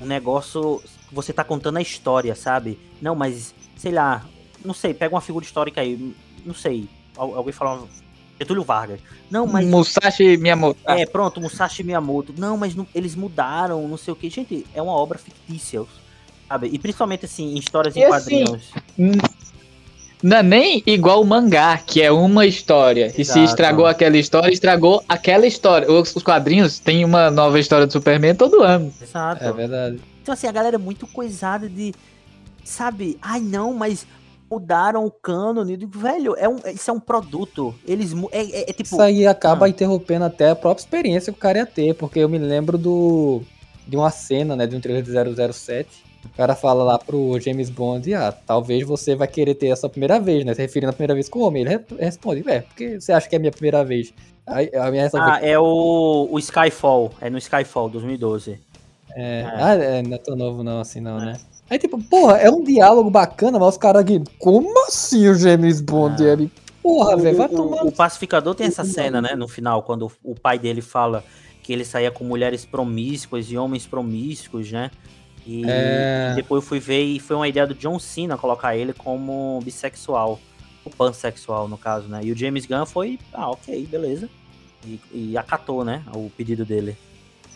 um 0.01 0.07
negócio. 0.07 0.81
Você 1.13 1.33
tá 1.33 1.43
contando 1.45 1.77
a 1.79 1.83
história, 1.83 2.35
sabe? 2.35 2.79
Não, 3.01 3.15
mas, 3.15 3.55
sei 3.77 3.93
lá, 3.93 4.25
não 4.65 4.75
sei, 4.75 4.95
pega 4.95 5.15
uma 5.15 5.21
figura 5.21 5.45
histórica 5.45 5.81
aí, 5.81 6.15
não 6.45 6.55
sei. 6.55 6.89
al- 7.17 7.35
Alguém 7.37 7.53
falou. 7.53 7.89
Getúlio 8.39 8.63
Vargas. 8.65 9.01
Não, 9.31 9.47
mas. 9.47 9.67
Musashi 9.67 10.37
Miyamoto. 10.37 10.79
Ah, 10.85 10.99
É, 10.99 11.07
pronto, 11.07 11.41
Musashi 11.41 11.83
Miyamoto. 11.83 12.35
Não, 12.37 12.57
mas 12.57 12.75
não- 12.75 12.87
eles 12.95 13.15
mudaram, 13.15 13.87
não 13.89 13.97
sei 13.97 14.13
o 14.13 14.17
que. 14.17 14.29
Gente, 14.31 14.67
é 14.75 14.83
uma 14.83 14.93
obra 14.93 15.19
fictícia, 15.19 15.83
sabe? 16.49 16.69
E 16.73 16.79
principalmente 16.79 17.25
assim, 17.25 17.55
em 17.55 17.59
histórias 17.59 17.97
em 17.97 18.01
E 18.01 18.05
assim, 18.05 18.11
quadrinhos. 18.13 18.63
N- 18.99 19.21
Não 20.23 20.39
é 20.39 20.43
nem 20.43 20.83
igual 20.87 21.21
o 21.21 21.25
mangá, 21.27 21.77
que 21.77 22.01
é 22.01 22.11
uma 22.11 22.47
história. 22.47 23.09
E 23.09 23.13
se 23.13 23.21
Exato. 23.23 23.41
estragou 23.45 23.85
aquela 23.87 24.17
história, 24.17 24.51
estragou 24.53 25.05
aquela 25.07 25.47
história. 25.47 25.91
Os, 25.91 26.17
os 26.17 26.23
quadrinhos 26.23 26.79
têm 26.79 27.05
uma 27.05 27.31
nova 27.31 27.59
história 27.61 27.87
do 27.87 27.93
Superman 27.93 28.35
todo 28.35 28.63
ano. 28.63 28.91
Exato. 29.03 29.45
é 29.45 29.53
verdade. 29.53 30.01
Então, 30.23 30.33
assim, 30.33 30.47
a 30.47 30.53
galera 30.53 30.77
é 30.77 30.79
muito 30.79 31.07
coisada 31.07 31.69
de. 31.69 31.93
Sabe? 32.65 33.19
Ai, 33.21 33.41
não, 33.41 33.75
mas 33.75 34.07
mudaram 34.51 35.05
o 35.05 35.11
cânone. 35.11 35.73
Eu 35.73 35.77
digo, 35.77 35.99
velho, 35.99 36.35
é 36.37 36.49
um, 36.49 36.57
isso 36.73 36.91
é 36.91 36.95
um 36.95 37.01
produto. 37.01 37.75
Eles. 37.87 38.13
É, 38.31 38.41
é- 38.43 38.71
é 38.71 38.73
tipo. 38.73 38.83
Isso 38.83 39.01
aí 39.01 39.27
acaba 39.27 39.67
ah. 39.67 39.69
interrompendo 39.69 40.25
até 40.25 40.51
a 40.51 40.57
própria 40.57 40.83
experiência 40.83 41.33
que 41.33 41.39
o 41.39 41.43
cara 41.43 41.59
ia 41.59 41.67
ter, 41.67 41.95
porque 41.95 42.19
eu 42.21 42.29
me 42.29 42.39
lembro 42.39 42.79
do 42.79 43.43
de 43.87 43.97
uma 43.97 44.11
cena, 44.11 44.57
né, 44.57 44.67
de 44.67 44.75
um 44.75 44.81
trailer 44.81 45.03
de 45.03 45.13
007. 45.53 46.05
O 46.25 46.37
cara 46.37 46.55
fala 46.55 46.83
lá 46.83 46.99
pro 46.99 47.39
James 47.39 47.69
Bond, 47.69 48.15
ah, 48.15 48.33
talvez 48.33 48.83
você 48.87 49.15
vai 49.15 49.29
querer 49.29 49.55
ter 49.57 49.67
essa 49.67 49.91
primeira 49.91 50.19
vez, 50.19 50.43
né, 50.43 50.55
se 50.55 50.63
referindo 50.63 50.89
à 50.89 50.93
primeira 50.95 51.13
vez 51.13 51.29
com 51.29 51.41
o 51.41 51.43
homem. 51.43 51.63
Ele 51.63 51.71
re- 51.77 51.85
responde, 51.99 52.43
é, 52.49 52.63
porque 52.63 52.99
você 52.99 53.13
acha 53.13 53.29
que 53.29 53.35
é 53.35 53.39
a 53.39 53.41
minha 53.41 53.53
primeira 53.53 53.85
vez? 53.85 54.15
Aí 54.47 54.71
a 54.75 54.91
minha 54.91 55.11
Ah, 55.15 55.39
é 55.43 55.59
o, 55.59 56.29
o 56.31 56.39
Skyfall. 56.39 57.13
É 57.21 57.29
no 57.29 57.37
Skyfall 57.39 57.91
2012. 57.91 58.59
é, 59.17 59.41
é. 59.41 59.45
ah, 59.55 59.75
é, 59.75 60.03
não 60.03 60.15
é 60.15 60.19
tão 60.19 60.35
novo 60.35 60.63
não, 60.63 60.81
assim 60.81 61.01
não, 61.01 61.19
né? 61.19 61.39
Aí 61.71 61.79
tipo, 61.79 62.03
porra, 62.05 62.37
é 62.39 62.51
um 62.51 62.63
diálogo 62.63 63.11
bacana, 63.11 63.59
mas 63.59 63.69
os 63.71 63.79
caras 63.79 64.03
aqui, 64.03 64.23
como 64.39 64.87
assim 64.87 65.27
o 65.29 65.35
James 65.35 65.81
Bond? 65.81 66.23
Ah. 66.23 66.33
Ele, 66.33 66.51
porra, 66.83 67.17
O- 67.17 67.19
velho, 67.21 67.37
vai 67.37 67.47
o- 67.47 67.51
tomar... 67.57 67.83
O 67.87 67.93
pacificador 67.93 68.55
tem 68.55 68.67
essa 68.67 68.85
cena, 68.85 69.21
né? 69.23 69.35
No 69.35 69.49
final, 69.49 69.83
quando 69.83 70.11
o 70.23 70.35
pai 70.35 70.59
dele 70.59 70.83
fala 70.83 71.25
que 71.63 71.73
ele 71.73 71.85
saía 71.85 72.11
com 72.11 72.25
mulheres 72.25 72.65
promíscuas 72.67 73.51
e 73.51 73.57
homens 73.57 73.87
promíscuos, 73.87 74.71
né? 74.71 74.91
E, 75.47 75.63
É. 75.67 76.33
depois 76.37 76.63
eu 76.63 76.69
fui 76.69 76.79
ver 76.79 77.03
e 77.03 77.19
foi 77.19 77.37
uma 77.37 77.49
ideia 77.49 77.67
do 77.67 77.75
John 77.75 77.99
Cena 77.99 78.37
colocar 78.37 78.77
ele 78.77 78.93
como 78.93 79.61
bissexual. 79.65 80.39
O 80.85 80.91
pansexual, 80.91 81.67
no 81.67 81.79
caso, 81.79 82.07
né? 82.09 82.21
E 82.23 82.31
o 82.31 82.37
James 82.37 82.67
Gunn 82.67 82.85
foi, 82.85 83.19
ah, 83.33 83.51
ok, 83.51 83.87
beleza. 83.91 84.29
E, 84.87 85.01
e 85.15 85.39
acatou, 85.39 85.83
né? 85.83 86.03
O 86.15 86.31
pedido 86.37 86.63
dele. 86.67 86.95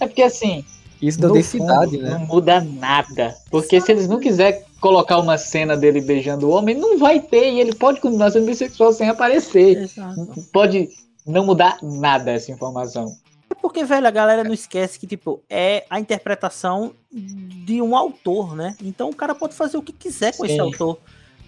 É 0.01 0.07
porque 0.07 0.23
assim, 0.23 0.65
Isso 1.01 1.21
no 1.21 1.33
densidade, 1.33 1.93
fundo, 1.93 2.03
né? 2.03 2.11
não 2.11 2.27
muda 2.27 2.61
nada. 2.61 3.37
Porque 3.51 3.81
se 3.81 3.93
eles 3.93 4.09
não 4.09 4.19
quiserem 4.19 4.63
colocar 4.81 5.19
uma 5.19 5.39
cena 5.39 5.77
dele 5.77 6.01
beijando 6.01 6.49
o 6.49 6.51
homem, 6.51 6.75
não 6.75 6.99
vai 6.99 7.21
ter. 7.21 7.53
E 7.53 7.61
ele 7.61 7.75
pode 7.75 8.01
continuar 8.01 8.31
sendo 8.31 8.47
bissexual 8.47 8.93
sem 8.93 9.09
aparecer. 9.09 9.83
Exato. 9.83 10.45
Pode 10.53 10.89
não 11.27 11.45
mudar 11.45 11.79
nada 11.83 12.33
essa 12.33 12.51
informação. 12.51 13.13
É 13.51 13.55
porque, 13.55 13.85
velho, 13.85 14.07
a 14.07 14.11
galera 14.11 14.45
não 14.45 14.53
esquece 14.53 14.99
que, 14.99 15.07
tipo, 15.07 15.41
é 15.49 15.85
a 15.89 15.99
interpretação 16.01 16.93
de 17.13 17.81
um 17.81 17.97
autor, 17.97 18.55
né? 18.57 18.77
Então 18.83 19.09
o 19.11 19.15
cara 19.15 19.35
pode 19.35 19.55
fazer 19.55 19.77
o 19.77 19.83
que 19.83 19.93
quiser 19.93 20.37
com 20.37 20.45
esse 20.45 20.55
Sim. 20.55 20.61
autor, 20.61 20.99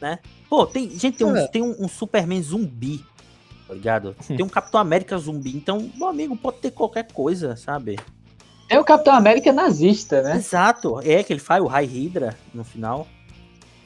né? 0.00 0.18
Pô, 0.48 0.66
tem, 0.66 0.90
gente, 0.90 1.18
tem 1.18 1.26
um, 1.26 1.36
É. 1.36 1.46
tem 1.48 1.62
um, 1.62 1.76
um 1.78 1.88
Superman 1.88 2.42
zumbi, 2.42 3.04
tá 3.68 3.74
ligado? 3.74 4.16
Tem 4.26 4.42
um 4.42 4.48
Capitão 4.48 4.80
América 4.80 5.16
zumbi, 5.18 5.54
então, 5.54 5.90
meu 5.94 6.08
amigo, 6.08 6.36
pode 6.36 6.58
ter 6.58 6.70
qualquer 6.70 7.12
coisa, 7.12 7.54
sabe? 7.56 7.98
É 8.70 8.78
o 8.78 8.85
Capitão 8.85 9.12
América 9.12 9.52
nazista, 9.52 10.22
né? 10.22 10.37
Exato, 10.37 11.00
é 11.02 11.24
que 11.24 11.33
ele 11.33 11.40
faz 11.40 11.61
o 11.61 11.66
High 11.66 11.87
Hydra 11.87 12.37
no 12.54 12.62
final. 12.62 13.09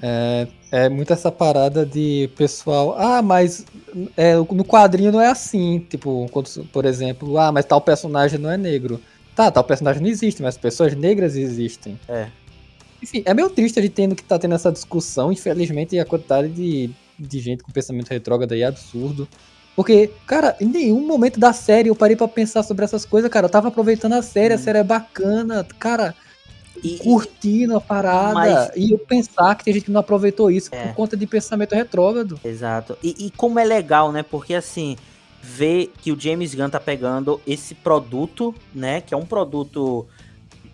É, 0.02 0.46
é 0.70 0.88
muito 0.90 1.10
essa 1.10 1.32
parada 1.32 1.86
de 1.86 2.30
pessoal. 2.36 2.94
Ah, 2.98 3.22
mas 3.22 3.64
é, 4.14 4.36
no 4.36 4.62
quadrinho 4.62 5.10
não 5.10 5.22
é 5.22 5.28
assim. 5.28 5.78
Tipo, 5.88 6.28
quando, 6.30 6.50
por 6.66 6.84
exemplo, 6.84 7.38
ah, 7.38 7.50
mas 7.50 7.64
tal 7.64 7.80
personagem 7.80 8.38
não 8.38 8.50
é 8.50 8.58
negro. 8.58 9.00
Tá, 9.34 9.50
tal 9.50 9.64
personagem 9.64 10.02
não 10.02 10.08
existe, 10.10 10.42
mas 10.42 10.58
pessoas 10.58 10.94
negras 10.94 11.34
existem. 11.34 11.98
É. 12.06 12.28
Enfim, 13.02 13.22
é 13.24 13.32
meio 13.32 13.48
triste 13.48 13.78
a 13.78 13.82
gente 13.82 13.92
tendo 13.92 14.14
que 14.14 14.22
tá 14.22 14.38
tendo 14.38 14.54
essa 14.54 14.70
discussão. 14.70 15.32
Infelizmente, 15.32 15.98
a 15.98 16.04
quantidade 16.04 16.50
de, 16.50 16.90
de 17.18 17.38
gente 17.40 17.62
com 17.62 17.72
pensamento 17.72 18.10
retrógrado 18.10 18.52
aí 18.52 18.60
é 18.60 18.66
absurdo. 18.66 19.26
Porque, 19.76 20.10
cara, 20.26 20.56
em 20.60 20.66
nenhum 20.66 21.04
momento 21.06 21.40
da 21.40 21.52
série 21.52 21.88
eu 21.88 21.96
parei 21.96 22.14
pra 22.16 22.28
pensar 22.28 22.62
sobre 22.62 22.84
essas 22.84 23.04
coisas, 23.04 23.30
cara. 23.30 23.46
Eu 23.46 23.50
tava 23.50 23.68
aproveitando 23.68 24.12
a 24.12 24.22
série, 24.22 24.54
a 24.54 24.56
Hum. 24.56 24.60
série 24.60 24.78
é 24.78 24.84
bacana, 24.84 25.66
cara 25.78 26.14
E, 26.82 26.98
curtindo 26.98 27.76
a 27.76 27.80
parada. 27.80 28.34
Mas- 28.34 28.70
E 28.76 28.92
eu 28.92 28.98
pensar 28.98 29.54
que 29.54 29.64
tem 29.64 29.72
gente 29.74 29.84
que 29.86 29.90
não 29.90 30.00
aproveitou 30.00 30.50
isso 30.50 30.68
É. 30.72 30.88
por 30.88 30.94
conta 30.94 31.16
de 31.16 31.26
pensamento 31.26 31.72
retrógrado. 31.74 32.38
Exato. 32.44 32.96
E, 33.02 33.26
e 33.26 33.30
como 33.30 33.58
é 33.58 33.64
legal, 33.64 34.10
né? 34.12 34.22
Porque 34.22 34.54
assim, 34.54 34.96
ver 35.42 35.92
que 36.02 36.10
o 36.12 36.18
James 36.20 36.54
Gunn 36.54 36.68
tá 36.70 36.80
pegando 36.80 37.40
esse 37.46 37.74
produto, 37.74 38.54
né? 38.74 39.00
Que 39.00 39.14
é 39.14 39.16
um 39.16 39.24
produto 39.24 40.04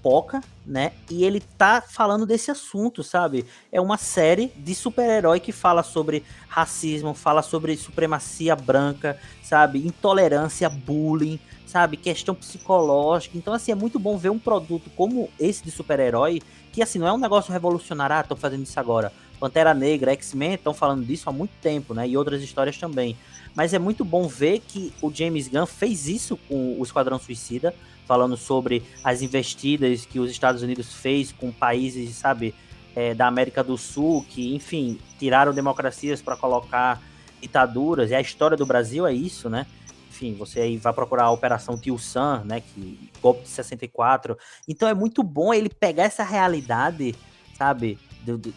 pipoca, 0.00 0.40
né? 0.66 0.92
E 1.10 1.24
ele 1.24 1.40
tá 1.40 1.80
falando 1.80 2.26
desse 2.26 2.50
assunto, 2.50 3.04
sabe? 3.04 3.44
É 3.70 3.80
uma 3.80 3.98
série 3.98 4.48
de 4.56 4.74
super-herói 4.74 5.38
que 5.38 5.52
fala 5.52 5.82
sobre 5.82 6.24
racismo, 6.48 7.14
fala 7.14 7.42
sobre 7.42 7.76
supremacia 7.76 8.56
branca, 8.56 9.18
sabe? 9.42 9.86
Intolerância, 9.86 10.68
bullying, 10.68 11.38
sabe? 11.66 11.96
Questão 11.96 12.34
psicológica. 12.34 13.36
Então, 13.36 13.52
assim, 13.52 13.72
é 13.72 13.74
muito 13.74 13.98
bom 13.98 14.16
ver 14.16 14.30
um 14.30 14.38
produto 14.38 14.90
como 14.96 15.28
esse 15.38 15.62
de 15.62 15.70
super-herói, 15.70 16.42
que 16.72 16.82
assim, 16.82 16.98
não 16.98 17.06
é 17.06 17.12
um 17.12 17.18
negócio 17.18 17.52
revolucionário, 17.52 18.16
ah, 18.16 18.22
tô 18.22 18.36
fazendo 18.36 18.62
isso 18.62 18.80
agora. 18.80 19.12
Pantera 19.38 19.72
Negra, 19.72 20.12
X-Men 20.12 20.54
estão 20.54 20.74
falando 20.74 21.04
disso 21.04 21.28
há 21.28 21.32
muito 21.32 21.52
tempo, 21.62 21.94
né? 21.94 22.06
E 22.08 22.16
outras 22.16 22.42
histórias 22.42 22.76
também. 22.76 23.16
Mas 23.54 23.74
é 23.74 23.78
muito 23.78 24.04
bom 24.04 24.28
ver 24.28 24.60
que 24.60 24.92
o 25.02 25.10
James 25.12 25.48
Gunn 25.48 25.66
fez 25.66 26.06
isso 26.06 26.36
com 26.48 26.78
o 26.78 26.82
Esquadrão 26.82 27.18
Suicida, 27.18 27.74
falando 28.10 28.36
sobre 28.36 28.82
as 29.04 29.22
investidas 29.22 30.04
que 30.04 30.18
os 30.18 30.32
Estados 30.32 30.62
Unidos 30.64 30.92
fez 30.92 31.30
com 31.30 31.52
países, 31.52 32.16
sabe, 32.16 32.52
é, 32.96 33.14
da 33.14 33.28
América 33.28 33.62
do 33.62 33.78
Sul, 33.78 34.26
que, 34.28 34.52
enfim, 34.52 34.98
tiraram 35.16 35.54
democracias 35.54 36.20
para 36.20 36.36
colocar 36.36 37.00
ditaduras. 37.40 38.10
E 38.10 38.14
a 38.16 38.20
história 38.20 38.56
do 38.56 38.66
Brasil 38.66 39.06
é 39.06 39.14
isso, 39.14 39.48
né? 39.48 39.64
Enfim, 40.08 40.34
você 40.34 40.58
aí 40.58 40.76
vai 40.76 40.92
procurar 40.92 41.26
a 41.26 41.30
Operação 41.30 41.78
Tio 41.78 41.96
Sam, 42.00 42.42
né? 42.44 42.60
Que 42.60 42.98
golpe 43.22 43.42
de 43.42 43.48
64. 43.48 44.36
Então 44.66 44.88
é 44.88 44.92
muito 44.94 45.22
bom 45.22 45.54
ele 45.54 45.68
pegar 45.68 46.02
essa 46.02 46.24
realidade, 46.24 47.14
sabe? 47.56 47.96
do- 48.24 48.36
do- 48.36 48.54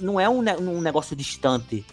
não 0.00 0.18
é 0.20 0.28
um, 0.28 0.38
um 0.38 0.80
negócio 0.80 1.14
distante, 1.16 1.84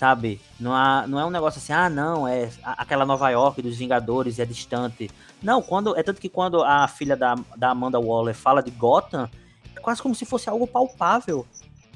sabe? 0.00 0.40
Não, 0.58 0.72
há, 0.74 1.06
não 1.06 1.20
é 1.20 1.26
um 1.26 1.30
negócio 1.30 1.58
assim, 1.58 1.74
ah, 1.74 1.90
não, 1.90 2.26
é 2.26 2.48
aquela 2.62 3.04
Nova 3.04 3.28
York 3.28 3.60
dos 3.60 3.76
Vingadores 3.76 4.38
é 4.38 4.46
distante. 4.46 5.10
Não, 5.42 5.60
quando 5.60 5.94
é 5.94 6.02
tanto 6.02 6.18
que 6.18 6.28
quando 6.30 6.64
a 6.64 6.88
filha 6.88 7.14
da, 7.14 7.34
da 7.54 7.68
Amanda 7.72 8.00
Waller 8.00 8.34
fala 8.34 8.62
de 8.62 8.70
Gotham, 8.70 9.28
é 9.76 9.78
quase 9.80 10.00
como 10.00 10.14
se 10.14 10.24
fosse 10.24 10.48
algo 10.48 10.66
palpável, 10.66 11.46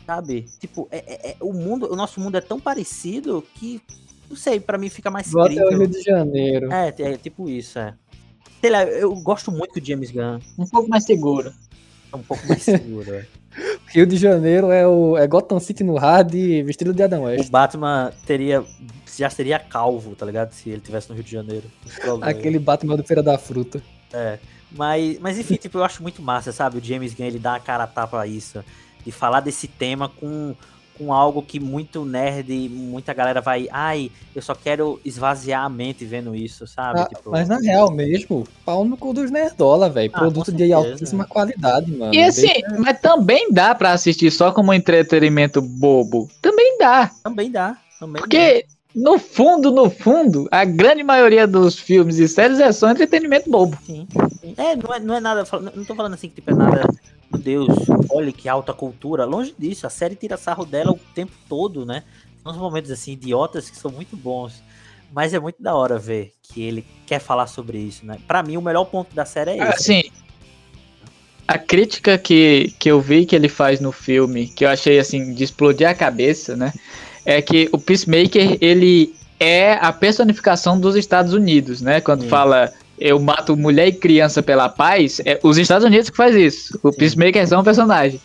sabe? 0.05 0.43
Tipo, 0.61 0.87
é, 0.91 0.99
é- 0.99 1.31
é- 1.31 1.37
o 1.41 1.55
mundo, 1.55 1.91
o 1.91 1.97
nosso 1.97 2.21
mundo 2.21 2.37
é 2.37 2.43
tão 2.43 2.61
parecido 2.61 3.43
que, 3.55 3.81
não 4.29 4.37
sei, 4.37 4.61
pra 4.61 4.77
mim 4.77 4.91
fica 4.91 5.11
mais 5.11 5.29
Igual 5.29 5.47
até 5.47 5.65
o. 5.65 5.71
Rio 5.71 5.89
de 5.89 6.03
Janeiro. 6.03 6.71
É, 6.71 6.95
é 6.99 7.17
tipo 7.17 7.49
isso, 7.49 7.79
é. 7.79 7.95
Sei 8.61 8.69
lá, 8.71 8.85
eu 8.85 9.15
gosto 9.17 9.51
muito 9.51 9.81
do 9.81 9.87
James 9.87 10.11
Gunn. 10.11 10.41
Um 10.59 10.67
pouco 10.67 10.91
mais 10.91 11.05
seguro. 11.05 11.51
É 12.13 12.17
um 12.17 12.23
pouco 12.23 12.47
mais 12.47 12.63
seguro, 12.63 13.15
é. 13.15 13.27
Rio 13.87 14.07
de 14.07 14.17
Janeiro 14.17 14.71
é 14.71 14.87
o 14.87 15.17
é 15.17 15.27
Gotham 15.27 15.61
City 15.61 15.85
no 15.85 15.97
hard 15.97 16.33
vestido 16.65 16.93
de 16.93 17.03
Adam 17.03 17.23
O 17.23 17.25
West. 17.25 17.51
Batman 17.51 18.13
teria. 18.27 18.65
Já 19.17 19.31
seria 19.31 19.59
calvo, 19.59 20.17
tá 20.17 20.27
ligado? 20.27 20.53
Se 20.53 20.71
ele 20.71 20.81
tivesse 20.81 21.09
no 21.09 21.15
Rio 21.15 21.25
de 21.25 21.31
Janeiro. 21.31 21.65
Aquele 22.21 22.59
Batman 22.59 22.97
do 22.97 23.05
Feira 23.05 23.23
da 23.23 23.39
Fruta. 23.39 23.81
É. 24.13 24.39
Mas, 24.73 25.19
mas 25.21 25.39
enfim, 25.39 25.55
tipo, 25.55 25.79
eu 25.79 25.85
acho 25.85 26.03
muito 26.03 26.21
massa, 26.21 26.51
sabe? 26.51 26.79
O 26.79 26.85
James 26.85 27.15
Gunn, 27.15 27.27
ele 27.27 27.39
dá 27.39 27.55
a 27.55 27.61
cara 27.61 27.85
a 27.85 27.87
tapa 27.87 28.21
a 28.21 28.27
isso. 28.27 28.65
De 29.05 29.13
falar 29.13 29.41
desse 29.41 29.69
tema 29.69 30.09
com, 30.09 30.57
com 30.97 31.13
algo 31.13 31.43
que 31.43 31.59
muito 31.59 32.05
nerd, 32.05 32.69
muita 32.69 33.13
galera 33.13 33.41
vai. 33.41 33.69
Ai, 33.71 34.11
eu 34.35 34.41
só 34.41 34.55
quero 34.55 35.01
esvaziar 35.05 35.65
a 35.65 35.69
mente 35.69 36.05
vendo 36.05 36.35
isso, 36.35 36.67
sabe? 36.67 37.01
Ah, 37.01 37.05
tipo, 37.07 37.31
mas 37.31 37.49
na 37.49 37.59
real 37.59 37.91
mesmo, 37.91 38.47
pau 38.65 38.85
no 38.85 38.97
cu 38.97 39.13
dos 39.13 39.31
nerdola, 39.31 39.89
velho. 39.91 40.11
Ah, 40.15 40.19
Produto 40.21 40.53
de 40.53 40.73
altíssima 40.73 41.25
qualidade, 41.25 41.91
mano. 41.91 42.15
E 42.15 42.23
assim, 42.23 42.43
Deixa- 42.47 42.77
mas 42.79 43.01
também 43.01 43.51
dá 43.53 43.75
pra 43.75 43.93
assistir 43.93 44.31
só 44.31 44.53
como 44.53 44.73
entretenimento 44.73 45.61
bobo. 45.61 46.29
Também 46.41 46.79
dá. 46.79 47.11
também 47.23 47.51
dá. 47.51 47.77
Também 47.99 48.23
dá. 48.23 48.29
No 48.95 49.19
fundo, 49.19 49.73
no 49.73 49.91
fundo, 49.91 50.47
a 50.53 50.65
grande 50.65 51.03
maioria 51.03 51.49
dos 51.49 51.77
filmes 51.77 52.19
e 52.19 52.29
séries 52.29 52.61
é 52.61 52.71
só 52.71 52.91
entretenimento 52.91 53.51
bobo. 53.51 53.77
Sim, 53.85 54.07
sim. 54.41 54.55
É, 54.57 54.77
não 54.77 54.95
é, 54.95 55.01
não 55.01 55.15
é 55.17 55.21
nada. 55.21 55.45
Não 55.75 55.85
tô 55.85 55.97
falando 55.97 56.15
assim 56.15 56.29
que 56.29 56.37
tipo, 56.37 56.53
é 56.53 56.55
nada. 56.55 56.87
Meu 57.33 57.43
Deus, 57.43 57.77
olha 58.09 58.31
que 58.31 58.49
alta 58.49 58.73
cultura. 58.73 59.25
Longe 59.25 59.53
disso, 59.59 59.85
a 59.85 59.91
série 59.91 60.15
tira 60.15 60.37
sarro 60.37 60.65
dela 60.65 60.93
o 60.93 61.01
tempo 61.13 61.33
todo, 61.49 61.85
né? 61.85 62.05
Uns 62.47 62.57
momentos 62.57 62.91
assim, 62.91 63.13
idiotas 63.13 63.69
que 63.69 63.77
são 63.77 63.91
muito 63.91 64.17
bons. 64.17 64.63
Mas 65.13 65.35
é 65.35 65.41
muito 65.41 65.61
da 65.61 65.75
hora 65.75 65.99
ver 65.99 66.33
que 66.43 66.63
ele 66.63 66.87
quer 67.05 67.19
falar 67.19 67.49
sobre 67.49 67.79
isso, 67.79 68.07
né? 68.07 68.19
Pra 68.29 68.43
mim, 68.45 68.57
o 68.57 68.63
melhor 68.63 68.85
ponto 68.85 69.13
da 69.15 69.25
série 69.25 69.53
é 69.53 69.57
esse. 69.57 69.93
Assim, 69.93 70.03
a 71.49 71.59
crítica 71.59 72.17
que, 72.17 72.75
que 72.79 72.91
eu 72.91 73.01
vi 73.01 73.27
que 73.27 73.35
ele 73.35 73.49
faz 73.49 73.81
no 73.81 73.93
filme, 73.93 74.47
que 74.47 74.65
eu 74.65 74.69
achei 74.69 74.99
assim, 74.99 75.35
de 75.35 75.45
explodir 75.45 75.89
a 75.89 75.95
cabeça, 75.95 76.57
né? 76.57 76.73
É 77.25 77.41
que 77.41 77.69
o 77.73 77.79
Peacemaker, 77.79 78.59
ele 78.61 79.15
é 79.41 79.75
a 79.75 79.93
personificação 79.93 80.79
dos 80.79 80.97
Estados 80.97 81.33
Unidos, 81.33 81.81
né? 81.81 82.01
Quando 82.01 82.23
Sim. 82.23 82.29
fala 82.29 82.73
eu 82.99 83.19
mato 83.19 83.57
mulher 83.57 83.89
e 83.89 83.93
criança 83.93 84.43
pela 84.43 84.69
paz, 84.69 85.21
é 85.25 85.39
os 85.43 85.59
Estados 85.59 85.85
Unidos 85.85 86.11
que 86.11 86.17
faz 86.17 86.35
isso. 86.37 86.79
O 86.83 86.93
Sim. 86.93 86.99
Peacemaker 86.99 87.43
é 87.43 87.47
só 87.47 87.61
um 87.61 87.65
personagem. 87.65 88.21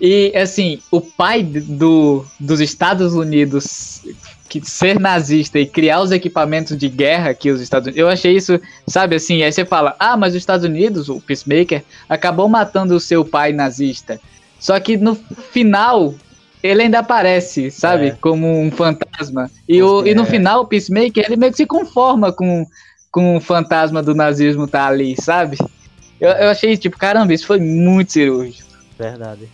E 0.00 0.32
assim, 0.36 0.78
o 0.90 1.00
pai 1.00 1.42
do, 1.42 2.24
dos 2.38 2.60
Estados 2.60 3.14
Unidos 3.14 4.02
que 4.48 4.60
ser 4.64 5.00
nazista 5.00 5.58
e 5.58 5.66
criar 5.66 6.00
os 6.00 6.12
equipamentos 6.12 6.76
de 6.76 6.88
guerra 6.88 7.34
que 7.34 7.50
os 7.50 7.60
Estados 7.60 7.86
Unidos. 7.86 8.00
Eu 8.00 8.08
achei 8.08 8.36
isso, 8.36 8.60
sabe 8.86 9.16
assim, 9.16 9.42
aí 9.42 9.52
você 9.52 9.64
fala: 9.64 9.96
"Ah, 9.98 10.16
mas 10.16 10.34
os 10.34 10.38
Estados 10.38 10.64
Unidos, 10.64 11.08
o 11.08 11.20
Peacemaker 11.20 11.82
acabou 12.08 12.48
matando 12.48 12.94
o 12.94 13.00
seu 13.00 13.24
pai 13.24 13.52
nazista". 13.52 14.20
Só 14.58 14.78
que 14.80 14.96
no 14.96 15.14
final 15.50 16.14
ele 16.66 16.82
ainda 16.82 16.98
aparece, 17.00 17.70
sabe, 17.70 18.08
É. 18.08 18.10
como 18.20 18.60
um 18.60 18.70
fantasma. 18.70 19.50
E, 19.68 19.82
o, 19.82 20.06
e 20.06 20.14
no 20.14 20.22
É. 20.22 20.26
final 20.26 20.62
o 20.62 20.66
Peacemaker 20.66 21.24
ele 21.26 21.36
meio 21.36 21.52
que 21.52 21.58
se 21.58 21.66
conforma 21.66 22.32
com 22.32 22.66
com 23.10 23.36
o 23.36 23.40
fantasma 23.40 24.02
do 24.02 24.14
nazismo 24.14 24.66
tá 24.66 24.86
ali, 24.86 25.16
sabe? 25.18 25.56
Eu, 26.20 26.28
eu 26.32 26.50
achei 26.50 26.76
tipo, 26.76 26.98
caramba, 26.98 27.32
isso 27.32 27.46
foi 27.46 27.58
muito 27.58 28.12
cirúrgico. 28.12 28.68
Verdade. 28.98 29.48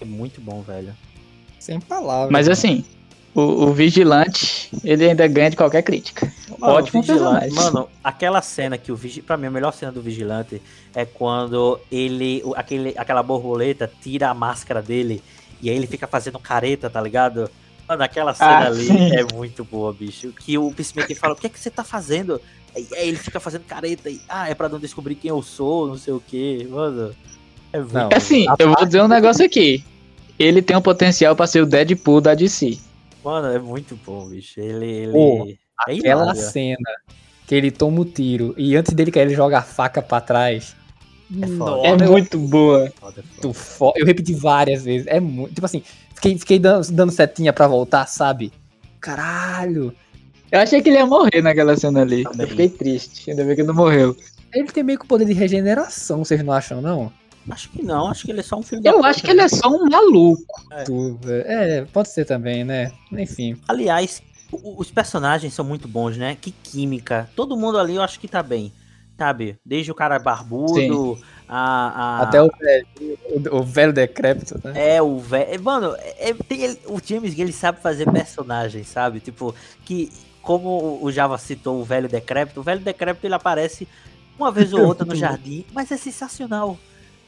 É 0.00 0.04
muito 0.04 0.40
bom, 0.40 0.62
velho. 0.62 0.94
Sem 1.58 1.78
palavras. 1.78 2.30
Mas 2.30 2.46
mano. 2.46 2.52
assim, 2.52 2.84
o, 3.34 3.40
o 3.66 3.72
Vigilante, 3.74 4.70
ele 4.82 5.08
ainda 5.10 5.26
ganha 5.28 5.50
de 5.50 5.56
qualquer 5.56 5.82
crítica. 5.82 6.32
Mano, 6.58 6.74
Ótimo 6.74 7.02
Vigilante- 7.02 7.40
personagem. 7.40 7.72
Mano, 7.74 7.88
aquela 8.02 8.40
cena 8.40 8.78
que 8.78 8.90
o 8.90 8.96
Vigilante. 8.96 9.26
Pra 9.26 9.36
mim, 9.36 9.46
a 9.46 9.50
melhor 9.50 9.72
cena 9.72 9.92
do 9.92 10.00
Vigilante 10.00 10.60
é 10.94 11.04
quando 11.04 11.78
ele. 11.90 12.42
Aquele, 12.56 12.94
aquela 12.96 13.22
borboleta 13.22 13.90
tira 14.02 14.30
a 14.30 14.34
máscara 14.34 14.80
dele 14.80 15.22
e 15.62 15.70
aí 15.70 15.76
ele 15.76 15.86
fica 15.86 16.06
fazendo 16.06 16.38
careta, 16.38 16.90
tá 16.90 17.00
ligado? 17.00 17.50
Mano, 17.88 18.02
aquela 18.02 18.34
cena 18.34 18.50
Ah, 18.50 18.66
ali 18.66 18.84
sim. 18.86 19.16
é 19.16 19.24
muito 19.34 19.64
boa, 19.64 19.92
bicho. 19.92 20.32
Que 20.32 20.58
o 20.58 20.70
Peacemaker 20.72 21.16
fala: 21.16 21.34
O 21.34 21.36
que 21.36 21.46
é 21.46 21.50
que 21.50 21.58
você 21.58 21.70
tá 21.70 21.84
fazendo? 21.84 22.40
Aí 22.74 22.86
aí 22.92 23.08
ele 23.08 23.16
fica 23.18 23.38
fazendo 23.40 23.64
careta 23.64 24.08
e. 24.08 24.20
Ah, 24.28 24.48
é 24.48 24.54
pra 24.54 24.68
não 24.68 24.78
descobrir 24.78 25.14
quem 25.14 25.28
eu 25.30 25.42
sou, 25.42 25.88
não 25.88 25.96
sei 25.96 26.12
o 26.12 26.20
que. 26.20 26.66
Mano. 26.70 27.14
É 27.72 27.78
muito 27.78 27.94
Não, 27.94 28.08
bom. 28.08 28.16
Assim, 28.16 28.46
eu 28.58 28.68
vou 28.74 28.84
dizer 28.86 29.02
um 29.02 29.08
negócio 29.08 29.44
aqui. 29.44 29.84
Ele 30.38 30.60
tem 30.62 30.76
um 30.76 30.82
potencial 30.82 31.34
pra 31.36 31.46
ser 31.46 31.62
o 31.62 31.66
Deadpool 31.66 32.20
da 32.20 32.34
DC. 32.34 32.78
Mano, 33.24 33.48
é 33.48 33.58
muito 33.58 33.98
bom, 34.04 34.28
bicho. 34.28 34.58
Ele. 34.60 34.86
ele... 34.86 35.12
Pô, 35.12 35.48
é 35.88 35.92
Aquela 35.94 36.34
cena 36.34 36.90
que 37.46 37.54
ele 37.54 37.70
toma 37.70 38.00
o 38.00 38.04
tiro 38.04 38.54
e 38.56 38.76
antes 38.76 38.92
dele 38.94 39.10
cair 39.10 39.24
ele 39.26 39.34
joga 39.34 39.58
a 39.58 39.62
faca 39.62 40.00
pra 40.00 40.20
trás. 40.20 40.74
É 41.40 41.46
foda. 41.46 41.70
Nossa, 41.70 41.86
É 42.04 42.06
eu- 42.06 42.12
muito 42.12 42.38
boa. 42.38 42.92
Foda, 43.00 43.22
foda. 43.22 43.24
muito 43.32 43.52
fo- 43.54 43.92
Eu 43.96 44.04
repeti 44.06 44.34
várias 44.34 44.82
vezes. 44.84 45.06
É 45.06 45.18
muito. 45.20 45.54
Tipo 45.54 45.64
assim, 45.66 45.82
fiquei, 46.14 46.38
fiquei 46.38 46.58
dando, 46.58 46.90
dando 46.92 47.12
setinha 47.12 47.52
pra 47.52 47.66
voltar, 47.66 48.06
sabe? 48.06 48.52
Caralho. 49.00 49.94
Eu 50.50 50.60
achei 50.60 50.82
que 50.82 50.88
ele 50.90 50.98
ia 50.98 51.06
morrer 51.06 51.42
naquela 51.42 51.76
cena 51.76 52.02
ali. 52.02 52.24
Também. 52.24 52.42
Eu 52.42 52.48
fiquei 52.48 52.68
triste. 52.68 53.30
Ainda 53.30 53.44
bem 53.44 53.54
que 53.54 53.62
ele 53.62 53.68
não 53.68 53.74
morreu. 53.74 54.16
Ele 54.52 54.68
tem 54.70 54.84
meio 54.84 54.98
que 54.98 55.04
o 55.04 55.08
poder 55.08 55.24
de 55.24 55.32
regeneração, 55.32 56.24
vocês 56.24 56.42
não 56.44 56.52
acham, 56.52 56.80
não? 56.82 57.10
Acho 57.50 57.70
que 57.70 57.82
não, 57.82 58.06
acho 58.06 58.24
que 58.24 58.30
ele 58.30 58.40
é 58.40 58.42
só 58.44 58.56
um 58.58 58.62
filme. 58.62 58.86
Eu 58.88 59.02
acho 59.04 59.22
que 59.22 59.30
ele 59.30 59.40
é 59.40 59.48
só 59.48 59.68
um 59.68 59.88
maluco. 59.88 60.44
Tu- 60.86 61.18
É, 61.46 61.84
pode 61.92 62.08
ser 62.10 62.24
também, 62.24 62.62
né? 62.64 62.92
Enfim. 63.10 63.56
Aliás, 63.66 64.22
os 64.52 64.90
personagens 64.92 65.52
são 65.52 65.64
muito 65.64 65.88
bons, 65.88 66.16
né? 66.16 66.36
Que 66.40 66.52
química. 66.52 67.28
Todo 67.34 67.56
mundo 67.56 67.78
ali 67.78 67.96
eu 67.96 68.02
acho 68.02 68.20
que 68.20 68.28
tá 68.28 68.42
bem. 68.42 68.72
Sabe? 69.22 69.56
Desde 69.64 69.92
o 69.92 69.94
cara 69.94 70.18
barbudo, 70.18 71.16
a, 71.48 72.18
a- 72.18 72.22
Até 72.22 72.42
o 72.42 72.50
velho, 72.58 72.86
o, 73.52 73.56
o 73.58 73.62
velho 73.62 73.92
decrépito, 73.92 74.60
né? 74.64 74.96
É, 74.96 75.00
o 75.00 75.16
velho. 75.20 75.62
Mano, 75.62 75.94
é- 76.18 76.34
tem 76.48 76.62
ele- 76.62 76.80
o 76.86 76.98
James 77.00 77.38
ele 77.38 77.52
sabe 77.52 77.80
fazer 77.80 78.10
personagens, 78.10 78.88
sabe? 78.88 79.20
Tipo, 79.20 79.54
que 79.84 80.10
como 80.42 80.98
o 81.00 81.12
Java 81.12 81.38
citou 81.38 81.80
o 81.80 81.84
velho 81.84 82.08
decrépito, 82.08 82.58
o 82.58 82.62
velho 82.64 82.80
decrépito 82.80 83.24
ele 83.24 83.34
aparece 83.34 83.86
uma 84.36 84.50
vez 84.50 84.72
ou 84.72 84.84
outra 84.84 85.06
no 85.06 85.14
jardim, 85.14 85.64
mas 85.72 85.92
é 85.92 85.96
sensacional. 85.96 86.76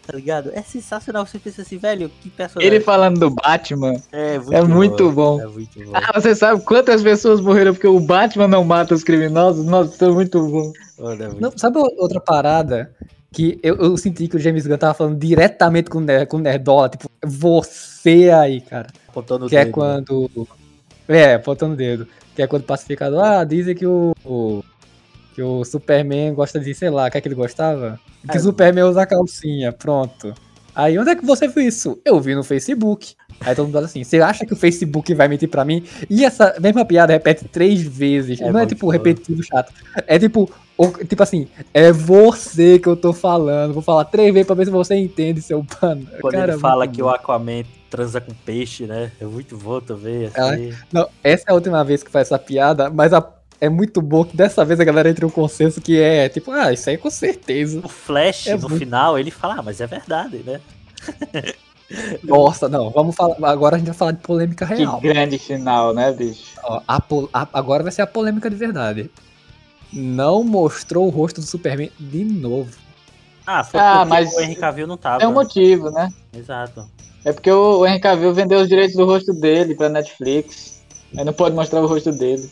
Tá 0.06 0.12
ligado? 0.16 0.50
É 0.52 0.60
sensacional. 0.62 1.24
Você 1.26 1.38
pensa 1.38 1.62
assim, 1.62 1.78
velho, 1.78 2.10
que 2.20 2.28
personagem. 2.28 2.74
Ele 2.74 2.84
falando 2.84 3.18
do 3.20 3.30
Batman. 3.30 3.94
é 4.12 4.34
é 4.52 4.62
muito 4.62 5.10
bom. 5.10 5.40
É 5.40 5.46
muito 5.46 5.78
bom. 5.82 5.92
Ah, 5.94 6.12
você 6.20 6.34
sabe 6.34 6.62
quantas 6.62 7.02
pessoas 7.02 7.40
morreram 7.40 7.72
porque 7.72 7.86
o 7.86 7.98
Batman 8.00 8.46
não 8.48 8.62
mata 8.64 8.94
os 8.94 9.02
criminosos? 9.02 9.64
Nossa, 9.64 9.94
isso 9.94 10.04
é 10.04 10.10
muito 10.10 10.46
bom. 10.46 10.72
Mano, 10.98 11.22
é 11.22 11.26
muito 11.28 11.40
Não, 11.40 11.52
sabe 11.56 11.78
outra 11.78 12.20
parada 12.20 12.94
que 13.32 13.58
eu, 13.62 13.76
eu 13.76 13.96
senti 13.96 14.28
que 14.28 14.36
o 14.36 14.38
James 14.38 14.66
Gunn 14.66 14.76
tava 14.76 14.94
falando 14.94 15.18
diretamente 15.18 15.88
com 15.90 15.98
o, 15.98 16.00
Ner- 16.02 16.26
com 16.26 16.36
o 16.36 16.40
Nerdola? 16.40 16.88
Tipo, 16.90 17.08
você 17.24 18.30
aí, 18.30 18.60
cara. 18.60 18.88
apontando 19.08 19.46
o 19.46 19.48
Que 19.48 19.56
é 19.56 19.64
dedo. 19.64 19.72
quando. 19.72 20.30
É, 21.08 21.34
apontando 21.34 21.72
o 21.74 21.76
dedo. 21.76 22.06
Que 22.36 22.42
é 22.42 22.46
quando 22.46 22.62
o 22.62 22.66
pacificador. 22.66 23.22
Ah, 23.24 23.42
dizem 23.44 23.74
que 23.74 23.86
o. 23.86 24.12
o- 24.24 24.62
que 25.34 25.42
o 25.42 25.64
Superman 25.64 26.32
gosta 26.34 26.60
de, 26.60 26.72
sei 26.74 26.90
lá, 26.90 27.06
o 27.08 27.10
que 27.10 27.18
é 27.18 27.20
que 27.20 27.28
ele 27.28 27.34
gostava? 27.34 27.98
Que 28.30 28.36
É. 28.36 28.40
o 28.40 28.42
Superman 28.42 28.84
usa 28.84 29.04
calcinha, 29.06 29.72
pronto. 29.72 30.32
Aí, 30.74 30.98
onde 30.98 31.10
é 31.10 31.14
que 31.14 31.24
você 31.24 31.46
viu 31.46 31.62
isso? 31.68 32.00
Eu 32.04 32.20
vi 32.20 32.34
no 32.34 32.42
Facebook. 32.42 33.14
Aí 33.40 33.54
todo 33.54 33.66
mundo 33.66 33.74
fala 33.74 33.86
assim, 33.86 34.02
você 34.02 34.20
acha 34.20 34.44
que 34.44 34.52
o 34.52 34.56
Facebook 34.56 35.12
vai 35.14 35.28
mentir 35.28 35.48
pra 35.48 35.64
mim? 35.64 35.84
E 36.10 36.24
essa 36.24 36.54
mesma 36.60 36.84
piada 36.84 37.12
repete 37.12 37.44
três 37.46 37.80
vezes. 37.82 38.40
É 38.40 38.50
não 38.50 38.58
é 38.58 38.66
tipo 38.66 38.88
repetido 38.90 39.40
chato. 39.42 39.72
É 40.06 40.18
tipo, 40.18 40.50
tipo 41.08 41.22
assim, 41.22 41.46
é 41.72 41.92
você 41.92 42.78
que 42.80 42.88
eu 42.88 42.96
tô 42.96 43.12
falando. 43.12 43.72
Vou 43.72 43.82
falar 43.82 44.04
três 44.06 44.32
vezes 44.32 44.46
pra 44.46 44.56
ver 44.56 44.64
se 44.64 44.70
você 44.72 44.96
entende, 44.96 45.40
seu 45.42 45.64
pano. 45.80 46.06
Quando 46.20 46.34
Cara, 46.34 46.52
ele 46.52 46.60
fala 46.60 46.84
muito 46.84 46.96
que 46.96 47.02
bom. 47.02 47.08
o 47.08 47.10
Aquaman 47.10 47.62
transa 47.88 48.20
com 48.20 48.32
peixe, 48.44 48.84
né? 48.86 49.12
É 49.20 49.24
muito 49.24 49.56
bom 49.56 49.80
também. 49.80 50.26
Assim. 50.34 50.72
Não, 50.92 51.08
essa 51.22 51.44
é 51.48 51.52
a 51.52 51.54
última 51.54 51.84
vez 51.84 52.02
que 52.02 52.10
faz 52.10 52.26
essa 52.28 52.38
piada, 52.38 52.90
mas 52.90 53.12
a- 53.12 53.24
é 53.60 53.68
muito 53.68 54.00
bom 54.02 54.24
que 54.24 54.36
dessa 54.36 54.64
vez 54.64 54.78
a 54.80 54.84
galera 54.84 55.08
entra 55.08 55.24
em 55.24 55.28
um 55.28 55.30
consenso 55.30 55.80
que 55.80 55.98
é 56.00 56.28
tipo, 56.28 56.50
ah, 56.52 56.72
isso 56.72 56.88
aí 56.90 56.96
com 56.98 57.10
certeza. 57.10 57.80
O 57.84 57.88
Flash, 57.88 58.46
É 58.48 58.54
no 58.56 58.62
muito- 58.68 58.78
final, 58.78 59.18
ele 59.18 59.30
fala, 59.30 59.56
ah, 59.58 59.62
mas 59.62 59.80
é 59.80 59.86
verdade, 59.86 60.42
né? 60.44 60.60
Nossa, 62.24 62.68
não, 62.68 62.90
vamos 62.90 63.14
falar. 63.14 63.36
Agora 63.42 63.76
a 63.76 63.78
gente 63.78 63.86
vai 63.88 63.94
falar 63.94 64.12
de 64.12 64.18
polêmica 64.22 64.66
Que 64.66 64.74
real. 64.74 65.00
grande 65.00 65.38
final, 65.38 65.92
né, 65.92 66.10
bicho? 66.12 66.54
Ó, 66.62 66.80
a 66.88 67.00
pol- 67.00 67.28
a- 67.32 67.46
agora 67.52 67.82
vai 67.82 67.92
ser 67.92 68.02
a 68.02 68.06
polêmica 68.06 68.48
de 68.48 68.56
verdade. 68.56 69.10
Não 69.92 70.42
mostrou 70.42 71.06
o 71.06 71.10
rosto 71.10 71.40
do 71.40 71.46
Superman 71.46 71.90
de 72.00 72.24
novo. 72.24 72.72
Ah, 73.46 73.62
foi 73.62 73.78
Ah, 73.78 73.96
porque 73.98 74.08
mas 74.08 74.34
o 74.34 74.40
Henry 74.40 74.56
Cavill 74.56 74.86
não 74.86 74.96
tava. 74.96 75.22
É 75.22 75.28
um 75.28 75.32
motivo, 75.32 75.90
né? 75.90 76.08
Exato. 76.36 76.88
É 77.24 77.32
porque 77.32 77.50
o 77.50 77.80
o 77.80 77.86
Henry 77.86 78.00
Cavill 78.00 78.32
vendeu 78.32 78.60
os 78.60 78.68
direitos 78.68 78.96
do 78.96 79.04
rosto 79.04 79.32
dele 79.34 79.74
pra 79.74 79.88
Netflix. 79.90 80.82
Aí 81.16 81.24
não 81.24 81.32
pode 81.34 81.54
mostrar 81.54 81.80
o 81.82 81.86
rosto 81.86 82.10
dele. 82.10 82.50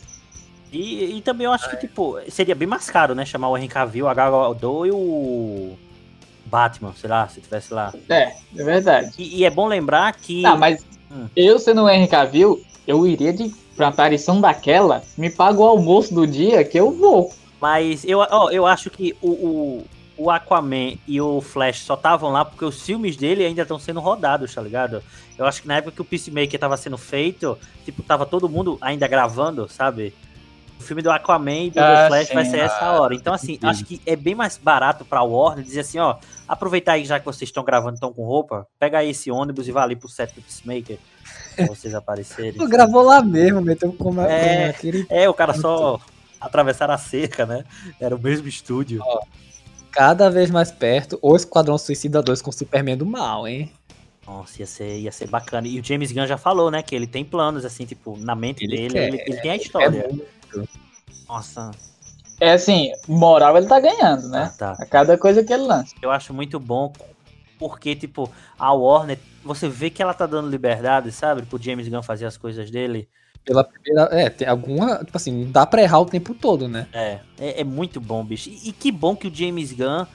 E, 0.77 1.17
e 1.17 1.21
também 1.21 1.45
eu 1.45 1.51
acho 1.51 1.69
que, 1.69 1.77
tipo, 1.77 2.19
seria 2.29 2.55
bem 2.55 2.67
mais 2.67 2.89
caro, 2.89 3.13
né? 3.13 3.25
Chamar 3.25 3.49
o 3.49 3.57
Henry 3.57 3.67
Cavill, 3.67 4.07
a 4.07 4.13
Gal 4.13 4.53
Gadot 4.53 4.87
e 4.87 4.91
o 4.91 5.77
Batman, 6.45 6.93
sei 6.99 7.09
lá, 7.09 7.27
se 7.27 7.41
tivesse 7.41 7.73
lá. 7.73 7.93
É, 8.09 8.33
é 8.57 8.63
verdade. 8.63 9.11
E, 9.17 9.39
e 9.39 9.45
é 9.45 9.49
bom 9.49 9.67
lembrar 9.67 10.13
que... 10.13 10.45
Ah, 10.45 10.55
mas 10.55 10.83
Hum. 11.13 11.27
eu 11.35 11.59
sendo 11.59 11.83
o 11.83 11.89
Henry 11.89 12.07
Cavill, 12.07 12.63
eu 12.87 13.05
iria 13.05 13.31
de 13.31 13.53
pra 13.75 13.87
aparição 13.87 14.41
daquela, 14.41 15.03
me 15.17 15.29
paga 15.29 15.59
o 15.59 15.63
almoço 15.63 16.13
do 16.13 16.25
dia 16.27 16.63
que 16.63 16.79
eu 16.79 16.91
vou. 16.91 17.31
Mas 17.61 18.03
eu, 18.03 18.19
ó, 18.19 18.49
eu 18.49 18.65
acho 18.65 18.89
que 18.89 19.15
o, 19.21 19.29
o, 19.29 19.85
o 20.17 20.29
Aquaman 20.29 20.95
e 21.07 21.21
o 21.21 21.39
Flash 21.41 21.81
só 21.81 21.93
estavam 21.93 22.31
lá 22.31 22.43
porque 22.43 22.65
os 22.65 22.81
filmes 22.81 23.15
dele 23.15 23.45
ainda 23.45 23.61
estão 23.61 23.79
sendo 23.79 23.99
rodados, 23.99 24.53
tá 24.53 24.61
ligado? 24.61 25.01
Eu 25.37 25.45
acho 25.45 25.61
que 25.61 25.67
na 25.67 25.77
época 25.77 25.95
que 25.95 26.01
o 26.01 26.05
Peacemaker 26.05 26.59
tava 26.59 26.77
sendo 26.77 26.97
feito, 26.97 27.57
tipo, 27.85 28.03
tava 28.03 28.25
todo 28.25 28.49
mundo 28.49 28.77
ainda 28.81 29.07
gravando, 29.07 29.67
sabe? 29.69 30.13
O 30.79 30.83
filme 30.83 31.01
do 31.01 31.09
Aquaman 31.09 31.65
e 31.65 31.71
do 31.71 31.79
Ah, 31.79 32.05
Flash 32.07 32.29
vai 32.33 32.43
sim. 32.45 32.51
ser 32.51 32.59
essa 32.59 32.91
hora. 32.91 33.15
Então, 33.15 33.33
assim, 33.33 33.53
sentido. 33.53 33.67
acho 33.69 33.85
que 33.85 34.01
é 34.05 34.15
bem 34.15 34.35
mais 34.35 34.57
barato 34.57 35.05
pra 35.05 35.21
Warner 35.23 35.63
dizer 35.63 35.79
assim, 35.81 35.97
ó, 35.99 36.17
aproveitar 36.47 36.93
aí 36.93 37.05
já 37.05 37.19
que 37.19 37.25
vocês 37.25 37.47
estão 37.49 37.63
gravando, 37.63 37.93
estão 37.95 38.11
com 38.11 38.25
roupa, 38.25 38.67
pega 38.77 38.97
aí 38.97 39.11
esse 39.11 39.31
ônibus 39.31 39.67
e 39.67 39.71
vá 39.71 39.83
ali 39.83 39.95
pro 39.95 40.09
set 40.09 40.33
do 40.35 40.41
Peacemaker, 40.41 40.97
pra 41.55 41.65
vocês 41.67 41.93
aparecerem. 41.95 42.53
Pô, 42.53 42.67
gravou 42.67 43.01
lá 43.01 43.21
mesmo, 43.21 43.61
meteu 43.61 43.93
como, 43.93 44.19
É. 44.21 44.69
aquele. 44.69 45.05
É, 45.09 45.29
o 45.29 45.33
cara 45.33 45.53
só 45.53 45.99
atravessaram 46.41 46.93
a 46.93 46.97
cerca, 46.97 47.45
né? 47.45 47.63
Era 47.99 48.13
o 48.15 48.19
mesmo 48.19 48.47
estúdio. 48.49 49.01
Cada 49.91 50.29
vez 50.29 50.49
mais 50.51 50.71
perto, 50.71 51.17
o 51.21 51.35
Esquadrão 51.35 51.77
Suicida 51.77 52.21
2 52.21 52.41
com 52.41 52.49
o 52.49 52.53
Superman 52.53 52.97
do 52.97 53.05
mal, 53.05 53.47
hein? 53.47 53.71
Nossa, 54.27 54.61
ia 54.61 54.65
ser, 54.65 54.99
ia 54.99 55.11
ser 55.11 55.27
bacana. 55.27 55.67
E 55.67 55.79
o 55.79 55.83
James 55.83 56.11
Gunn 56.11 56.25
já 56.25 56.37
falou, 56.37 56.71
né? 56.71 56.81
Que 56.81 56.95
ele 56.95 57.05
tem 57.05 57.23
planos, 57.23 57.63
assim, 57.63 57.85
tipo, 57.85 58.17
na 58.17 58.33
mente 58.35 58.63
Ele 58.63 58.75
dele, 58.77 58.89
quer. 58.93 59.07
ele, 59.07 59.21
ele 59.27 59.37
tem 59.41 59.51
a 59.51 59.55
história. 59.55 60.09
Muito. 60.57 60.79
Nossa, 61.27 61.71
É 62.39 62.51
assim, 62.53 62.91
moral 63.07 63.57
ele 63.57 63.67
tá 63.67 63.79
ganhando, 63.79 64.27
né? 64.29 64.53
tá. 64.57 64.73
A 64.79 64.85
cada 64.85 65.17
coisa 65.17 65.43
que 65.43 65.53
ele 65.53 65.63
lança. 65.63 65.95
Eu 66.01 66.11
acho 66.11 66.33
muito 66.33 66.59
bom 66.59 66.91
porque, 67.57 67.95
tipo, 67.95 68.29
a 68.59 68.73
Warner, 68.73 69.17
você 69.43 69.69
vê 69.69 69.89
que 69.89 70.01
ela 70.01 70.13
tá 70.13 70.25
dando 70.25 70.49
liberdade, 70.49 71.11
sabe? 71.11 71.43
Pro 71.43 71.61
James 71.61 71.87
Gunn 71.87 72.03
fazer 72.03 72.25
as 72.25 72.35
coisas 72.37 72.69
dele. 72.69 73.07
Pela 73.45 73.63
primeira. 73.63 74.09
É, 74.11 74.29
tem 74.29 74.47
alguma. 74.47 74.97
Tipo 75.03 75.17
assim, 75.17 75.45
não 75.45 75.51
dá 75.51 75.65
pra 75.65 75.81
errar 75.81 75.99
o 75.99 76.05
tempo 76.05 76.33
todo, 76.33 76.67
né? 76.67 76.87
É, 76.93 77.19
é, 77.39 77.61
é 77.61 77.63
muito 77.63 78.01
bom, 78.01 78.23
bicho. 78.23 78.49
E, 78.49 78.69
e 78.69 78.71
que 78.73 78.91
bom 78.91 79.15
que 79.15 79.27
o 79.27 79.33
James 79.33 79.71
Gunn, 79.71 80.05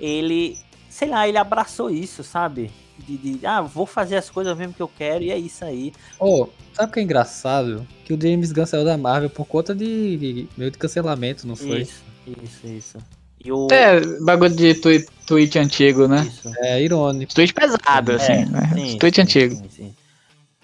ele, 0.00 0.58
sei 0.88 1.08
lá, 1.08 1.28
ele 1.28 1.38
abraçou 1.38 1.90
isso, 1.90 2.24
sabe? 2.24 2.70
De, 2.98 3.16
de, 3.16 3.46
ah, 3.46 3.60
vou 3.60 3.86
fazer 3.86 4.16
as 4.16 4.30
coisas 4.30 4.56
mesmo 4.56 4.72
que 4.72 4.82
eu 4.82 4.88
quero 4.88 5.22
e 5.22 5.30
é 5.30 5.38
isso 5.38 5.64
aí. 5.64 5.92
Ô, 6.18 6.48
sabe 6.72 6.90
o 6.90 6.92
que 6.92 7.00
é 7.00 7.02
engraçado? 7.02 7.86
Que 8.04 8.14
o 8.14 8.20
James 8.20 8.52
Gunn 8.52 8.66
saiu 8.66 8.84
da 8.84 8.96
Marvel 8.96 9.30
por 9.30 9.46
conta 9.46 9.74
de, 9.74 10.16
de 10.16 10.48
meio 10.56 10.70
de 10.70 10.78
cancelamento, 10.78 11.46
não 11.46 11.56
foi? 11.56 11.82
Isso, 11.82 12.02
isso, 12.42 12.66
isso. 12.66 12.98
E 13.44 13.52
o. 13.52 13.68
É, 13.70 14.00
bagulho 14.24 14.54
de 14.56 14.74
tweet, 14.74 15.06
tweet 15.26 15.58
antigo, 15.58 16.08
né? 16.08 16.26
Isso. 16.26 16.50
É 16.60 16.82
irônico. 16.82 17.34
Tweet 17.34 17.52
pesado, 17.52 18.12
assim, 18.12 18.32
É, 18.32 18.46
né? 18.46 18.70
sim, 18.74 18.98
tweet 18.98 19.16
sim, 19.16 19.22
antigo. 19.22 19.54
sim, 19.54 19.68
sim. 19.68 19.94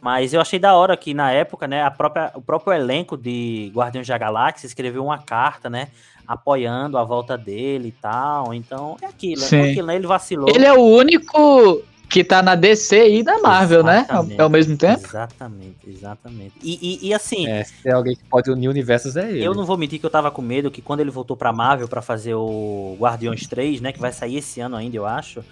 Mas 0.00 0.34
eu 0.34 0.40
achei 0.40 0.58
da 0.58 0.74
hora 0.74 0.96
que 0.96 1.14
na 1.14 1.30
época, 1.30 1.68
né, 1.68 1.84
a 1.84 1.90
própria, 1.90 2.32
o 2.34 2.42
próprio 2.42 2.72
elenco 2.72 3.16
de 3.16 3.70
Guardiões 3.72 4.08
da 4.08 4.18
Galáxia 4.18 4.66
escreveu 4.66 5.04
uma 5.04 5.18
carta, 5.18 5.70
né, 5.70 5.88
apoiando 6.26 6.98
a 6.98 7.04
volta 7.04 7.38
dele 7.38 7.88
e 7.88 7.92
tal. 7.92 8.52
Então 8.52 8.96
é 9.00 9.06
aquilo, 9.06 9.42
é 9.44 9.70
aquilo, 9.70 9.86
né? 9.86 9.94
Ele 9.94 10.06
vacilou. 10.08 10.48
Ele 10.48 10.64
é 10.64 10.72
o 10.72 10.80
único 10.82 11.82
que 12.12 12.22
tá 12.22 12.42
na 12.42 12.54
DC 12.54 13.08
e 13.08 13.22
na 13.22 13.38
Marvel, 13.40 13.82
né? 13.82 14.00
Exatamente. 14.08 14.38
Ao, 14.38 14.44
ao 14.44 14.50
mesmo 14.50 14.76
tempo. 14.76 15.06
Exatamente, 15.06 15.76
exatamente. 15.88 16.52
E, 16.62 17.00
e, 17.02 17.08
e 17.08 17.14
assim, 17.14 17.46
É, 17.48 17.64
se 17.64 17.72
tem 17.82 17.92
alguém 17.92 18.14
que 18.14 18.22
pode 18.24 18.50
unir 18.50 18.68
universos 18.68 19.16
é 19.16 19.30
ele. 19.30 19.42
eu 19.42 19.54
não 19.54 19.64
vou 19.64 19.78
mentir 19.78 19.98
que 19.98 20.04
eu 20.04 20.10
tava 20.10 20.30
com 20.30 20.42
medo 20.42 20.70
que 20.70 20.82
quando 20.82 21.00
ele 21.00 21.10
voltou 21.10 21.36
pra 21.36 21.52
Marvel 21.52 21.88
pra 21.88 22.02
fazer 22.02 22.34
o 22.34 22.96
Guardiões 23.00 23.46
3, 23.46 23.80
né, 23.80 23.92
que 23.92 23.98
vai 23.98 24.12
sair 24.12 24.36
esse 24.36 24.60
ano 24.60 24.76
ainda, 24.76 24.96
eu 24.96 25.06
acho. 25.06 25.38
Eu 25.38 25.44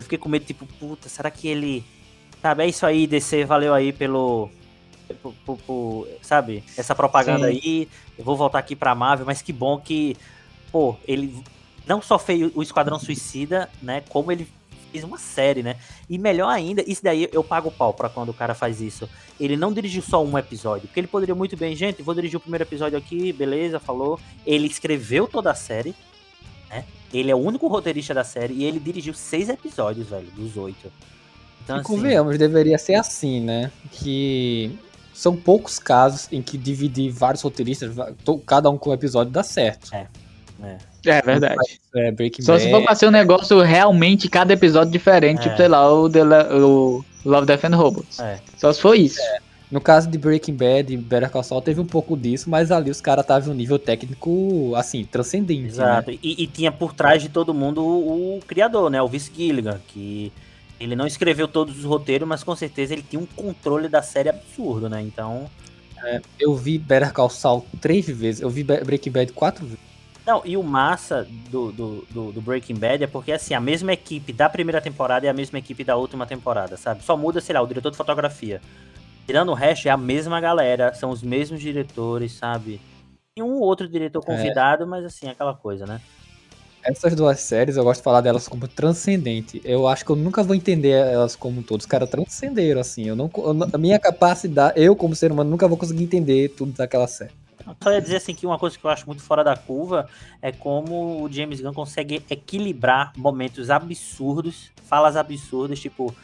fiquei 0.00 0.18
com 0.18 0.28
medo, 0.28 0.44
tipo, 0.44 0.66
puta, 0.78 1.08
será 1.08 1.30
que 1.30 1.46
ele. 1.46 1.84
Sabe, 2.42 2.64
é 2.64 2.66
isso 2.66 2.84
aí, 2.86 3.06
DC, 3.06 3.44
valeu 3.44 3.72
aí 3.72 3.92
pelo. 3.92 4.50
por- 5.22 5.34
por- 5.44 5.58
por- 5.58 6.08
sabe, 6.22 6.64
essa 6.76 6.94
propaganda 6.94 7.46
Sim. 7.46 7.52
aí. 7.52 7.88
Eu 8.18 8.24
vou 8.24 8.36
voltar 8.36 8.58
aqui 8.58 8.74
pra 8.74 8.94
Marvel, 8.94 9.26
mas 9.26 9.42
que 9.42 9.52
bom 9.52 9.78
que, 9.78 10.16
pô, 10.72 10.96
ele 11.06 11.34
não 11.86 12.00
só 12.02 12.18
fez 12.18 12.50
o 12.54 12.62
Esquadrão 12.62 12.98
Suicida, 12.98 13.68
né, 13.82 14.02
como 14.08 14.30
ele 14.32 14.48
fez 14.90 15.04
uma 15.04 15.18
série, 15.18 15.62
né? 15.62 15.76
E 16.08 16.18
melhor 16.18 16.48
ainda, 16.48 16.82
isso 16.86 17.02
daí 17.02 17.28
eu 17.32 17.42
pago 17.42 17.68
o 17.68 17.72
pau 17.72 17.94
pra 17.94 18.08
quando 18.08 18.30
o 18.30 18.34
cara 18.34 18.54
faz 18.54 18.80
isso. 18.80 19.08
Ele 19.38 19.56
não 19.56 19.72
dirigiu 19.72 20.02
só 20.02 20.22
um 20.22 20.36
episódio, 20.36 20.88
porque 20.88 21.00
ele 21.00 21.06
poderia 21.06 21.34
muito 21.34 21.56
bem, 21.56 21.74
gente, 21.74 22.02
vou 22.02 22.14
dirigir 22.14 22.36
o 22.36 22.40
primeiro 22.40 22.64
episódio 22.64 22.98
aqui, 22.98 23.32
beleza, 23.32 23.78
falou. 23.78 24.18
Ele 24.46 24.66
escreveu 24.66 25.26
toda 25.26 25.50
a 25.50 25.54
série, 25.54 25.94
né? 26.68 26.84
Ele 27.12 27.30
é 27.30 27.34
o 27.34 27.38
único 27.38 27.66
roteirista 27.66 28.12
da 28.14 28.24
série 28.24 28.54
e 28.54 28.64
ele 28.64 28.78
dirigiu 28.78 29.14
seis 29.14 29.48
episódios, 29.48 30.08
velho, 30.08 30.30
dos 30.32 30.56
oito. 30.56 30.92
Então, 31.62 31.76
E 31.76 31.80
assim, 31.80 31.86
convenhamos, 31.86 32.36
deveria 32.38 32.78
ser 32.78 32.94
assim, 32.94 33.40
né? 33.40 33.70
Que 33.92 34.70
são 35.12 35.36
poucos 35.36 35.78
casos 35.78 36.28
em 36.32 36.42
que 36.42 36.56
dividir 36.56 37.10
vários 37.10 37.42
roteiristas, 37.42 37.94
cada 38.46 38.70
um 38.70 38.78
com 38.78 38.90
um 38.90 38.94
episódio, 38.94 39.32
dá 39.32 39.42
certo. 39.42 39.94
é. 39.94 40.06
É 40.62 40.89
verdade. 41.02 41.80
É, 41.94 42.10
Breaking 42.10 42.42
Só 42.42 42.52
Bad. 42.52 42.64
se 42.64 42.70
for 42.70 42.82
pra 42.82 42.94
ser 42.94 43.06
um 43.08 43.10
negócio 43.10 43.60
realmente 43.60 44.28
cada 44.28 44.52
episódio 44.52 44.92
diferente, 44.92 45.40
É. 45.40 45.42
tipo, 45.44 45.56
sei 45.56 45.68
lá, 45.68 45.92
o, 45.92 46.08
The 46.08 46.24
La- 46.24 46.48
o 46.56 47.04
Love, 47.24 47.46
Death 47.46 47.64
and 47.64 47.76
Robots. 47.76 48.18
É. 48.20 48.38
Só 48.56 48.72
se 48.72 48.80
for 48.80 48.94
isso. 48.94 49.20
No 49.70 49.80
caso 49.80 50.08
de 50.10 50.18
Breaking 50.18 50.54
Bad 50.54 50.92
e 50.92 50.96
Better 50.96 51.30
Call 51.30 51.44
Saul, 51.44 51.62
teve 51.62 51.80
um 51.80 51.86
pouco 51.86 52.16
disso, 52.16 52.50
mas 52.50 52.72
ali 52.72 52.90
os 52.90 53.00
caras 53.00 53.22
estavam 53.24 53.50
em 53.50 53.52
um 53.52 53.56
nível 53.56 53.78
técnico, 53.78 54.72
assim, 54.74 55.04
transcendente. 55.04 55.60
Né? 55.62 55.68
Exato. 55.68 56.10
E, 56.10 56.18
e 56.42 56.46
tinha 56.48 56.72
por 56.72 56.92
trás 56.92 57.22
de 57.22 57.28
todo 57.28 57.54
mundo 57.54 57.80
o, 57.84 58.38
o 58.38 58.40
criador, 58.46 58.90
né? 58.90 59.00
O 59.00 59.06
Vince 59.06 59.30
Gilligan, 59.34 59.80
que 59.86 60.32
ele 60.80 60.96
não 60.96 61.06
escreveu 61.06 61.46
todos 61.46 61.78
os 61.78 61.84
roteiros, 61.84 62.26
mas 62.26 62.42
com 62.42 62.56
certeza 62.56 62.94
ele 62.94 63.04
tinha 63.08 63.22
um 63.22 63.26
controle 63.26 63.88
da 63.88 64.02
série 64.02 64.28
absurdo, 64.28 64.88
né? 64.88 65.00
Então. 65.02 65.48
É, 66.02 66.20
eu 66.40 66.54
vi 66.56 66.76
Better 66.78 67.12
Call 67.12 67.30
Saul 67.30 67.64
três 67.80 68.06
vezes, 68.08 68.40
eu 68.40 68.50
vi 68.50 68.64
Breaking 68.64 69.10
Bad 69.12 69.32
quatro 69.34 69.64
vezes. 69.66 69.78
Não, 70.26 70.42
e 70.44 70.56
o 70.56 70.62
massa 70.62 71.26
do, 71.50 71.72
do, 71.72 72.06
do, 72.10 72.32
do 72.32 72.40
Breaking 72.40 72.76
Bad 72.76 73.02
é 73.02 73.06
porque, 73.06 73.32
assim, 73.32 73.54
a 73.54 73.60
mesma 73.60 73.92
equipe 73.92 74.32
da 74.32 74.48
primeira 74.48 74.80
temporada 74.80 75.26
é 75.26 75.30
a 75.30 75.34
mesma 75.34 75.58
equipe 75.58 75.82
da 75.82 75.96
última 75.96 76.26
temporada, 76.26 76.76
sabe? 76.76 77.02
Só 77.02 77.16
muda, 77.16 77.40
sei 77.40 77.54
lá, 77.54 77.62
o 77.62 77.66
diretor 77.66 77.90
de 77.90 77.96
fotografia. 77.96 78.60
Tirando 79.26 79.50
o 79.50 79.54
resto, 79.54 79.88
é 79.88 79.90
a 79.90 79.96
mesma 79.96 80.40
galera, 80.40 80.92
são 80.92 81.10
os 81.10 81.22
mesmos 81.22 81.60
diretores, 81.60 82.32
sabe? 82.32 82.80
Tem 83.34 83.44
um 83.44 83.54
ou 83.54 83.62
outro 83.62 83.88
diretor 83.88 84.22
convidado, 84.24 84.86
mas, 84.86 85.04
assim, 85.04 85.26
é 85.26 85.30
aquela 85.30 85.54
coisa, 85.54 85.86
né? 85.86 86.00
Essas 86.82 87.14
duas 87.14 87.40
séries, 87.40 87.76
eu 87.76 87.84
gosto 87.84 88.00
de 88.00 88.04
falar 88.04 88.20
delas 88.22 88.48
como 88.48 88.66
transcendente. 88.66 89.60
Eu 89.64 89.86
acho 89.86 90.04
que 90.04 90.10
eu 90.10 90.16
nunca 90.16 90.42
vou 90.42 90.54
entender 90.54 90.90
elas 90.90 91.36
como 91.36 91.60
um 91.60 91.62
todo. 91.62 91.80
Os 91.80 91.86
caras 91.86 92.08
transcenderam, 92.08 92.80
assim. 92.80 93.06
Eu 93.06 93.14
não, 93.16 93.30
eu 93.36 93.52
não- 93.52 93.68
a 93.72 93.78
minha 93.78 93.98
capacidade, 93.98 94.80
eu 94.80 94.96
como 94.96 95.14
ser 95.14 95.30
humano, 95.30 95.50
nunca 95.50 95.68
vou 95.68 95.76
conseguir 95.76 96.04
entender 96.04 96.48
tudo 96.50 96.72
daquela 96.72 97.06
série. 97.06 97.39
Só 97.82 97.92
ia 97.92 98.00
dizer 98.00 98.16
assim 98.16 98.34
que 98.34 98.46
uma 98.46 98.58
coisa 98.58 98.78
que 98.78 98.84
eu 98.84 98.90
acho 98.90 99.06
muito 99.06 99.22
fora 99.22 99.44
da 99.44 99.56
curva 99.56 100.08
é 100.40 100.52
como 100.52 101.22
o 101.22 101.32
James 101.32 101.60
Gunn 101.60 101.72
consegue 101.72 102.24
equilibrar 102.30 103.12
momentos 103.16 103.70
absurdos, 103.70 104.70
falas 104.84 105.16
absurdas, 105.16 105.78
tipo, 105.80 106.14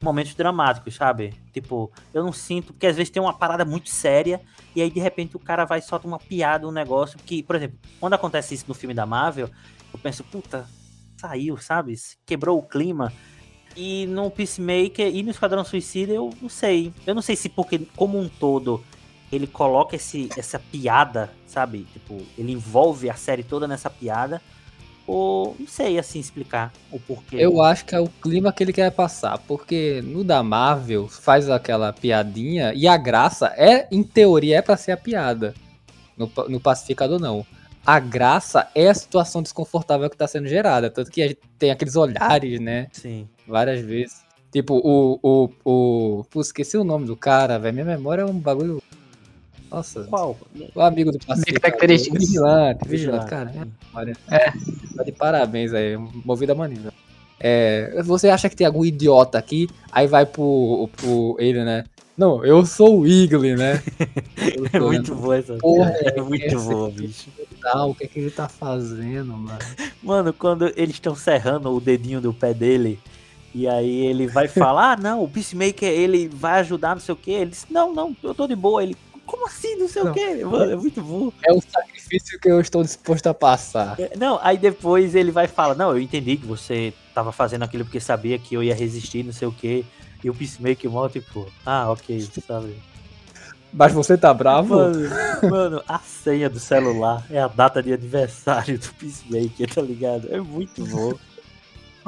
momentos 0.00 0.34
dramáticos, 0.34 0.94
sabe? 0.94 1.34
Tipo, 1.52 1.90
eu 2.14 2.22
não 2.22 2.32
sinto, 2.32 2.72
porque 2.72 2.86
às 2.86 2.96
vezes 2.96 3.10
tem 3.10 3.22
uma 3.22 3.32
parada 3.32 3.64
muito 3.64 3.88
séria 3.88 4.40
e 4.74 4.82
aí 4.82 4.90
de 4.90 5.00
repente 5.00 5.36
o 5.36 5.40
cara 5.40 5.64
vai 5.64 5.80
e 5.80 5.82
solta 5.82 6.06
uma 6.06 6.18
piada, 6.18 6.66
um 6.66 6.72
negócio 6.72 7.18
que, 7.18 7.42
por 7.42 7.56
exemplo, 7.56 7.78
quando 7.98 8.14
acontece 8.14 8.54
isso 8.54 8.64
no 8.68 8.74
filme 8.74 8.94
da 8.94 9.06
Marvel, 9.06 9.50
eu 9.92 9.98
penso, 9.98 10.22
puta, 10.24 10.66
saiu, 11.16 11.56
sabe? 11.56 11.94
Quebrou 12.24 12.58
o 12.58 12.62
clima. 12.62 13.12
E 13.76 14.06
no 14.06 14.30
Peacemaker 14.30 15.14
e 15.14 15.22
no 15.22 15.30
Esquadrão 15.30 15.64
Suicida, 15.64 16.12
eu 16.12 16.30
não 16.40 16.48
sei. 16.48 16.92
Eu 17.06 17.14
não 17.14 17.22
sei 17.22 17.36
se 17.36 17.48
porque, 17.48 17.80
como 17.96 18.18
um 18.18 18.28
todo, 18.28 18.82
ele 19.30 19.46
coloca 19.46 19.96
esse, 19.96 20.28
essa 20.36 20.58
piada, 20.58 21.30
sabe? 21.46 21.86
Tipo, 21.92 22.20
ele 22.36 22.52
envolve 22.52 23.10
a 23.10 23.14
série 23.14 23.42
toda 23.42 23.68
nessa 23.68 23.90
piada. 23.90 24.40
Ou 25.06 25.56
não 25.58 25.66
sei 25.66 25.98
assim 25.98 26.20
explicar 26.20 26.70
o 26.92 27.00
porquê. 27.00 27.36
Eu 27.36 27.62
acho 27.62 27.86
que 27.86 27.94
é 27.94 28.00
o 28.00 28.08
clima 28.08 28.52
que 28.52 28.62
ele 28.62 28.74
quer 28.74 28.90
passar, 28.90 29.38
porque 29.38 30.02
no 30.02 30.22
da 30.22 30.42
Marvel 30.42 31.08
faz 31.08 31.48
aquela 31.48 31.94
piadinha 31.94 32.74
e 32.74 32.86
a 32.86 32.94
graça 32.94 33.54
é, 33.56 33.88
em 33.90 34.02
teoria, 34.02 34.58
é 34.58 34.62
pra 34.62 34.76
ser 34.76 34.92
a 34.92 34.98
piada. 34.98 35.54
No, 36.14 36.30
no 36.48 36.60
Pacificador, 36.60 37.18
não. 37.18 37.46
A 37.86 37.98
graça 37.98 38.68
é 38.74 38.88
a 38.88 38.94
situação 38.94 39.42
desconfortável 39.42 40.10
que 40.10 40.16
tá 40.16 40.28
sendo 40.28 40.46
gerada. 40.46 40.90
Tanto 40.90 41.10
que 41.10 41.22
a 41.22 41.28
gente 41.28 41.40
tem 41.58 41.70
aqueles 41.70 41.96
olhares, 41.96 42.60
né? 42.60 42.88
Sim. 42.92 43.26
Várias 43.46 43.80
vezes. 43.80 44.22
Tipo, 44.52 44.74
o. 44.74 45.18
o, 45.22 45.50
o 45.64 46.24
pô, 46.24 46.42
esqueci 46.42 46.76
o 46.76 46.84
nome 46.84 47.06
do 47.06 47.16
cara, 47.16 47.58
velho. 47.58 47.72
Minha 47.72 47.86
memória 47.86 48.22
é 48.22 48.26
um 48.26 48.38
bagulho. 48.38 48.82
Nossa. 49.70 50.04
Qual? 50.04 50.36
O 50.74 50.80
amigo 50.80 51.12
do 51.12 51.18
Pacificador. 51.18 51.60
características. 51.60 52.18
Vigilante, 52.26 52.88
vigilante, 52.88 53.26
cara. 53.26 53.50
minha 53.50 53.68
memória. 53.86 54.16
Tá 54.96 55.02
de 55.04 55.12
parabéns 55.12 55.72
aí, 55.74 55.96
movido 56.24 56.52
a 56.52 56.54
maneira. 56.54 56.92
É, 57.40 58.02
você 58.02 58.28
acha 58.30 58.48
que 58.48 58.56
tem 58.56 58.66
algum 58.66 58.84
idiota 58.84 59.38
aqui, 59.38 59.68
aí 59.92 60.06
vai 60.06 60.26
pro, 60.26 60.88
pro 60.96 61.36
ele, 61.38 61.62
né? 61.64 61.84
Não, 62.16 62.44
eu 62.44 62.66
sou 62.66 63.00
o 63.00 63.06
Igle, 63.06 63.54
né? 63.54 63.80
Eu 64.56 64.66
É 64.72 64.80
muito 64.80 65.14
boa 65.14 65.36
essa. 65.38 65.54
Porra, 65.58 65.90
é 66.02 66.20
muito 66.20 66.44
essa- 66.46 66.56
boa, 66.58 66.90
bicho. 66.90 67.28
tal, 67.62 67.90
o 67.90 67.94
que 67.94 68.04
é 68.04 68.06
que 68.08 68.18
ele 68.18 68.30
tá 68.32 68.48
fazendo, 68.48 69.32
mano? 69.36 69.58
Mano, 70.02 70.32
quando 70.32 70.66
eles 70.76 70.96
estão 70.96 71.14
serrando 71.14 71.70
o 71.72 71.80
dedinho 71.80 72.20
do 72.20 72.34
pé 72.34 72.52
dele, 72.52 72.98
e 73.54 73.68
aí 73.68 74.06
ele 74.06 74.26
vai 74.26 74.48
falar, 74.48 74.92
ah, 74.92 74.96
não, 74.96 75.22
o 75.22 75.28
Peacemaker, 75.28 75.88
ele 75.88 76.26
vai 76.26 76.58
ajudar, 76.60 76.96
não 76.96 77.00
sei 77.00 77.12
o 77.12 77.16
que. 77.16 77.30
Ele 77.30 77.50
diz, 77.50 77.66
não, 77.70 77.94
não, 77.94 78.16
eu 78.20 78.34
tô 78.34 78.48
de 78.48 78.56
boa. 78.56 78.82
Ele, 78.82 78.96
como 79.28 79.46
assim, 79.46 79.76
não 79.76 79.86
sei 79.86 80.02
Não. 80.02 80.10
o 80.10 80.14
que? 80.14 80.44
Mano, 80.44 80.72
é 80.72 80.76
muito 80.76 81.02
burro. 81.02 81.34
É 81.44 81.52
o 81.52 81.60
sacrifício 81.60 82.40
que 82.40 82.48
eu 82.48 82.60
estou 82.60 82.82
disposto 82.82 83.26
a 83.26 83.34
passar. 83.34 84.00
É, 84.00 84.16
Não, 84.16 84.40
aí 84.42 84.56
depois 84.56 85.14
ele 85.14 85.30
vai 85.30 85.46
falar, 85.46 85.74
não, 85.74 85.90
eu 85.90 86.00
entendi 86.00 86.38
que 86.38 86.46
você 86.46 86.94
tava 87.14 87.30
fazendo 87.30 87.62
aquilo 87.62 87.84
porque 87.84 88.00
sabia 88.00 88.38
que 88.38 88.54
eu 88.54 88.62
ia 88.62 88.74
resistir, 88.74 89.22
não 89.22 89.32
sei 89.32 89.46
o 89.46 89.52
que. 89.52 89.84
E 90.24 90.30
o 90.30 90.34
Peacemaker 90.34 90.90
mó, 90.90 91.08
tipo, 91.08 91.46
ah, 91.64 91.90
ok, 91.90 92.26
sabe? 92.46 92.74
Mas 93.72 93.92
você 93.92 94.16
tá 94.16 94.32
bravo? 94.32 94.74
Mano, 94.76 95.10
mano, 95.50 95.82
a 95.86 95.98
senha 95.98 96.48
do 96.48 96.58
celular 96.58 97.24
é 97.30 97.38
a 97.38 97.48
data 97.48 97.82
de 97.82 97.92
aniversário 97.92 98.78
do 98.78 98.88
Peacemaker, 98.94 99.74
tá 99.74 99.82
ligado? 99.82 100.26
É 100.32 100.40
muito 100.40 100.84
bom. 100.86 101.12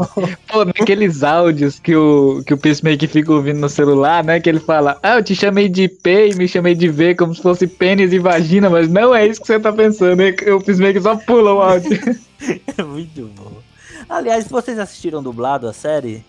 Pô, 0.48 0.64
naqueles 0.64 1.22
áudios 1.22 1.78
que 1.78 1.94
o, 1.94 2.42
que 2.46 2.54
o 2.54 2.58
Peacemaker 2.58 3.08
fica 3.08 3.32
ouvindo 3.32 3.58
no 3.58 3.68
celular, 3.68 4.24
né? 4.24 4.40
Que 4.40 4.48
ele 4.48 4.60
fala, 4.60 4.98
ah, 5.02 5.16
eu 5.16 5.24
te 5.24 5.34
chamei 5.34 5.68
de 5.68 5.88
P 5.88 6.30
e 6.30 6.34
me 6.34 6.48
chamei 6.48 6.74
de 6.74 6.88
V, 6.88 7.14
como 7.14 7.34
se 7.34 7.42
fosse 7.42 7.66
pênis 7.66 8.12
e 8.12 8.18
vagina, 8.18 8.68
mas 8.70 8.88
não 8.88 9.14
é 9.14 9.26
isso 9.26 9.40
que 9.40 9.46
você 9.46 9.60
tá 9.60 9.72
pensando, 9.72 10.16
né? 10.16 10.34
O 10.52 10.60
Peacemaker 10.62 11.02
só 11.02 11.16
pula 11.16 11.54
o 11.54 11.60
áudio. 11.62 11.90
É 12.78 12.82
muito 12.82 13.30
bom. 13.36 13.52
Aliás, 14.08 14.48
vocês 14.48 14.78
assistiram 14.78 15.22
dublado 15.22 15.68
a 15.68 15.74
série? 15.74 16.24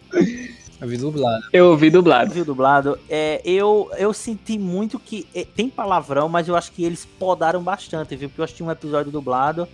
Eu 0.81 0.87
vi 0.87 0.97
dublado. 0.97 1.43
Eu 1.53 1.67
ouvi 1.67 1.91
dublado. 1.91 2.33
Viu 2.33 2.43
dublado? 2.43 2.97
É, 3.07 3.39
eu, 3.45 3.89
eu 3.97 4.11
senti 4.13 4.57
muito 4.57 4.99
que 4.99 5.27
é, 5.33 5.45
tem 5.45 5.69
palavrão, 5.69 6.27
mas 6.27 6.47
eu 6.47 6.55
acho 6.55 6.71
que 6.71 6.83
eles 6.83 7.05
podaram 7.05 7.61
bastante, 7.61 8.15
viu? 8.15 8.29
Porque 8.29 8.41
eu 8.41 8.45
assisti 8.45 8.63
um 8.63 8.71
episódio 8.71 9.11
dublado, 9.11 9.67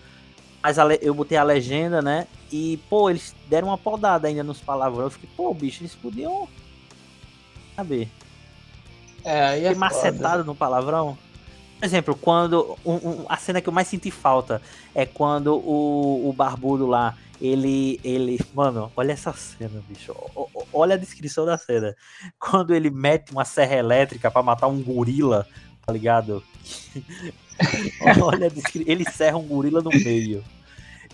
mas 0.67 0.77
eu 1.01 1.13
botei 1.13 1.38
a 1.38 1.43
legenda, 1.43 2.01
né? 2.01 2.27
E, 2.51 2.75
pô, 2.89 3.10
eles 3.10 3.34
deram 3.47 3.69
uma 3.69 3.77
podada 3.77 4.27
ainda 4.27 4.43
nos 4.43 4.60
palavrões. 4.60 5.06
Eu 5.06 5.12
fiquei, 5.12 5.30
pô, 5.38 5.53
bicho, 5.53 5.82
eles 5.82 5.95
podiam. 5.95 6.45
Sabe? 7.73 8.12
É, 9.23 9.45
aí 9.45 9.62
Fiquei 9.62 9.75
macetado 9.75 10.43
no 10.43 10.53
palavrão. 10.53 11.17
Por 11.80 11.86
exemplo, 11.86 12.15
quando. 12.15 12.77
um- 12.86 12.95
um- 12.95 13.25
a 13.30 13.38
cena 13.38 13.62
que 13.62 13.69
eu 13.69 13.73
mais 13.73 13.88
senti 13.88 14.12
falta 14.12 14.62
é 14.93 15.06
quando 15.06 15.56
o, 15.56 16.27
o 16.27 16.34
barbudo 16.34 16.86
lá, 16.86 17.15
ele. 17.39 17.97
ele. 18.03 18.38
Mano, 18.53 18.91
olha 18.97 19.13
essa 19.13 19.32
cena, 19.32 19.82
bicho. 19.88 20.12
O- 20.36 20.49
o- 20.53 20.67
Olha 20.73 20.95
a 20.95 20.97
descrição 20.97 21.45
da 21.45 21.58
cena. 21.58 21.95
Quando 22.38 22.75
ele 22.75 22.89
mete 22.89 23.32
uma 23.32 23.45
serra 23.45 23.75
elétrica 23.75 24.30
pra 24.30 24.43
matar 24.43 24.67
um 24.67 24.82
gorila, 24.84 25.47
tá 25.86 25.93
ligado? 25.93 26.43
olha 28.21 28.47
a. 28.47 28.51
Ele 28.86 29.06
serra 29.10 29.38
um 29.38 29.47
gorila 29.47 29.82
no 29.82 29.91
meio. 29.91 30.43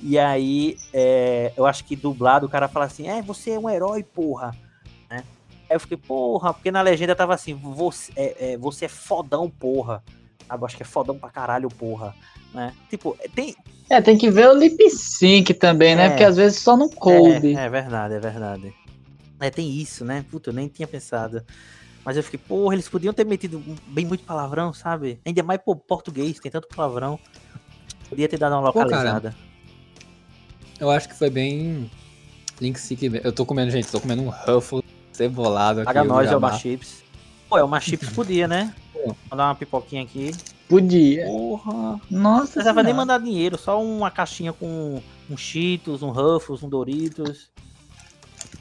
E 0.05 0.19
aí, 0.19 0.77
é, 0.91 1.53
eu 1.55 1.65
acho 1.65 1.85
que 1.85 1.95
dublado 1.95 2.45
o 2.45 2.49
cara 2.49 2.67
fala 2.67 2.85
assim: 2.85 3.07
É, 3.07 3.21
você 3.21 3.51
é 3.51 3.59
um 3.59 3.69
herói, 3.69 4.03
porra. 4.03 4.51
Né? 5.09 5.23
Aí 5.69 5.75
eu 5.75 5.79
fiquei, 5.79 5.95
porra, 5.95 6.53
porque 6.53 6.69
na 6.69 6.81
legenda 6.81 7.15
tava 7.15 7.33
assim: 7.33 7.53
Você 7.53 8.11
é, 8.17 8.53
é, 8.53 8.57
você 8.57 8.85
é 8.85 8.89
fodão, 8.89 9.49
porra. 9.49 10.03
Eu 10.51 10.65
Acho 10.65 10.75
que 10.75 10.83
é 10.83 10.85
fodão 10.85 11.17
pra 11.17 11.29
caralho, 11.29 11.69
porra. 11.69 12.13
Né? 12.53 12.73
Tipo, 12.89 13.17
tem. 13.33 13.55
É, 13.89 14.01
tem 14.01 14.17
que 14.17 14.29
ver 14.29 14.49
o 14.49 14.53
lip 14.53 14.89
sync 14.89 15.53
também, 15.53 15.95
né? 15.95 16.07
É. 16.07 16.09
Porque 16.09 16.23
às 16.25 16.35
vezes 16.35 16.59
só 16.59 16.75
não 16.75 16.89
coube. 16.89 17.55
É, 17.55 17.65
é 17.65 17.69
verdade, 17.69 18.13
é 18.15 18.19
verdade. 18.19 18.73
É, 19.39 19.49
tem 19.49 19.69
isso, 19.69 20.03
né? 20.03 20.25
Puta, 20.29 20.49
eu 20.49 20.53
nem 20.53 20.67
tinha 20.67 20.87
pensado. 20.87 21.41
Mas 22.03 22.17
eu 22.17 22.23
fiquei, 22.23 22.39
porra, 22.39 22.75
eles 22.75 22.89
podiam 22.89 23.13
ter 23.13 23.25
metido 23.25 23.63
bem 23.87 24.05
muito 24.05 24.25
palavrão, 24.25 24.73
sabe? 24.73 25.21
Ainda 25.25 25.41
mais 25.43 25.61
pô, 25.61 25.77
português, 25.77 26.39
tem 26.39 26.51
tanto 26.51 26.67
palavrão. 26.67 27.17
Podia 28.09 28.27
ter 28.27 28.37
dado 28.37 28.53
uma 28.53 28.71
Pô, 28.73 28.79
localizada. 28.79 29.33
Eu 30.83 30.91
acho 30.91 31.07
que 31.07 31.15
foi 31.15 31.29
bem. 31.29 31.89
Link 32.59 32.77
Seek. 32.77 33.21
Eu 33.23 33.31
tô 33.31 33.45
comendo, 33.45 33.71
gente, 33.71 33.89
tô 33.89 34.01
comendo 34.01 34.21
um 34.21 34.29
Ruffles 34.29 34.83
cebolado 35.13 35.79
aqui. 35.79 35.85
Paga 35.85 36.03
nós, 36.03 36.29
já 36.29 36.37
é 36.37 36.57
chips. 36.57 37.03
Pô, 37.47 37.57
é 37.57 37.63
uma 37.63 37.79
chips 37.79 38.09
podia, 38.11 38.49
né? 38.49 38.75
Pô. 38.91 39.15
Mandar 39.31 39.47
uma 39.47 39.55
pipoquinha 39.55 40.03
aqui. 40.03 40.33
Podia. 40.67 41.25
Porra. 41.25 42.01
Não 42.11 42.21
Nossa, 42.21 42.51
precisava 42.51 42.83
nem 42.83 42.93
mandar 42.93 43.19
dinheiro, 43.19 43.57
só 43.57 43.81
uma 43.81 44.11
caixinha 44.11 44.51
com 44.51 45.01
um 45.29 45.37
Cheetos, 45.37 46.03
um 46.03 46.09
Ruffles, 46.09 46.61
um 46.61 46.67
Doritos. 46.67 47.49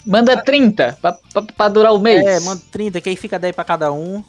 Manda 0.07 0.41
30 0.41 0.99
pra, 1.03 1.19
pra, 1.33 1.43
pra 1.43 1.69
durar 1.69 1.93
o 1.93 1.99
mês. 1.99 2.25
É, 2.25 2.39
manda 2.39 2.63
30, 2.71 3.01
que 3.01 3.09
aí 3.09 3.17
fica 3.17 3.37
10 3.37 3.53
pra 3.53 3.65
cada 3.65 3.93
um. 3.93 4.23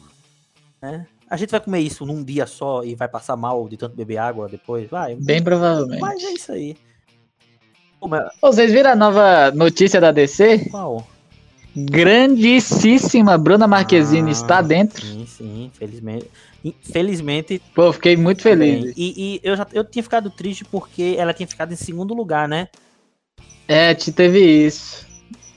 Né? 0.82 1.06
A 1.30 1.36
gente 1.36 1.50
vai 1.50 1.60
comer 1.60 1.78
isso 1.78 2.04
num 2.04 2.24
dia 2.24 2.44
só 2.44 2.82
e 2.82 2.96
vai 2.96 3.06
passar 3.06 3.36
mal 3.36 3.68
de 3.68 3.76
tanto 3.76 3.94
beber 3.94 4.16
água 4.16 4.48
depois? 4.48 4.90
Vai. 4.90 5.14
Bem 5.14 5.40
provavelmente. 5.40 6.00
Mas 6.00 6.24
é 6.24 6.32
isso 6.32 6.50
aí. 6.50 6.76
Ô, 8.42 8.52
Vocês 8.52 8.72
viram 8.72 8.90
a 8.90 8.96
nova 8.96 9.50
notícia 9.52 10.00
da 10.00 10.10
DC? 10.12 10.68
qual? 10.70 11.06
Grandíssima 11.76 13.36
Bruna 13.36 13.66
Marquezine 13.66 14.28
Ah, 14.28 14.32
está 14.32 14.62
dentro. 14.62 15.04
Sim, 15.04 15.26
sim, 15.26 15.64
infelizmente. 15.74 16.30
Infelizmente. 16.64 17.60
Pô, 17.74 17.92
fiquei 17.92 18.16
muito 18.16 18.42
feliz. 18.42 18.94
E, 18.96 19.14
e 19.16 19.40
eu 19.42 19.56
já 19.56 19.66
eu 19.72 19.84
tinha 19.84 20.02
ficado 20.02 20.30
triste 20.30 20.64
porque 20.64 21.16
ela 21.18 21.34
tinha 21.34 21.46
ficado 21.48 21.72
em 21.72 21.76
segundo 21.76 22.14
lugar, 22.14 22.48
né? 22.48 22.68
É, 23.66 23.92
te 23.94 24.12
teve 24.12 24.38
isso. 24.38 25.04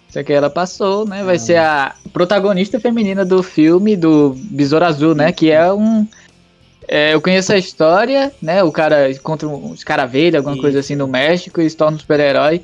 Só 0.09 0.23
que 0.23 0.33
ela 0.33 0.49
passou, 0.49 1.05
né? 1.05 1.23
Vai 1.23 1.37
ser 1.37 1.57
a 1.57 1.93
protagonista 2.11 2.79
feminina 2.79 3.23
do 3.23 3.43
filme 3.43 3.95
do 3.95 4.33
Besouro 4.35 4.85
Azul, 4.85 5.13
né? 5.13 5.31
Que 5.31 5.51
é 5.51 5.71
um. 5.71 6.07
É, 6.87 7.13
eu 7.13 7.21
conheço 7.21 7.51
a 7.53 7.57
história, 7.57 8.31
né? 8.41 8.63
O 8.63 8.71
cara 8.71 9.11
encontra 9.11 9.47
um 9.47 9.73
escaravelho, 9.73 10.37
alguma 10.37 10.55
Isso. 10.55 10.61
coisa 10.61 10.79
assim 10.79 10.95
no 10.95 11.07
México 11.07 11.59
e 11.61 11.69
se 11.69 11.75
torna 11.75 11.97
um 11.97 11.99
super-herói. 11.99 12.61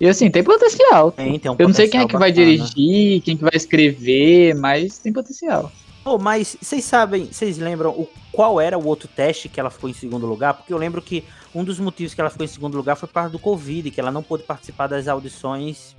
E 0.00 0.08
assim, 0.08 0.30
tem 0.30 0.42
potencial. 0.42 1.12
Tem, 1.12 1.38
tem 1.38 1.50
um 1.50 1.56
Eu 1.58 1.68
não 1.68 1.74
sei 1.74 1.88
quem 1.88 2.00
é 2.00 2.06
que 2.06 2.12
potencial 2.12 2.20
vai 2.20 2.30
bacana. 2.32 2.74
dirigir, 2.74 3.22
quem 3.22 3.36
que 3.36 3.42
vai 3.42 3.52
escrever, 3.54 4.54
mas 4.54 4.98
tem 4.98 5.12
potencial. 5.12 5.70
Oh, 6.04 6.18
mas 6.18 6.56
vocês 6.60 6.84
sabem, 6.84 7.26
vocês 7.32 7.56
lembram 7.56 7.90
o, 7.90 8.06
qual 8.30 8.60
era 8.60 8.76
o 8.76 8.86
outro 8.86 9.08
teste 9.08 9.48
que 9.48 9.58
ela 9.58 9.70
ficou 9.70 9.88
em 9.88 9.94
segundo 9.94 10.26
lugar? 10.26 10.52
Porque 10.54 10.72
eu 10.72 10.76
lembro 10.76 11.00
que 11.00 11.24
um 11.54 11.64
dos 11.64 11.78
motivos 11.78 12.12
que 12.12 12.20
ela 12.20 12.28
ficou 12.28 12.44
em 12.44 12.48
segundo 12.48 12.76
lugar 12.76 12.94
foi 12.96 13.06
por 13.06 13.14
causa 13.14 13.30
do 13.30 13.38
Covid, 13.38 13.90
que 13.90 13.98
ela 14.00 14.10
não 14.10 14.22
pôde 14.22 14.42
participar 14.42 14.86
das 14.86 15.08
audições. 15.08 15.96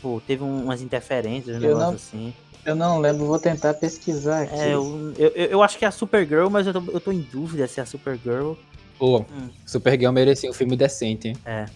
Pô, 0.00 0.20
teve 0.24 0.44
um- 0.44 0.64
umas 0.64 0.82
interferências, 0.82 1.56
um 1.56 1.58
Eu 1.60 1.68
negócio 1.68 1.86
não- 1.88 1.94
assim. 1.94 2.34
Eu 2.64 2.74
não 2.74 2.98
lembro, 2.98 3.26
vou 3.26 3.38
tentar 3.38 3.74
pesquisar 3.74 4.42
aqui. 4.42 4.54
É, 4.54 4.74
eu, 4.74 5.12
eu, 5.18 5.28
eu 5.30 5.62
acho 5.62 5.78
que 5.78 5.84
é 5.84 5.88
a 5.88 5.90
Supergirl, 5.90 6.48
mas 6.48 6.66
eu 6.66 6.72
tô, 6.72 6.92
eu 6.92 7.00
tô 7.00 7.12
em 7.12 7.20
dúvida 7.20 7.66
se 7.66 7.78
é 7.78 7.82
a 7.82 7.86
Supergirl. 7.86 8.54
Pô, 8.98 9.18
Hum. 9.20 9.50
Supergirl 9.66 10.12
merecia 10.12 10.48
um 10.48 10.54
filme 10.54 10.76
decente, 10.76 11.28
hein? 11.28 11.36
É. 11.44 11.66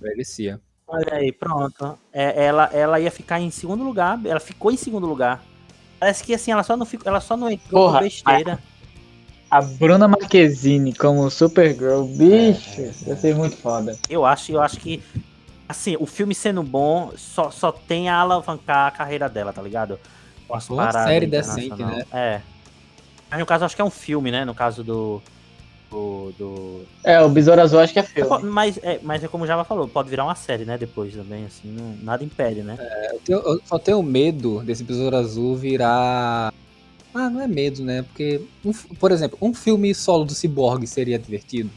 Merecia. 0.00 0.60
Olha 0.86 1.14
aí, 1.14 1.32
pronto. 1.32 1.98
É, 2.12 2.44
ela, 2.44 2.70
ela 2.72 3.00
ia 3.00 3.10
ficar 3.10 3.40
em 3.40 3.50
segundo 3.50 3.82
lugar, 3.82 4.20
ela 4.24 4.38
ficou 4.40 4.70
em 4.70 4.76
segundo 4.76 5.06
lugar. 5.06 5.42
Parece 5.98 6.22
que 6.22 6.34
assim, 6.34 6.52
ela 6.52 6.62
só 6.62 6.76
não, 6.76 6.84
ficou, 6.86 7.08
ela 7.08 7.20
só 7.20 7.36
não 7.36 7.50
entrou 7.50 7.86
Porra, 7.86 7.98
por 7.98 8.04
besteira. 8.04 8.58
A 9.50 9.62
Bruna 9.62 10.06
Marquezine 10.06 10.92
como 10.92 11.30
Supergirl, 11.30 12.04
bicho, 12.04 12.80
É, 12.80 12.90
vai 13.06 13.16
ser 13.16 13.34
muito 13.34 13.56
foda. 13.56 13.96
Eu 14.08 14.24
acho, 14.24 14.52
eu 14.52 14.60
acho 14.60 14.78
que 14.78 15.02
assim, 15.68 15.96
o 15.98 16.06
filme 16.06 16.34
sendo 16.34 16.62
bom 16.62 17.12
só, 17.16 17.50
só 17.50 17.72
tem 17.72 18.08
a 18.08 18.16
alavancar 18.16 18.88
a 18.88 18.90
carreira 18.90 19.28
dela, 19.28 19.52
tá 19.52 19.62
ligado? 19.62 19.98
Com 20.46 20.54
as 20.54 20.68
Ou 20.70 20.76
uma 20.78 20.92
série 20.92 21.26
decente, 21.26 21.82
né? 21.82 22.04
É. 22.12 22.40
Mas 23.30 23.40
no 23.40 23.46
caso, 23.46 23.62
eu 23.62 23.66
acho 23.66 23.74
que 23.76 23.82
é 23.82 23.84
um 23.84 23.90
filme, 23.90 24.30
né? 24.30 24.44
No 24.44 24.54
caso 24.54 24.84
do. 24.84 25.22
Do. 25.90 26.32
do... 26.38 26.84
É, 27.02 27.20
o 27.20 27.28
Besouro 27.28 27.60
Azul 27.60 27.80
acho 27.80 27.92
que 27.92 27.98
é 27.98 28.02
filme. 28.02 28.42
Mas, 28.44 28.78
é, 28.82 29.00
mas 29.02 29.24
é 29.24 29.28
como 29.28 29.44
o 29.44 29.46
Java 29.46 29.64
falou, 29.64 29.88
pode 29.88 30.10
virar 30.10 30.24
uma 30.24 30.34
série, 30.34 30.64
né? 30.64 30.76
Depois 30.76 31.14
também, 31.14 31.44
assim, 31.44 31.68
não- 31.68 31.96
nada 32.02 32.22
impede, 32.24 32.62
né? 32.62 32.76
Eu, 33.12 33.20
tenho- 33.20 33.38
eu 33.40 33.60
só 33.64 33.78
tenho 33.78 34.02
medo 34.02 34.62
desse 34.62 34.84
Besouro 34.84 35.16
Azul 35.16 35.56
virar. 35.56 36.52
Ah, 37.14 37.30
não 37.30 37.40
é 37.40 37.46
medo, 37.46 37.84
né? 37.84 38.02
Porque, 38.02 38.42
um 38.64 38.72
por 38.72 39.12
exemplo, 39.12 39.38
um 39.40 39.54
filme 39.54 39.94
solo 39.94 40.24
do 40.24 40.34
Cyborg 40.34 40.84
seria 40.86 41.18
divertido. 41.18 41.70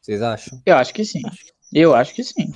Vocês 0.00 0.22
acham? 0.22 0.60
Eu 0.64 0.76
acho 0.76 0.94
que 0.94 1.04
sim. 1.04 1.22
Eu 1.72 1.94
acho 1.94 2.14
que 2.14 2.22
sim. 2.22 2.52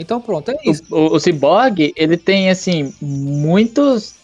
Então 0.00 0.20
pronto, 0.20 0.50
é 0.50 0.56
isso. 0.64 0.82
O, 0.90 0.96
o, 0.96 1.14
o 1.16 1.20
Cyborg, 1.20 1.92
ele 1.94 2.16
tem, 2.16 2.48
assim, 2.50 2.92
muitos 3.00 4.14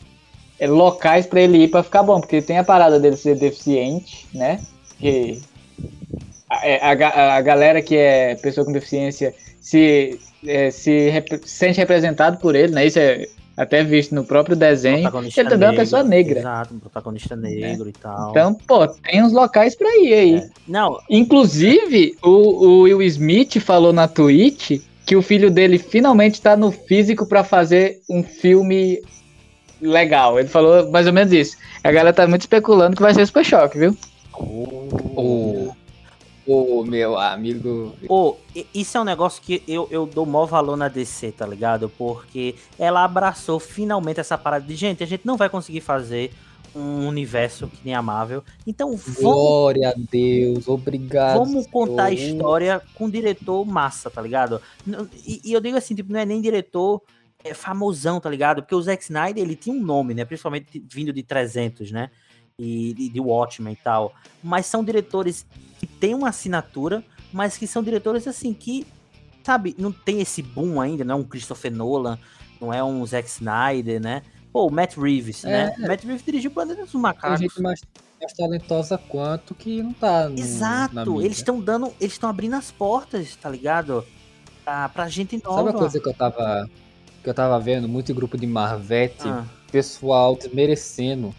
é, 0.58 0.66
locais 0.66 1.26
pra 1.26 1.40
ele 1.40 1.58
ir 1.64 1.68
pra 1.68 1.82
ficar 1.82 2.02
bom, 2.02 2.20
porque 2.20 2.40
tem 2.40 2.58
a 2.58 2.64
parada 2.64 2.98
dele 2.98 3.16
ser 3.16 3.36
deficiente, 3.36 4.26
né? 4.32 4.60
Que 4.98 5.40
a, 6.48 6.66
é, 6.66 6.80
a, 6.82 7.36
a 7.36 7.40
galera 7.42 7.82
que 7.82 7.96
é 7.96 8.34
pessoa 8.36 8.64
com 8.64 8.72
deficiência 8.72 9.34
se, 9.60 10.18
é, 10.46 10.70
se 10.70 11.10
rep- 11.10 11.42
sente 11.44 11.78
representado 11.78 12.38
por 12.38 12.54
ele, 12.54 12.72
né? 12.72 12.86
Isso 12.86 12.98
é 12.98 13.26
até 13.56 13.82
visto 13.82 14.14
no 14.14 14.22
próprio 14.24 14.54
desenho. 14.54 15.00
Protagonista 15.02 15.40
Ele 15.40 15.48
também 15.48 15.66
é 15.66 15.70
uma 15.70 15.72
negro, 15.72 15.84
pessoa 15.84 16.02
negra. 16.02 16.38
Exato, 16.40 16.74
um 16.74 16.78
protagonista 16.78 17.36
negro 17.36 17.88
e 17.88 17.92
tal. 17.92 18.30
Então, 18.30 18.54
pô, 18.54 18.86
tem 18.86 19.22
uns 19.22 19.32
locais 19.32 19.74
pra 19.74 19.88
ir 19.96 20.12
aí. 20.14 20.34
É. 20.36 20.48
Não, 20.68 20.98
Inclusive, 21.08 22.16
o, 22.22 22.28
o 22.28 22.80
Will 22.82 23.02
Smith 23.02 23.58
falou 23.60 23.92
na 23.94 24.06
Twitch 24.06 24.82
que 25.06 25.14
o 25.16 25.22
filho 25.22 25.50
dele 25.50 25.78
finalmente 25.78 26.42
tá 26.42 26.56
no 26.56 26.70
físico 26.72 27.26
pra 27.26 27.44
fazer 27.44 28.00
um 28.10 28.22
filme 28.24 29.00
legal. 29.80 30.38
Ele 30.38 30.48
falou 30.48 30.90
mais 30.90 31.06
ou 31.06 31.12
menos 31.12 31.32
isso. 31.32 31.56
A 31.84 31.92
galera 31.92 32.12
tá 32.12 32.26
muito 32.26 32.40
especulando 32.42 32.96
que 32.96 33.02
vai 33.02 33.14
ser 33.14 33.24
Super 33.24 33.44
Choque, 33.44 33.78
viu? 33.78 33.96
O, 34.38 35.72
o 36.46 36.84
meu 36.84 37.18
amigo. 37.18 37.94
Pô, 38.06 38.36
i- 38.54 38.66
isso 38.74 38.98
é 38.98 39.00
um 39.00 39.04
negócio 39.04 39.40
que 39.42 39.62
eu, 39.66 39.88
eu 39.90 40.06
dou 40.06 40.26
maior 40.26 40.46
valor 40.46 40.76
na 40.76 40.88
DC, 40.88 41.32
tá 41.32 41.46
ligado? 41.46 41.88
Porque 41.96 42.54
ela 42.78 43.04
abraçou 43.04 43.58
finalmente 43.60 44.20
essa 44.20 44.36
parada 44.36 44.64
de, 44.64 44.74
gente, 44.74 45.02
a 45.02 45.06
gente 45.06 45.24
não 45.24 45.36
vai 45.36 45.48
conseguir 45.48 45.80
fazer 45.80 46.32
um 46.76 47.08
universo 47.08 47.66
que 47.68 47.78
nem 47.84 47.94
a 47.94 48.02
Marvel. 48.02 48.44
Então 48.66 48.94
vamos, 48.96 49.20
Glória 49.20 49.90
a 49.90 49.94
Deus, 49.96 50.68
obrigado. 50.68 51.38
vamos 51.38 51.66
contar 51.66 52.04
a 52.04 52.12
história 52.12 52.82
com 52.94 53.06
um 53.06 53.10
diretor 53.10 53.64
massa, 53.64 54.10
tá 54.10 54.20
ligado? 54.20 54.60
E, 55.26 55.40
e 55.44 55.52
eu 55.52 55.60
digo 55.60 55.76
assim, 55.76 55.94
tipo, 55.94 56.12
não 56.12 56.20
é 56.20 56.26
nem 56.26 56.40
diretor 56.40 57.02
é, 57.42 57.54
famosão, 57.54 58.20
tá 58.20 58.28
ligado? 58.28 58.62
Porque 58.62 58.74
o 58.74 58.82
Zack 58.82 59.02
Snyder, 59.02 59.42
ele 59.42 59.56
tinha 59.56 59.74
um 59.74 59.82
nome, 59.82 60.12
né? 60.12 60.24
Principalmente 60.24 60.84
vindo 60.86 61.12
de 61.12 61.22
300, 61.22 61.90
né? 61.90 62.10
E 62.58 62.92
de, 62.92 63.08
de 63.08 63.20
Watchmen 63.20 63.72
e 63.72 63.76
tal. 63.76 64.14
Mas 64.42 64.66
são 64.66 64.84
diretores 64.84 65.46
que 65.78 65.86
têm 65.86 66.14
uma 66.14 66.28
assinatura, 66.28 67.02
mas 67.32 67.56
que 67.56 67.66
são 67.66 67.82
diretores 67.82 68.26
assim 68.26 68.52
que, 68.52 68.86
sabe, 69.42 69.74
não 69.78 69.92
tem 69.92 70.20
esse 70.20 70.42
boom 70.42 70.80
ainda, 70.80 71.04
não 71.04 71.16
é 71.16 71.18
um 71.18 71.24
Christopher 71.24 71.72
Nolan, 71.72 72.18
não 72.60 72.72
é 72.72 72.82
um 72.82 73.04
Zack 73.06 73.28
Snyder, 73.28 74.00
né? 74.00 74.22
Pô, 74.56 74.68
o 74.68 74.70
Matt 74.70 74.96
Reeves, 74.96 75.42
né? 75.42 75.70
Matt 75.78 76.02
Reeves 76.02 76.24
dirigiu 76.24 76.50
Planeta 76.50 76.80
dos 76.80 76.92
Tem 76.92 76.98
Macacos. 76.98 77.40
gente 77.40 77.60
mais, 77.60 77.78
mais 78.18 78.32
talentosa 78.32 78.96
quanto 78.96 79.54
que 79.54 79.82
não 79.82 79.92
tá. 79.92 80.30
no- 80.30 80.38
Exato, 80.38 81.20
eles 81.20 81.36
estão 81.36 81.60
dando, 81.60 81.92
eles 82.00 82.14
estão 82.14 82.30
abrindo 82.30 82.54
as 82.56 82.70
portas, 82.70 83.36
tá 83.36 83.50
ligado? 83.50 84.02
Pra, 84.64 84.88
pra 84.88 85.08
gente 85.10 85.36
nova. 85.44 85.56
Sabe 85.58 85.68
uma 85.72 85.78
coisa 85.78 86.00
que 86.00 86.08
eu 86.08 86.14
tava. 86.14 86.66
Que 87.22 87.28
eu 87.28 87.34
tava 87.34 87.60
vendo 87.60 87.86
muito 87.86 88.10
em 88.10 88.14
grupo 88.14 88.38
de 88.38 88.46
Marvete, 88.46 89.28
Ah, 89.28 89.44
pessoal 89.70 90.34
desmerecendo. 90.34 91.34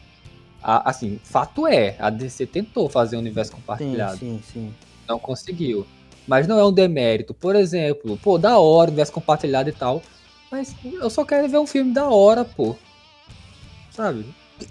A- 0.62 0.88
assim, 0.88 1.20
fato 1.24 1.66
é, 1.66 1.96
a 1.98 2.12
DC 2.12 2.46
tentou 2.46 2.88
fazer 2.88 3.16
um 3.16 3.20
universo 3.20 3.50
sim, 3.50 3.58
compartilhado. 3.58 4.18
sim, 4.20 4.40
sim. 4.54 4.72
não 5.10 5.18
conseguiu. 5.18 5.88
Mas 6.28 6.48
não 6.48 6.60
é 6.60 6.64
um 6.64 6.72
demérito. 6.72 7.34
Por 7.34 7.56
exemplo, 7.56 8.16
pô, 8.22 8.38
da 8.38 8.60
hora, 8.60 8.92
universo 8.92 9.12
compartilhado 9.12 9.70
e 9.70 9.74
tal. 9.74 10.04
Mas 10.52 10.76
eu 10.84 11.10
só 11.10 11.26
quero 11.26 11.50
ver 11.50 11.58
um 11.58 11.66
filme 11.66 11.92
da 11.92 12.08
hora, 12.08 12.46
pô. 12.46 12.76
Sabe? 13.98 14.26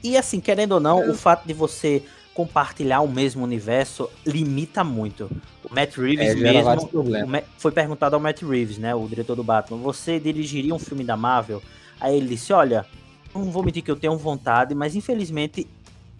E, 0.05 0.17
assim, 0.17 0.39
querendo 0.41 0.73
ou 0.73 0.81
não, 0.81 1.03
É. 1.03 1.11
o 1.11 1.15
fato 1.15 1.45
de 1.47 1.53
você 1.53 2.03
compartilhar 2.33 3.01
o 3.01 3.09
mesmo 3.09 3.43
universo 3.43 4.09
limita 4.25 4.85
muito. 4.85 5.29
O 5.69 5.75
Matt 5.75 5.97
Reeves 5.97 6.31
É, 6.31 6.35
mesmo. 6.35 7.27
Ma- 7.27 7.43
foi 7.59 7.73
perguntado 7.73 8.15
ao 8.15 8.21
Matt 8.21 8.43
Reeves, 8.43 8.79
né? 8.79 8.95
O 8.95 9.09
diretor 9.09 9.35
do 9.35 9.43
Batman. 9.43 9.79
Você 9.79 10.21
dirigiria 10.21 10.75
um 10.75 10.79
filme 10.79 11.03
da 11.03 11.17
Marvel? 11.17 11.61
Aí 12.01 12.17
ele 12.17 12.29
disse: 12.29 12.53
Olha, 12.53 12.87
não 13.35 13.45
vou 13.51 13.63
mentir 13.65 13.83
que 13.83 13.91
eu 13.91 13.97
tenho 13.97 14.17
vontade, 14.17 14.75
mas 14.75 14.95
infelizmente, 14.95 15.67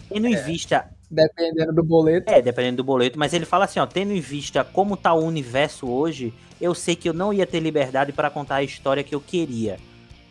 tendo 0.09 0.27
em 0.27 0.35
É. 0.35 0.43
vista 0.43 0.87
Dependendo 1.09 1.73
do 1.73 1.85
boleto. 1.85 2.29
É, 2.33 2.43
dependendo 2.43 2.79
do 2.79 2.85
boleto, 2.85 3.17
mas 3.17 3.33
ele 3.33 3.45
fala 3.45 3.65
assim, 3.67 3.79
ó, 3.79 3.87
tendo 3.87 4.13
em 4.13 4.19
vista 4.19 4.65
como 4.65 4.97
tá 4.97 5.15
o 5.15 5.23
universo 5.25 5.87
hoje, 5.87 6.35
eu 6.61 6.75
sei 6.75 6.97
que 6.97 7.09
eu 7.09 7.13
não 7.13 7.33
ia 7.33 7.47
ter 7.47 7.61
liberdade 7.61 8.11
para 8.13 8.29
contar 8.29 8.57
a 8.57 8.63
história 8.65 9.05
que 9.05 9.15
eu 9.15 9.21
queria. 9.21 9.77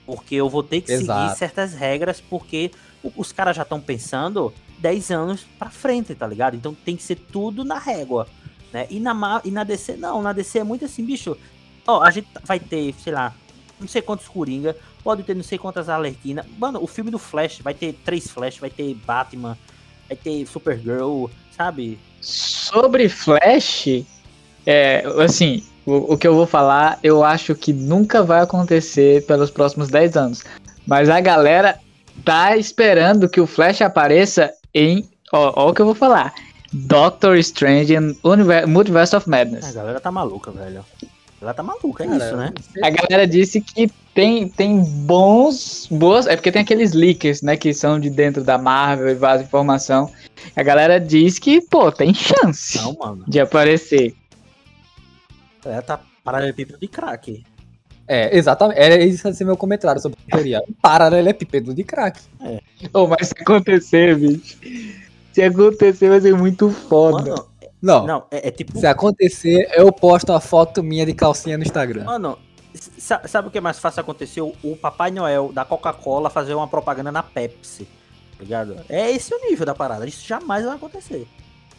Porque 0.06 0.36
eu 0.36 0.50
vou 0.50 0.62
ter 0.64 0.82
que 0.82 0.88
seguir 0.88 1.04
Exato. 1.04 1.38
certas 1.40 1.74
regras, 1.74 2.22
porque 2.22 2.72
o- 3.04 3.12
os 3.18 3.32
caras 3.32 3.56
já 3.56 3.64
estão 3.64 3.82
pensando 3.82 4.54
10 4.80 5.10
anos 5.12 5.46
pra 5.58 5.70
frente, 5.70 6.14
tá 6.14 6.28
ligado? 6.28 6.56
Então 6.56 6.74
tem 6.86 6.96
que 6.96 7.04
ser 7.04 7.16
tudo 7.16 7.64
na 7.64 7.80
régua, 7.80 8.28
né? 8.72 8.86
E 8.90 9.00
na, 9.00 9.14
Ma- 9.14 9.42
e 9.44 9.50
na 9.52 9.64
DC, 9.64 9.96
não, 9.98 10.22
na 10.22 10.32
DC 10.34 10.60
é 10.60 10.64
muito 10.64 10.86
assim, 10.86 11.04
bicho, 11.04 11.36
ó, 11.88 12.02
a 12.04 12.12
gente 12.12 12.28
vai 12.44 12.60
ter, 12.60 12.94
sei 13.04 13.14
lá, 13.14 13.34
não 13.80 13.88
sei 13.88 14.02
quantos 14.02 14.28
Coringa, 14.28 14.76
pode 15.04 15.24
ter 15.24 15.36
não 15.36 15.44
sei 15.44 15.58
quantas 15.58 15.90
Alerquina. 15.90 16.46
Mano, 16.58 16.82
o 16.84 16.88
filme 16.88 17.10
do 17.10 17.18
Flash 17.20 17.60
vai 17.62 17.74
ter 17.74 17.94
três 18.06 18.28
Flash, 18.30 18.58
vai 18.60 18.70
ter 18.70 18.94
Batman, 18.94 19.58
vai 20.08 20.16
ter 20.16 20.46
Supergirl, 20.46 21.26
sabe? 21.56 21.98
Sobre 22.22 23.10
Flash, 23.10 23.88
é, 24.66 25.04
assim, 25.24 25.64
o, 25.86 26.14
o 26.14 26.18
que 26.18 26.28
eu 26.28 26.36
vou 26.36 26.46
falar, 26.48 27.00
eu 27.04 27.24
acho 27.24 27.54
que 27.56 27.72
nunca 27.74 28.24
vai 28.24 28.42
acontecer 28.42 29.26
pelos 29.26 29.50
próximos 29.52 29.90
10 29.90 30.18
anos. 30.18 30.44
Mas 30.88 31.10
a 31.10 31.20
galera 31.20 31.78
tá 32.24 32.56
esperando 32.58 33.28
que 33.30 33.42
o 33.42 33.48
Flash 33.48 33.82
apareça 33.82 34.52
em. 34.74 35.08
Ó, 35.34 35.54
ó 35.56 35.70
o 35.70 35.74
que 35.74 35.82
eu 35.82 35.86
vou 35.86 35.96
falar. 35.96 36.34
Doctor 36.74 37.38
Strange 37.38 37.96
and 37.96 38.16
Univer- 38.24 38.68
Multiverse 38.68 39.16
of 39.16 39.28
A 39.28 39.32
Madness. 39.32 39.72
galera 39.74 40.00
tá 40.00 40.12
maluca, 40.12 40.52
velho. 40.52 40.84
Ela 41.42 41.54
tá 41.54 41.62
maluca, 41.62 42.04
é 42.04 42.08
Cara, 42.08 42.26
isso, 42.26 42.36
né? 42.38 42.54
A 42.82 42.90
galera 42.90 43.28
disse 43.28 43.62
que 43.62 43.90
tem, 44.14 44.48
tem 44.48 44.80
bons. 44.80 45.88
Boas, 45.92 46.26
é 46.28 46.36
porque 46.36 46.52
tem 46.52 46.62
aqueles 46.64 46.94
leakers, 46.94 47.42
né? 47.42 47.56
Que 47.56 47.74
são 47.74 48.00
de 48.00 48.10
dentro 48.10 48.44
da 48.44 48.58
Marvel 48.58 49.10
e 49.10 49.16
vazam 49.16 49.46
informação. 49.46 50.10
A 50.56 50.64
galera 50.64 51.00
diz 51.00 51.38
que, 51.38 51.62
pô, 51.62 51.92
tem 51.92 52.14
chance 52.14 52.78
Não, 52.78 52.94
mano. 52.94 53.24
de 53.28 53.40
aparecer. 53.40 54.16
Ela 55.66 55.82
tá 55.82 56.00
paralelepípedo 56.24 56.80
de 56.80 56.88
crack. 56.88 57.44
É, 58.08 58.38
exatamente. 58.38 58.80
Era 58.80 58.96
esse 59.04 59.28
esse 59.28 59.44
meu 59.44 59.58
comentário 59.58 60.00
sobre 60.02 60.18
a 60.28 60.36
teoria. 60.36 60.62
Um 60.70 60.74
paralelepípedo 60.74 61.74
de 61.74 61.84
crack. 61.84 62.22
Ô, 62.94 63.08
mas 63.08 63.28
se 63.30 63.34
acontecer, 63.40 64.16
bicho. 64.18 64.58
Se 65.34 65.42
acontecer, 65.42 66.10
vai 66.10 66.22
ser 66.22 66.36
muito 66.36 66.70
foda. 66.70 67.32
Mano, 67.32 67.48
Não, 67.82 68.06
não, 68.08 68.24
é, 68.32 68.48
é 68.48 68.52
tipo. 68.52 68.78
se 68.80 68.86
acontecer, 68.88 69.70
eu 69.76 69.92
posto 69.92 70.32
uma 70.32 70.40
foto 70.40 70.82
minha 70.84 71.06
de 71.06 71.14
calcinha 71.14 71.58
no 71.58 71.64
Instagram. 71.64 72.04
Mano, 72.06 72.38
sa- 72.76 73.22
sabe 73.28 73.48
o 73.48 73.52
que 73.52 73.58
é 73.58 73.62
mais 73.62 73.80
fácil 73.80 74.02
acontecer? 74.02 74.42
O, 74.42 74.54
o 74.64 74.76
Papai 74.78 75.12
Noel 75.12 75.52
da 75.52 75.66
Coca-Cola 75.66 76.30
fazer 76.30 76.54
uma 76.54 76.68
propaganda 76.68 77.12
na 77.12 77.24
Pepsi. 77.24 77.86
Tá 78.38 78.44
ligado? 78.44 78.76
É 78.88 79.12
esse 79.12 79.34
o 79.34 79.40
nível 79.50 79.66
da 79.66 79.74
parada. 79.74 80.06
Isso 80.08 80.26
jamais 80.28 80.64
vai 80.64 80.76
acontecer. 80.76 81.28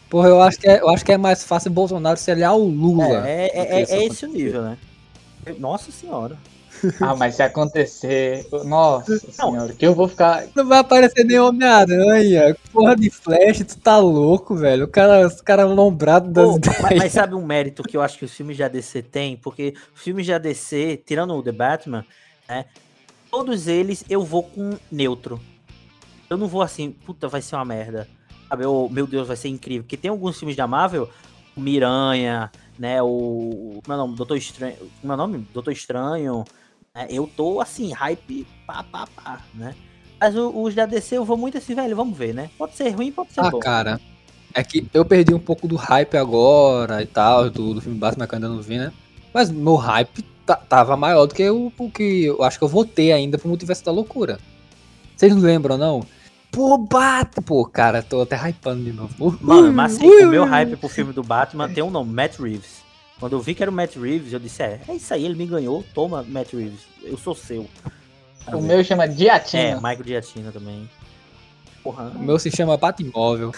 Porra, 0.09 0.29
eu 0.29 0.41
acho 0.41 0.59
que 0.59 0.69
é, 0.69 0.79
eu 0.79 0.89
acho 0.89 1.03
que 1.03 1.11
é 1.11 1.17
mais 1.17 1.43
fácil 1.43 1.71
Bolsonaro 1.71 2.17
se 2.17 2.31
aliar 2.31 2.51
ao 2.51 2.59
Lula. 2.59 3.27
É, 3.27 3.47
é, 3.47 3.81
é, 3.81 3.83
é 3.83 4.05
esse 4.05 4.25
o 4.25 4.29
nível, 4.29 4.61
né? 4.61 4.77
Nossa 5.59 5.91
senhora. 5.91 6.37
Ah, 7.01 7.15
mas 7.15 7.35
se 7.35 7.43
acontecer. 7.43 8.45
Nossa 8.65 9.17
senhora, 9.31 9.73
que 9.73 9.85
eu 9.85 9.93
vou 9.93 10.07
ficar. 10.07 10.45
Não 10.55 10.67
vai 10.67 10.79
aparecer 10.79 11.23
nem 11.25 11.39
Homem-Aranha. 11.39 12.55
Porra 12.71 12.95
de 12.95 13.09
Flash, 13.09 13.59
tu 13.59 13.77
tá 13.79 13.97
louco, 13.97 14.55
velho. 14.55 14.85
O 14.85 14.87
cara, 14.87 15.25
os 15.25 15.41
cara 15.41 15.65
lombrado 15.65 16.29
das 16.29 16.45
Pô, 16.45 16.57
ideias. 16.57 16.81
mas, 16.81 16.97
mas 16.99 17.11
sabe 17.11 17.35
um 17.35 17.45
mérito 17.45 17.83
que 17.83 17.97
eu 17.97 18.01
acho 18.01 18.17
que 18.17 18.25
os 18.25 18.33
filmes 18.33 18.57
da 18.57 18.67
DC 18.67 19.01
têm? 19.01 19.35
Porque 19.35 19.73
os 19.95 20.01
filmes 20.01 20.27
da 20.27 20.37
DC, 20.37 21.01
tirando 21.05 21.33
o 21.33 21.43
The 21.43 21.51
Batman, 21.51 22.05
né? 22.47 22.65
Todos 23.31 23.67
eles 23.67 24.03
eu 24.09 24.23
vou 24.23 24.43
com 24.43 24.77
neutro. 24.91 25.39
Eu 26.29 26.37
não 26.37 26.47
vou 26.47 26.61
assim, 26.61 26.91
puta, 26.91 27.27
vai 27.27 27.41
ser 27.41 27.55
uma 27.55 27.65
merda. 27.65 28.07
Sabe, 28.49 28.63
eu, 28.63 28.87
meu 28.91 29.05
Deus, 29.07 29.27
vai 29.27 29.35
ser 29.37 29.49
incrível. 29.49 29.83
Porque 29.83 29.97
tem 29.97 30.09
alguns 30.09 30.37
filmes 30.37 30.55
da 30.55 30.65
Marvel, 30.67 31.09
o 31.55 31.59
Miranha, 31.61 32.51
né? 32.79 33.01
O. 33.01 33.79
Como 33.83 33.93
é 33.93 33.95
o 33.95 33.97
nome? 33.97 34.15
Doutor 34.15 34.37
Estranho. 34.37 34.75
Como 35.01 35.11
é 35.11 35.15
o 35.15 35.17
nome? 35.17 35.47
Doutor 35.53 35.71
Estranho. 35.71 36.45
né, 36.95 37.07
eu 37.09 37.29
tô 37.35 37.59
assim, 37.61 37.91
hype 37.91 38.45
pá, 38.65 38.83
pá, 38.83 39.07
pá, 39.15 39.41
né? 39.53 39.75
Mas 40.19 40.35
os 40.35 40.73
da 40.73 40.85
DC 40.85 41.17
eu 41.17 41.25
vou 41.25 41.37
muito 41.37 41.57
assim, 41.57 41.75
velho, 41.75 41.95
vamos 41.95 42.17
ver, 42.17 42.33
né? 42.33 42.49
Pode 42.57 42.75
ser 42.75 42.89
ruim, 42.89 43.11
pode 43.11 43.31
ser 43.33 43.41
Ah, 43.41 43.51
bom. 43.51 43.59
cara. 43.59 43.99
É 44.53 44.63
que 44.63 44.87
eu 44.93 45.05
perdi 45.05 45.33
um 45.33 45.39
pouco 45.39 45.67
do 45.67 45.75
hype 45.75 46.17
agora 46.17 47.03
e 47.03 47.05
tal, 47.05 47.49
do, 47.49 47.75
do 47.75 47.81
filme 47.81 47.99
Batman 47.99 48.25
que 48.25 48.33
eu 48.33 48.37
ainda 48.37 48.49
não 48.49 48.61
vi, 48.61 48.77
né? 48.79 48.91
Mas 49.31 49.51
meu 49.51 49.75
hype 49.75 50.23
ta- 50.45 50.55
tava 50.55 50.97
maior 50.97 51.27
do 51.27 51.35
que 51.35 51.47
o, 51.47 51.71
o 51.77 51.91
que 51.91 52.25
eu 52.25 52.41
acho 52.43 52.57
que 52.57 52.63
eu 52.63 52.67
votei 52.67 53.11
ainda 53.11 53.37
pro 53.37 53.47
Multiverso 53.49 53.85
da 53.85 53.91
Loucura. 53.91 54.39
Vocês 55.15 55.35
não 55.35 55.41
lembram, 55.41 55.77
não? 55.77 56.03
Pô, 56.57 56.75
bate! 56.75 57.39
Pô, 57.39 57.63
cara, 57.65 58.01
tô 58.01 58.21
até 58.21 58.35
hypando 58.35 58.83
de 58.83 58.91
novo. 58.91 59.37
Mano, 59.39 59.71
mas 59.71 59.95
assim, 59.95 60.07
o 60.07 60.27
meu 60.27 60.43
hype 60.43 60.75
pro 60.75 60.89
filme 60.89 61.13
do 61.13 61.21
Batman 61.21 61.69
tem 61.69 61.83
um 61.83 61.91
nome, 61.91 62.11
Matt 62.11 62.39
Reeves. 62.39 62.81
Quando 63.19 63.33
eu 63.33 63.39
vi 63.39 63.53
que 63.53 63.61
era 63.61 63.69
o 63.69 63.73
Matt 63.73 63.95
Reeves, 63.95 64.33
eu 64.33 64.39
disse, 64.39 64.63
é, 64.63 64.81
é 64.87 64.95
isso 64.95 65.13
aí, 65.13 65.23
ele 65.23 65.35
me 65.35 65.45
ganhou, 65.45 65.85
toma, 65.93 66.23
Matt 66.23 66.53
Reeves, 66.53 66.79
eu 67.03 67.15
sou 67.15 67.35
seu. 67.35 67.69
O 68.51 68.59
meu 68.59 68.83
chama 68.83 69.03
É, 69.03 69.07
Diatina. 69.07 69.75
Michael 69.75 70.03
Giacchino 70.03 70.51
também. 70.51 70.89
Porra. 71.83 72.11
O 72.15 72.19
meu 72.23 72.39
se 72.39 72.49
chama 72.49 72.75
Batmóvel. 72.75 73.53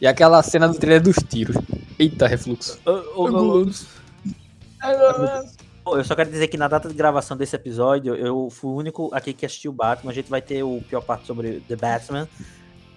E 0.00 0.06
aquela 0.08 0.42
cena 0.42 0.66
do 0.66 0.74
trailer 0.74 1.02
dos 1.02 1.14
tiros. 1.28 1.56
Eita, 1.96 2.26
refluxo. 2.26 2.80
Ô, 3.14 3.28
Pô, 3.28 3.70
eu 5.86 6.04
só 6.04 6.14
quero 6.14 6.30
dizer 6.30 6.48
que 6.48 6.56
na 6.56 6.68
data 6.68 6.88
de 6.88 6.94
gravação 6.94 7.36
desse 7.36 7.54
episódio, 7.56 8.14
eu 8.14 8.48
fui 8.50 8.70
o 8.70 8.74
único 8.74 9.10
aqui 9.12 9.32
que 9.32 9.44
assistiu 9.44 9.70
o 9.70 9.74
Batman. 9.74 10.10
A 10.10 10.14
gente 10.14 10.30
vai 10.30 10.40
ter 10.42 10.62
o 10.62 10.82
pior 10.88 11.00
parte 11.02 11.26
sobre 11.26 11.62
The 11.68 11.76
Batman. 11.76 12.28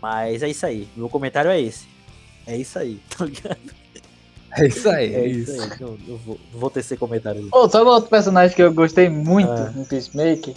Mas 0.02 0.44
é 0.44 0.50
isso 0.50 0.66
aí. 0.66 0.88
Meu 0.96 1.10
comentário 1.10 1.50
é 1.52 1.60
esse. 1.60 1.88
É 2.46 2.56
isso 2.56 2.78
aí, 2.80 3.00
tá 3.18 3.26
ligado? 3.26 3.58
É 4.58 4.66
isso 4.68 4.90
aí, 4.90 5.14
É 5.14 5.20
é 5.20 5.28
isso 5.28 5.52
isso. 5.52 5.62
aí. 5.64 5.70
Eu, 5.80 5.98
eu 6.08 6.18
vou, 6.18 6.40
vou 6.54 6.70
tecer 6.70 6.98
comentário. 6.98 7.48
Ô, 7.52 7.68
sabe 7.68 7.86
outro 7.90 8.10
personagem 8.10 8.56
que 8.56 8.64
eu 8.64 8.74
gostei 8.74 9.10
muito 9.10 9.52
Ah. 9.52 9.72
no 9.76 9.86
Peacemaker? 9.86 10.54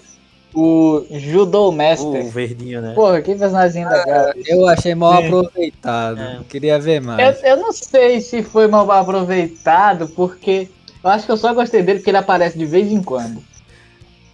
O 0.55 1.05
Judo 1.11 1.71
Master. 1.71 2.27
O 2.27 2.31
verdinho, 2.31 2.81
né? 2.81 2.93
Porra, 2.95 3.21
que 3.23 3.35
personagem 3.37 3.85
legal. 3.89 4.33
Eu 4.47 4.67
achei 4.69 4.95
mal 4.97 5.21
Sim. 5.21 5.27
aproveitado. 5.29 6.21
É. 6.21 6.41
Queria 6.49 6.79
ver 6.79 6.97
Eu, 7.01 7.03
mais. 7.05 7.43
eu 7.45 7.57
não 7.57 7.73
sei 7.73 8.21
se 8.21 8.43
foi 8.43 8.67
mal 8.67 8.91
aproveitado, 8.91 10.09
porque 10.09 10.69
eu 11.03 11.11
acho 11.11 11.27
que 11.27 11.33
eu 11.33 11.37
só 11.37 11.53
gostei 11.55 11.83
dele 11.83 11.99
porque 11.99 12.11
ele 12.11 12.19
aparece 12.19 12.59
de 12.59 12.67
vez 12.67 12.91
em 12.91 13.03
quando. 13.03 13.43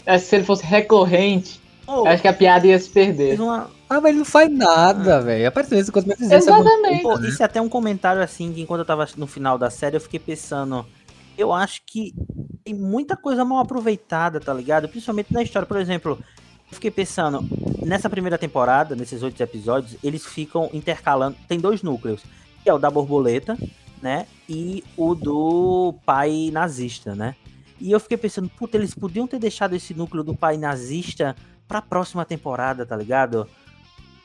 Acho 0.07 0.25
que 0.25 0.31
se 0.31 0.37
ele 0.37 0.45
fosse 0.45 0.65
recorrente, 0.65 1.61
eu 1.87 2.07
acho 2.07 2.23
que 2.23 2.29
a 2.29 2.33
piada 2.33 2.67
ia 2.67 2.79
se 2.79 2.89
perder. 2.89 3.41
uma, 3.41 3.71
Ah, 3.89 4.01
mas 4.01 4.07
ele 4.07 4.19
não 4.19 4.25
faz 4.25 4.51
nada, 4.51 5.21
velho. 5.21 5.49
Aparece 5.49 5.75
nesse 5.75 5.93
coisa 5.93 6.09
mas 6.09 6.19
fizer 6.19 6.37
Exatamente. 6.37 7.03
Pô, 7.03 7.19
isso 7.21 7.43
é 7.43 7.47
até 7.47 7.61
um 7.61 7.69
comentário 7.69 8.23
assim, 8.23 8.53
que 8.53 8.61
enquanto 8.61 8.81
eu 8.81 8.85
tava 8.85 9.07
no 9.17 9.27
final 9.27 9.57
da 9.57 9.71
série, 9.71 9.97
eu 9.97 10.01
fiquei 10.01 10.19
pensando. 10.19 10.85
Eu 11.39 11.53
acho 11.53 11.83
que 11.87 12.15
tem 12.65 12.75
muita 12.75 13.17
coisa 13.17 13.45
mal 13.45 13.59
aproveitada, 13.59 14.41
tá 14.41 14.53
ligado? 14.53 14.89
Principalmente 14.89 15.33
na 15.33 15.43
história. 15.43 15.67
Por 15.67 15.77
exemplo, 15.79 16.19
eu 16.71 16.75
fiquei 16.75 16.91
pensando, 16.91 17.45
nessa 17.85 18.11
primeira 18.11 18.37
temporada, 18.37 18.97
nesses 18.97 19.23
oito 19.23 19.41
episódios, 19.41 19.97
eles 20.03 20.25
ficam 20.25 20.69
intercalando. 20.73 21.37
Tem 21.47 21.61
dois 21.61 21.83
núcleos, 21.83 22.23
que 22.63 22.69
é 22.69 22.75
o 22.75 22.79
da 22.79 22.91
borboleta, 22.91 23.57
né? 24.03 24.27
E 24.49 24.85
o 24.97 25.15
do 25.15 25.95
pai 26.05 26.51
nazista, 26.53 27.15
né? 27.15 27.35
E 27.81 27.91
eu 27.91 28.01
fiquei 28.01 28.17
pensando, 28.17 28.49
puta, 28.49 28.77
eles 28.77 28.95
podiam 28.95 29.27
ter 29.27 29.39
deixado 29.39 29.75
esse 29.75 29.93
núcleo 29.93 30.25
do 30.25 30.35
pai 30.35 30.57
nazista 30.57 31.37
pra 31.69 31.83
próxima 31.83 32.25
temporada, 32.25 32.87
tá 32.87 32.97
ligado? 32.97 33.47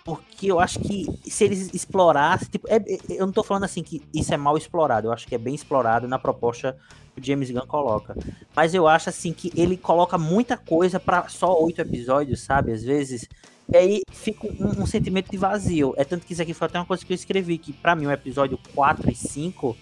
Porque 0.03 0.47
eu 0.51 0.59
acho 0.59 0.79
que 0.79 1.05
se 1.29 1.43
eles 1.43 1.73
explorassem. 1.73 2.47
Tipo, 2.49 2.67
é- 2.67 2.77
é- 2.77 2.99
eu 3.09 3.25
não 3.25 3.33
tô 3.33 3.43
falando 3.43 3.65
assim 3.65 3.83
que 3.83 4.01
isso 4.13 4.33
é 4.33 4.37
mal 4.37 4.57
explorado. 4.57 5.07
Eu 5.07 5.11
acho 5.13 5.27
que 5.27 5.35
é 5.35 5.37
bem 5.37 5.53
explorado 5.53 6.07
na 6.07 6.17
proposta 6.17 6.75
que 7.13 7.21
o 7.21 7.23
James 7.23 7.51
Gunn 7.51 7.67
coloca. 7.67 8.15
Mas 8.55 8.73
eu 8.73 8.87
acho 8.87 9.09
assim 9.09 9.31
que 9.33 9.51
ele 9.55 9.77
coloca 9.77 10.17
muita 10.17 10.57
coisa 10.57 10.99
pra 10.99 11.27
só 11.27 11.61
oito 11.61 11.81
episódios, 11.81 12.41
sabe? 12.41 12.71
Às 12.71 12.83
vezes. 12.83 13.27
E 13.71 13.77
aí 13.77 14.01
fica 14.11 14.47
um, 14.47 14.81
um 14.81 14.85
sentimento 14.87 15.29
de 15.29 15.37
vazio. 15.37 15.93
É 15.97 16.03
tanto 16.03 16.25
que 16.25 16.33
isso 16.33 16.41
aqui 16.41 16.53
foi 16.53 16.67
até 16.67 16.79
uma 16.79 16.85
coisa 16.85 17.05
que 17.05 17.13
eu 17.13 17.15
escrevi, 17.15 17.57
que 17.57 17.71
pra 17.71 17.95
mim 17.95 18.07
o 18.07 18.11
episódio 18.11 18.57
4 18.73 19.11
e 19.11 19.15
5, 19.15 19.77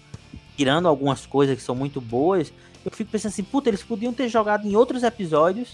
tirando 0.60 0.86
algumas 0.86 1.24
coisas 1.24 1.56
que 1.56 1.62
são 1.62 1.74
muito 1.74 2.02
boas, 2.02 2.52
eu 2.84 2.90
fico 2.92 3.10
pensando 3.10 3.32
assim, 3.32 3.42
puta, 3.42 3.70
eles 3.70 3.82
podiam 3.82 4.12
ter 4.12 4.28
jogado 4.28 4.68
em 4.68 4.76
outros 4.76 5.02
episódios 5.02 5.70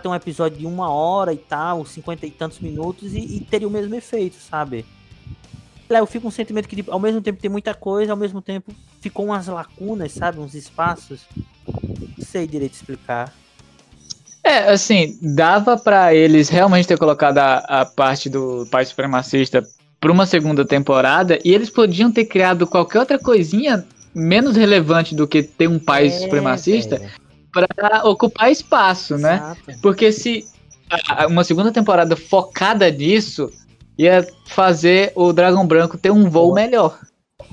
ter 0.00 0.08
um 0.08 0.14
episódio 0.14 0.58
de 0.58 0.66
uma 0.66 0.90
hora 0.90 1.32
e 1.32 1.38
tal, 1.38 1.84
cinquenta 1.84 2.26
e 2.26 2.30
tantos 2.30 2.58
minutos, 2.60 3.14
e, 3.14 3.18
e 3.18 3.40
teria 3.40 3.68
o 3.68 3.70
mesmo 3.70 3.94
efeito, 3.94 4.36
sabe? 4.36 4.84
Lá 5.88 5.98
eu 5.98 6.06
fico 6.06 6.22
com 6.22 6.28
um 6.28 6.30
sentimento 6.30 6.68
que, 6.68 6.76
tipo, 6.76 6.90
ao 6.90 6.98
mesmo 6.98 7.20
tempo 7.20 7.40
tem 7.40 7.50
muita 7.50 7.74
coisa, 7.74 8.12
ao 8.12 8.16
mesmo 8.16 8.42
tempo 8.42 8.74
ficou 9.00 9.26
umas 9.26 9.46
lacunas, 9.46 10.12
sabe? 10.12 10.38
Uns 10.38 10.54
espaços. 10.54 11.22
Não 11.66 12.24
sei 12.24 12.46
direito 12.46 12.74
explicar. 12.74 13.32
É, 14.42 14.70
assim, 14.70 15.18
dava 15.22 15.78
pra 15.78 16.14
eles 16.14 16.48
realmente 16.48 16.88
ter 16.88 16.98
colocado 16.98 17.38
a, 17.38 17.56
a 17.58 17.86
parte 17.86 18.28
do 18.28 18.66
pai 18.70 18.84
supremacista 18.84 19.66
pra 20.00 20.12
uma 20.12 20.26
segunda 20.26 20.64
temporada 20.64 21.38
e 21.44 21.54
eles 21.54 21.70
podiam 21.70 22.12
ter 22.12 22.26
criado 22.26 22.66
qualquer 22.66 23.00
outra 23.00 23.18
coisinha 23.18 23.86
menos 24.16 24.56
relevante 24.56 25.14
do 25.14 25.28
que 25.28 25.42
ter 25.42 25.68
um 25.68 25.78
pai 25.78 26.06
É, 26.06 26.10
supremacista 26.10 26.98
velho. 26.98 27.10
pra 27.52 28.02
ocupar 28.08 28.50
espaço, 28.50 29.18
né? 29.18 29.34
Exato. 29.36 29.80
Porque 29.82 30.10
se 30.10 30.46
uma 31.28 31.44
segunda 31.44 31.70
temporada 31.70 32.16
focada 32.16 32.90
nisso 32.90 33.52
ia 33.98 34.26
fazer 34.46 35.12
o 35.14 35.32
Dragão 35.34 35.66
Branco 35.66 35.98
ter 35.98 36.10
um 36.10 36.30
voo 36.30 36.54
melhor. 36.54 36.98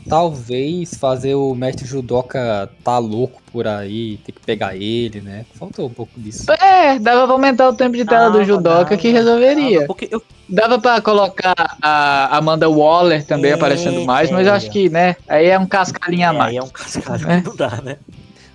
Talvez 0.07 0.93
fazer 0.95 1.35
o 1.35 1.53
mestre 1.53 1.85
judoca 1.85 2.69
tá 2.83 2.97
louco 2.97 3.42
por 3.53 3.67
aí, 3.67 4.17
ter 4.25 4.31
que 4.31 4.41
pegar 4.41 4.75
ele, 4.75 5.21
né? 5.21 5.45
Faltou 5.53 5.85
um 5.85 5.93
pouco 5.93 6.19
disso. 6.19 6.51
É, 6.53 6.97
dava 6.97 7.25
pra 7.25 7.33
aumentar 7.33 7.69
o 7.69 7.73
tempo 7.73 7.95
de 7.95 8.03
tela 8.03 8.25
do 8.27 8.33
Dava, 8.39 8.43
Judoca 8.43 8.83
dava, 8.85 8.97
que 8.97 9.11
resolveria. 9.11 9.75
dava, 9.81 9.87
Porque 9.87 10.09
eu, 10.11 10.21
Dava 10.49 10.77
pra 10.79 10.99
colocar 10.99 11.55
a 11.81 12.35
Amanda 12.35 12.67
Waller 12.69 13.25
também 13.25 13.51
É, 13.51 13.53
aparecendo 13.53 14.03
mais, 14.05 14.29
mas 14.29 14.45
eu 14.45 14.53
acho 14.53 14.69
que, 14.69 14.89
né, 14.89 15.15
aí 15.27 15.47
é 15.47 15.57
um 15.57 15.65
cascalinha 15.65 16.31
a 16.31 16.33
é, 16.33 16.37
mais. 16.37 16.49
aí 16.49 16.57
é 16.57 16.63
um 16.63 16.67
cascalho 16.67 17.31
É. 17.31 17.41
que 17.41 17.47
não 17.47 17.55
dá, 17.55 17.81
né? 17.81 17.97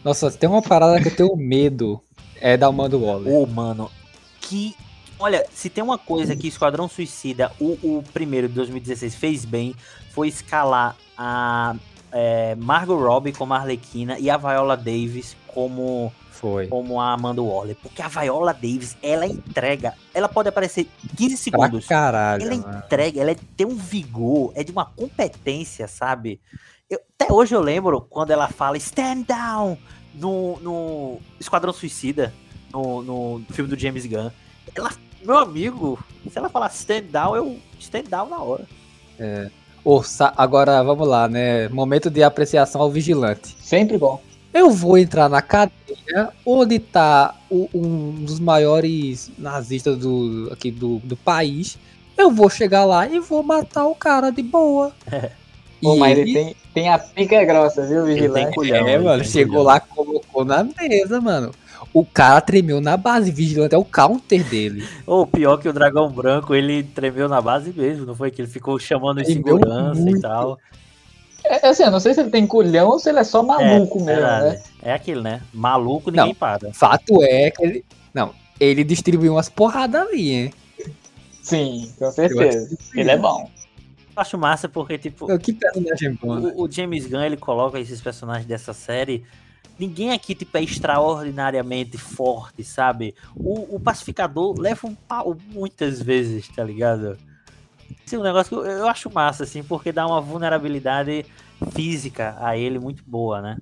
Nossa, 0.05 0.30
tem 0.30 0.49
uma 0.49 0.62
parada 0.62 1.01
que 1.01 1.09
eu 1.09 1.16
tenho 1.16 1.36
medo. 1.36 2.01
É 2.40 2.57
da 2.57 2.66
Amanda 2.66 2.96
Waller. 2.96 3.32
Ô, 3.32 3.46
mano, 3.46 3.90
que. 4.40 4.74
Olha, 5.18 5.44
se 5.53 5.68
tem 5.68 5.82
uma 5.82 5.99
coisa 5.99 6.36
que 6.36 6.46
Esquadrão 6.46 6.88
Suicida, 6.88 7.51
o, 7.59 7.76
o 7.82 8.05
primeiro 8.12 8.46
de 8.49 8.55
2016, 8.55 9.14
fez 9.16 9.44
bem, 9.44 9.74
foi 10.12 10.28
escalar 10.28 10.94
a 11.16 11.74
é, 12.12 12.54
Margot 12.56 12.96
Robbie 12.96 13.32
como 13.32 13.54
Arlequina 13.54 14.18
e 14.18 14.28
a 14.30 14.36
Viola 14.36 14.76
Davis 14.76 15.36
como, 15.46 16.12
Foi. 16.30 16.66
como 16.68 17.00
a 17.00 17.12
Amanda 17.12 17.42
Waller. 17.42 17.76
Porque 17.82 18.00
a 18.02 18.09
Viola 18.09 18.52
Davis, 18.52 18.96
ela 19.02 19.26
entrega. 19.26 19.94
Ela 20.14 20.28
pode 20.28 20.48
aparecer 20.48 20.86
15 21.16 21.50
Pra 21.50 21.61
segundos. 21.61 21.86
caralho. 21.86 22.42
Ela 22.44 22.56
mano. 22.56 22.78
entrega, 22.78 23.20
ela 23.20 23.30
é- 23.32 23.36
tem 23.56 23.66
um 23.66 23.76
vigor, 23.76 24.52
é 24.54 24.62
de 24.64 24.70
uma 24.72 24.84
competência, 24.84 25.88
sabe? 25.88 26.40
Eu- 26.88 27.00
até 27.20 27.32
hoje 27.32 27.54
eu 27.54 27.61
lembro 27.61 28.00
quando 28.00 28.30
ela 28.30 28.48
fala 28.48 28.76
stand 28.78 29.22
down 29.22 29.76
no, 30.14 30.59
no 30.61 31.18
Esquadrão 31.38 31.72
Suicida, 31.72 32.32
no, 32.72 33.02
no 33.02 33.44
filme 33.52 33.68
do 33.70 33.78
James 33.78 34.06
Gunn. 34.06 34.30
Ela, 34.74 34.90
meu 35.24 35.38
amigo, 35.38 35.98
se 36.30 36.38
ela 36.38 36.48
falar 36.48 36.68
stand 36.68 37.02
down, 37.11 37.34
eu 37.36 37.59
stand 37.78 38.04
down 38.04 38.28
na 38.28 38.38
hora. 38.38 38.64
Ô, 39.18 39.50
sa- 40.03 40.32
agora 40.36 40.82
vamos 40.82 41.07
lá, 41.09 41.28
né? 41.28 41.68
Momento 41.68 42.11
de 42.11 42.22
apreciação 42.22 42.80
ao 42.80 42.91
vigilante. 42.91 43.57
Sempre 43.61 43.99
bom. 43.99 44.20
Eu 44.53 44.70
vou 44.70 44.97
entrar 44.99 45.28
na 45.28 45.43
cadeia 45.43 46.30
onde 46.45 46.78
tá 46.78 47.34
o- 47.51 47.68
um 47.74 48.24
dos 48.24 48.41
maiores 48.41 49.30
nazistas 49.39 49.97
do, 49.99 50.49
aqui 50.53 50.70
do, 50.70 50.99
do 51.05 51.16
país. 51.16 51.78
Eu 52.16 52.30
vou 52.30 52.49
chegar 52.51 52.84
lá 52.84 53.07
e 53.09 53.20
vou 53.20 53.43
matar 53.43 53.86
o 53.86 53.95
cara 53.95 54.30
de 54.30 54.43
boa. 54.43 54.93
Pô, 55.82 55.95
E 55.95 55.97
mas 55.97 56.18
ele 56.18 56.26
tem, 56.32 56.57
tem 56.74 56.89
a 56.89 56.99
pica 56.99 57.45
grossa, 57.45 57.86
viu, 57.86 58.07
Ele 58.14 58.28
tem 58.28 58.47
Vigilante? 58.47 58.51
culhão. 58.51 58.89
É, 58.89 58.99
ele 58.99 59.05
mano, 59.05 59.22
tem 59.22 59.24
chegou 59.24 59.62
culhão. 59.62 59.64
lá, 59.64 59.80
colocou 59.80 60.45
na 60.45 60.64
mesa, 60.64 61.20
mano. 61.20 61.53
O 61.93 62.05
cara 62.05 62.41
tremeu 62.41 62.80
na 62.80 62.97
base, 62.97 63.30
vigilante 63.30 63.74
é 63.74 63.78
o 63.78 63.84
counter 63.84 64.45
dele. 64.45 64.86
Ou 65.07 65.26
pior 65.26 65.57
que 65.57 65.68
o 65.68 65.72
dragão 65.72 66.11
branco, 66.11 66.55
ele 66.55 66.82
tremeu 66.82 67.28
na 67.28 67.41
base 67.41 67.72
mesmo, 67.74 68.07
não 68.07 68.14
foi? 68.14 68.30
Que 68.30 68.43
ele 68.43 68.49
ficou 68.49 68.78
chamando 68.78 69.20
em 69.20 69.24
segurança 69.24 70.01
e 70.01 70.05
muito. 70.05 70.20
tal. 70.20 70.59
É, 71.45 71.66
assim, 71.68 71.84
eu 71.84 71.91
não 71.91 72.01
sei 72.01 72.14
se 72.14 72.20
ele 72.20 72.30
tem 72.30 72.47
culhão 72.47 72.89
ou 72.89 72.99
se 72.99 73.09
ele 73.09 73.20
é 73.20 73.24
só 73.24 73.43
maluco 73.43 73.99
é, 73.99 74.03
mesmo, 74.03 74.05
verdade. 74.05 74.57
né? 74.57 74.62
É 74.82 74.93
aquilo, 74.93 75.22
né? 75.22 75.41
Maluco, 75.53 76.11
ninguém 76.11 76.34
para. 76.34 76.72
Fato 76.74 77.22
é 77.22 77.51
que 77.51 77.62
ele. 77.62 77.84
Não, 78.12 78.34
ele 78.61 78.84
distribuiu 78.84 79.32
umas 79.32 79.49
porradas 79.49 80.03
ali, 80.03 80.30
hein? 80.30 80.55
Sim, 81.43 81.93
com 81.99 82.11
certeza. 82.11 82.76
que 82.93 83.01
Ele 83.01 83.11
é 83.11 83.16
bom. 83.16 83.49
Eu 84.14 84.22
acho 84.22 84.36
massa 84.36 84.68
porque, 84.68 84.99
tipo, 84.99 85.26
Que 85.39 85.53
personagem 85.53 86.18
bom, 86.20 86.34
né? 86.34 86.53
o, 86.55 86.64
o 86.64 86.70
James 86.70 87.07
Gunn, 87.07 87.22
ele 87.22 87.36
coloca 87.36 87.78
esses 87.78 88.01
personagens 88.01 88.47
dessa 88.47 88.74
série. 88.74 89.24
Ninguém 89.79 90.11
aqui, 90.12 90.35
tipo, 90.35 90.57
é 90.57 90.62
extraordinariamente 90.62 91.97
forte, 91.97 92.64
sabe? 92.64 93.14
O, 93.37 93.76
o 93.76 93.81
pacificador 93.81 94.59
leva 94.59 94.87
um 94.87 94.95
pau 94.95 95.37
muitas 95.53 96.03
vezes, 96.03 96.49
tá 96.49 96.64
ligado? 96.64 97.16
Esse 98.05 98.16
é 98.16 98.18
um 98.18 98.22
negócio 98.22 98.49
que 98.49 98.55
eu, 98.55 98.70
eu 98.70 98.89
acho 98.89 99.11
massa, 99.12 99.45
assim, 99.45 99.62
porque 99.62 99.93
dá 99.93 100.07
uma 100.07 100.20
vulnerabilidade 100.20 101.24
física 101.72 102.37
a 102.41 102.57
ele 102.57 102.79
muito 102.79 103.03
boa, 103.07 103.41
né? 103.41 103.57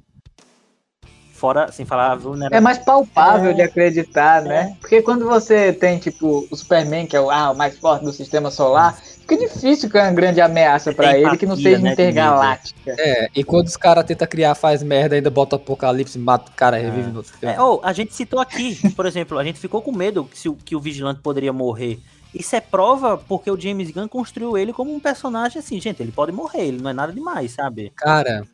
Fora, 1.32 1.70
sem 1.70 1.84
falar 1.84 2.12
a 2.12 2.14
É 2.14 2.16
vulnerabilidade. 2.16 2.64
mais 2.64 2.78
palpável 2.78 3.50
É. 3.50 3.54
de 3.54 3.62
acreditar, 3.62 4.40
né? 4.42 4.74
Porque 4.80 5.02
quando 5.02 5.26
você 5.26 5.70
tem, 5.70 5.98
tipo, 5.98 6.48
o 6.50 6.56
Superman, 6.56 7.06
que 7.06 7.14
é 7.14 7.20
o, 7.20 7.30
ah, 7.30 7.50
o 7.50 7.54
mais 7.54 7.78
forte 7.78 8.04
do 8.06 8.12
sistema 8.12 8.50
solar, 8.50 8.98
fica 9.26 9.36
difícil 9.36 9.90
com 9.90 9.98
uma 9.98 10.12
grande 10.12 10.40
ameaça 10.40 10.92
pra 10.92 11.12
Tem 11.12 11.22
ele 11.26 11.36
que 11.36 11.46
não 11.46 11.56
seja 11.56 11.78
né, 11.78 11.92
intergaláctica. 11.92 12.94
É, 12.98 13.28
e 13.34 13.42
quando 13.42 13.66
os 13.66 13.76
caras 13.76 14.04
tentam 14.04 14.26
criar, 14.28 14.54
faz 14.54 14.82
merda, 14.82 15.16
ainda 15.16 15.30
bota 15.30 15.56
o 15.56 15.58
apocalipse, 15.58 16.18
mata 16.18 16.50
o 16.50 16.54
cara, 16.54 16.76
revive 16.76 17.08
É. 17.08 17.12
no 17.12 17.16
outro 17.18 17.32
filme. 17.36 17.54
É, 17.54 17.60
ou, 17.60 17.80
a 17.82 17.92
gente 17.92 18.14
citou 18.14 18.38
aqui, 18.40 18.78
por 18.94 19.04
exemplo, 19.06 19.38
a 19.38 19.44
gente 19.44 19.58
ficou 19.58 19.82
com 19.82 19.92
medo 19.92 20.24
que, 20.24 20.38
se 20.38 20.48
o- 20.48 20.54
que 20.54 20.76
o 20.76 20.80
Vigilante 20.80 21.20
poderia 21.20 21.52
morrer. 21.52 21.98
Isso 22.34 22.54
é 22.54 22.60
prova 22.60 23.16
porque 23.16 23.50
o 23.50 23.58
James 23.58 23.90
Gunn 23.90 24.08
construiu 24.08 24.56
ele 24.58 24.72
como 24.72 24.94
um 24.94 25.00
personagem 25.00 25.58
assim, 25.58 25.80
gente, 25.80 26.02
ele 26.02 26.12
pode 26.12 26.32
morrer, 26.32 26.66
ele 26.66 26.80
não 26.82 26.90
é 26.90 26.92
nada 26.92 27.12
demais, 27.12 27.52
sabe? 27.52 27.92
Cara, 27.96 28.44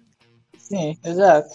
Sim, 0.57 0.97
exato. 1.05 1.49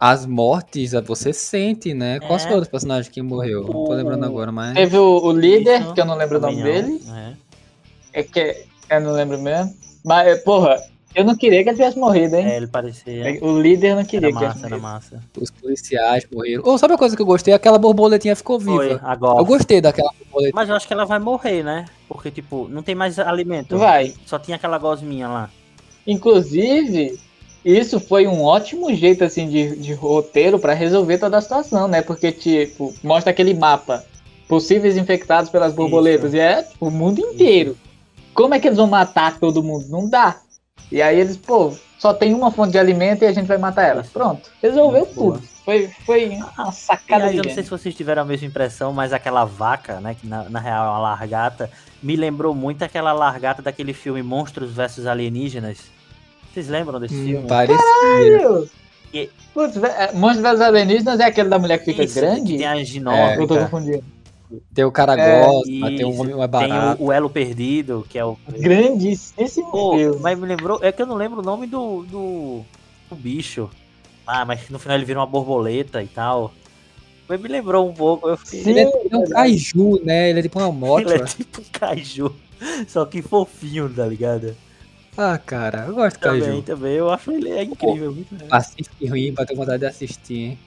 as 0.00 0.24
mortes 0.24 0.92
você 1.06 1.32
sente, 1.32 1.92
né? 1.92 2.18
Qual 2.20 2.36
É. 2.36 2.38
foi 2.38 2.52
o 2.52 2.54
outro 2.56 2.70
personagem 2.70 3.10
que 3.10 3.20
morreu? 3.20 3.62
Não 3.62 3.84
tô 3.84 3.92
O- 3.92 3.94
lembrando 3.94 4.24
agora, 4.24 4.50
mas. 4.50 4.74
Teve 4.74 4.96
o, 4.96 5.18
o 5.22 5.30
líder, 5.32 5.82
Isso, 5.82 5.92
que 5.94 6.00
eu 6.00 6.06
não 6.06 6.16
lembro 6.16 6.38
o 6.38 6.40
nome 6.40 6.56
não, 6.56 6.62
dele. 6.64 7.02
é. 7.06 7.47
É 8.12 8.22
que 8.22 8.64
eu 8.90 9.00
não 9.00 9.12
lembro 9.12 9.38
mesmo. 9.38 9.74
Mas, 10.04 10.28
é, 10.28 10.36
porra, 10.36 10.80
eu 11.14 11.24
não 11.24 11.34
queria 11.36 11.62
que 11.62 11.70
ele 11.70 11.76
tivesse 11.76 11.98
morrido, 11.98 12.36
hein? 12.36 12.46
É, 12.46 12.56
ele 12.56 12.66
parecia. 12.66 13.38
O 13.42 13.60
líder 13.60 13.96
não 13.96 14.04
queria 14.04 14.28
Era 14.28 14.36
que 14.38 14.44
ele 14.44 14.46
massa, 14.46 14.58
tivesse 14.58 14.66
era 14.74 14.82
morrido. 14.82 14.82
massa. 14.82 15.22
Os 15.40 15.50
policiais 15.50 16.26
morreram. 16.32 16.62
Ou 16.64 16.78
sabe 16.78 16.94
a 16.94 16.98
coisa 16.98 17.16
que 17.16 17.22
eu 17.22 17.26
gostei? 17.26 17.52
Aquela 17.54 17.78
borboletinha 17.78 18.36
ficou 18.36 18.60
Foi, 18.60 18.88
viva. 18.88 19.00
agora. 19.02 19.38
Eu 19.40 19.44
gostei 19.44 19.80
daquela 19.80 20.10
borboleta. 20.18 20.52
Mas 20.54 20.68
eu 20.68 20.74
acho 20.76 20.86
que 20.86 20.92
ela 20.92 21.04
vai 21.04 21.18
morrer, 21.18 21.62
né? 21.62 21.84
Porque, 22.08 22.30
tipo, 22.30 22.68
não 22.70 22.82
tem 22.82 22.94
mais 22.94 23.18
alimento. 23.18 23.76
Vai. 23.76 24.14
Só 24.24 24.38
tinha 24.38 24.56
aquela 24.56 24.78
gosminha 24.78 25.28
lá. 25.28 25.50
Inclusive, 26.06 27.18
isso 27.64 27.98
foi 28.00 28.26
um 28.26 28.42
ótimo 28.42 28.94
jeito 28.94 29.24
assim 29.24 29.48
de, 29.48 29.76
de 29.76 29.92
roteiro 29.92 30.58
pra 30.58 30.72
resolver 30.72 31.18
toda 31.18 31.38
a 31.38 31.40
situação, 31.40 31.88
né? 31.88 32.02
Porque, 32.02 32.30
tipo, 32.32 32.94
mostra 33.02 33.30
aquele 33.30 33.54
mapa. 33.54 34.04
Possíveis 34.46 34.96
infectados 34.96 35.50
pelas 35.50 35.74
borboletas. 35.74 36.32
E 36.32 36.38
é 36.38 36.66
o 36.80 36.90
mundo 36.90 37.20
inteiro. 37.20 37.76
Como 38.38 38.54
é 38.54 38.60
que 38.60 38.68
eles 38.68 38.76
vão 38.78 38.86
matar 38.86 39.36
todo 39.40 39.64
mundo? 39.64 39.86
Não 39.88 40.08
dá. 40.08 40.36
E 40.92 41.02
aí 41.02 41.18
eles, 41.18 41.36
pô, 41.36 41.74
só 41.98 42.14
tem 42.14 42.32
uma 42.32 42.52
fonte 42.52 42.70
de 42.70 42.78
alimento 42.78 43.22
e 43.22 43.26
a 43.26 43.32
gente 43.32 43.48
vai 43.48 43.58
matar 43.58 43.82
ela. 43.82 44.04
Pronto. 44.12 44.48
Resolveu 44.62 45.08
boa. 45.12 45.34
tudo. 45.34 45.48
Foi, 45.64 45.88
foi 46.06 46.28
uma 46.56 46.70
sacada 46.70 47.24
aí, 47.26 47.32
de 47.32 47.38
eu 47.38 47.44
não 47.44 47.50
sei 47.50 47.64
se 47.64 47.68
vocês 47.68 47.92
tiveram 47.96 48.22
a 48.22 48.24
mesma 48.24 48.46
impressão, 48.46 48.92
mas 48.92 49.12
aquela 49.12 49.44
vaca, 49.44 50.00
né, 50.00 50.14
que 50.14 50.24
na, 50.24 50.48
na 50.48 50.60
real 50.60 50.86
é 50.86 50.88
uma 50.90 51.00
largata, 51.00 51.68
me 52.00 52.14
lembrou 52.14 52.54
muito 52.54 52.84
aquela 52.84 53.12
largata 53.12 53.60
daquele 53.60 53.92
filme 53.92 54.22
Monstros 54.22 54.70
vs 54.70 55.04
Alienígenas. 55.04 55.78
Vocês 56.54 56.68
lembram 56.68 57.00
desse 57.00 57.16
Hum, 57.16 57.24
filme? 57.24 57.48
parecia. 57.48 58.68
E- 59.12 59.30
Putz, 59.52 59.76
é, 59.78 60.12
Monstros 60.12 60.42
vs 60.48 60.60
Alienígenas 60.60 61.18
é 61.18 61.24
aquele 61.24 61.48
da 61.48 61.58
mulher 61.58 61.78
que 61.78 61.86
fica 61.86 62.04
Isso, 62.04 62.14
que 62.14 62.20
grande? 62.20 62.56
tem 62.58 62.66
a 62.68 62.76
É, 62.76 62.84
ginómica, 62.84 63.42
Eu 63.42 63.46
tô 63.48 63.58
confundindo. 63.58 64.04
Tem 64.72 64.84
o 64.84 64.90
cara 64.92 65.14
É, 65.18 65.44
gosta, 65.46 65.70
tem 65.96 66.04
um 66.06 66.18
homem 66.20 66.34
mais 66.34 66.50
tem 66.50 66.68
barato. 66.68 67.02
o, 67.02 67.06
o 67.06 67.12
Elo 67.12 67.28
Perdido, 67.28 68.06
que 68.08 68.18
é 68.18 68.24
o... 68.24 68.36
Grandíssimo 68.48 69.70
Pô, 69.70 70.18
mas 70.20 70.38
me 70.38 70.46
lembrou. 70.46 70.78
É 70.82 70.90
que 70.90 71.02
eu 71.02 71.06
não 71.06 71.16
lembro 71.16 71.40
o 71.40 71.44
nome 71.44 71.66
do, 71.66 72.02
do, 72.04 72.64
do 73.10 73.16
bicho. 73.16 73.68
Ah, 74.26 74.44
mas 74.44 74.68
no 74.70 74.78
final 74.78 74.96
ele 74.96 75.04
vira 75.04 75.18
uma 75.20 75.26
borboleta 75.26 76.02
e 76.02 76.06
tal. 76.06 76.52
Mas 77.28 77.40
me 77.40 77.48
lembrou 77.48 77.88
um 77.88 77.92
pouco. 77.92 78.28
Eu 78.28 78.36
fiquei, 78.38 78.62
Sim, 78.62 78.70
Ele 78.70 78.80
é, 78.80 78.92
é 79.10 79.16
um 79.16 79.24
kaiju, 79.28 80.00
né? 80.04 80.30
Ele 80.30 80.38
é 80.40 80.42
tipo 80.42 80.58
uma 80.58 80.72
moto. 80.72 81.10
ele 81.10 81.22
é 81.22 81.24
tipo 81.26 81.60
um 81.60 81.64
kaiju. 81.72 82.34
Só 82.88 83.04
que 83.04 83.20
fofinho, 83.22 83.88
tá 83.90 84.06
ligado? 84.06 84.56
Ah, 85.16 85.36
cara, 85.36 85.84
eu 85.88 85.94
gosto 85.94 86.16
de 86.16 86.20
Também, 86.22 86.40
kaiju. 86.42 86.62
também. 86.62 86.92
Eu 86.94 87.10
acho 87.10 87.30
ele 87.32 87.50
é 87.50 87.64
incrível. 87.64 88.12
Muito 88.14 88.32
legal. 88.32 88.48
Assiste 88.58 89.06
ruim 89.06 89.32
pra 89.34 89.44
ter 89.44 89.54
vontade 89.54 89.80
de 89.80 89.86
assistir, 89.86 90.36
hein? 90.38 90.58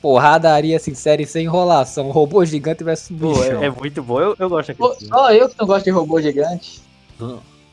Porradaria 0.00 0.76
assim, 0.76 0.94
série 0.94 1.26
sem 1.26 1.44
enrolação. 1.44 2.10
Robô 2.10 2.44
gigante 2.44 2.82
versus 2.82 3.08
Pô, 3.16 3.34
bichão. 3.40 3.62
é, 3.62 3.66
é 3.66 3.70
muito 3.70 4.02
bom. 4.02 4.20
Eu, 4.20 4.34
eu 4.38 4.48
gosto 4.48 4.74
Pô, 4.74 4.88
daquele 4.88 5.08
Só 5.10 5.30
eu 5.32 5.48
que 5.48 5.58
não 5.58 5.66
gosto 5.66 5.84
de 5.84 5.90
robô 5.90 6.20
gigante. 6.20 6.80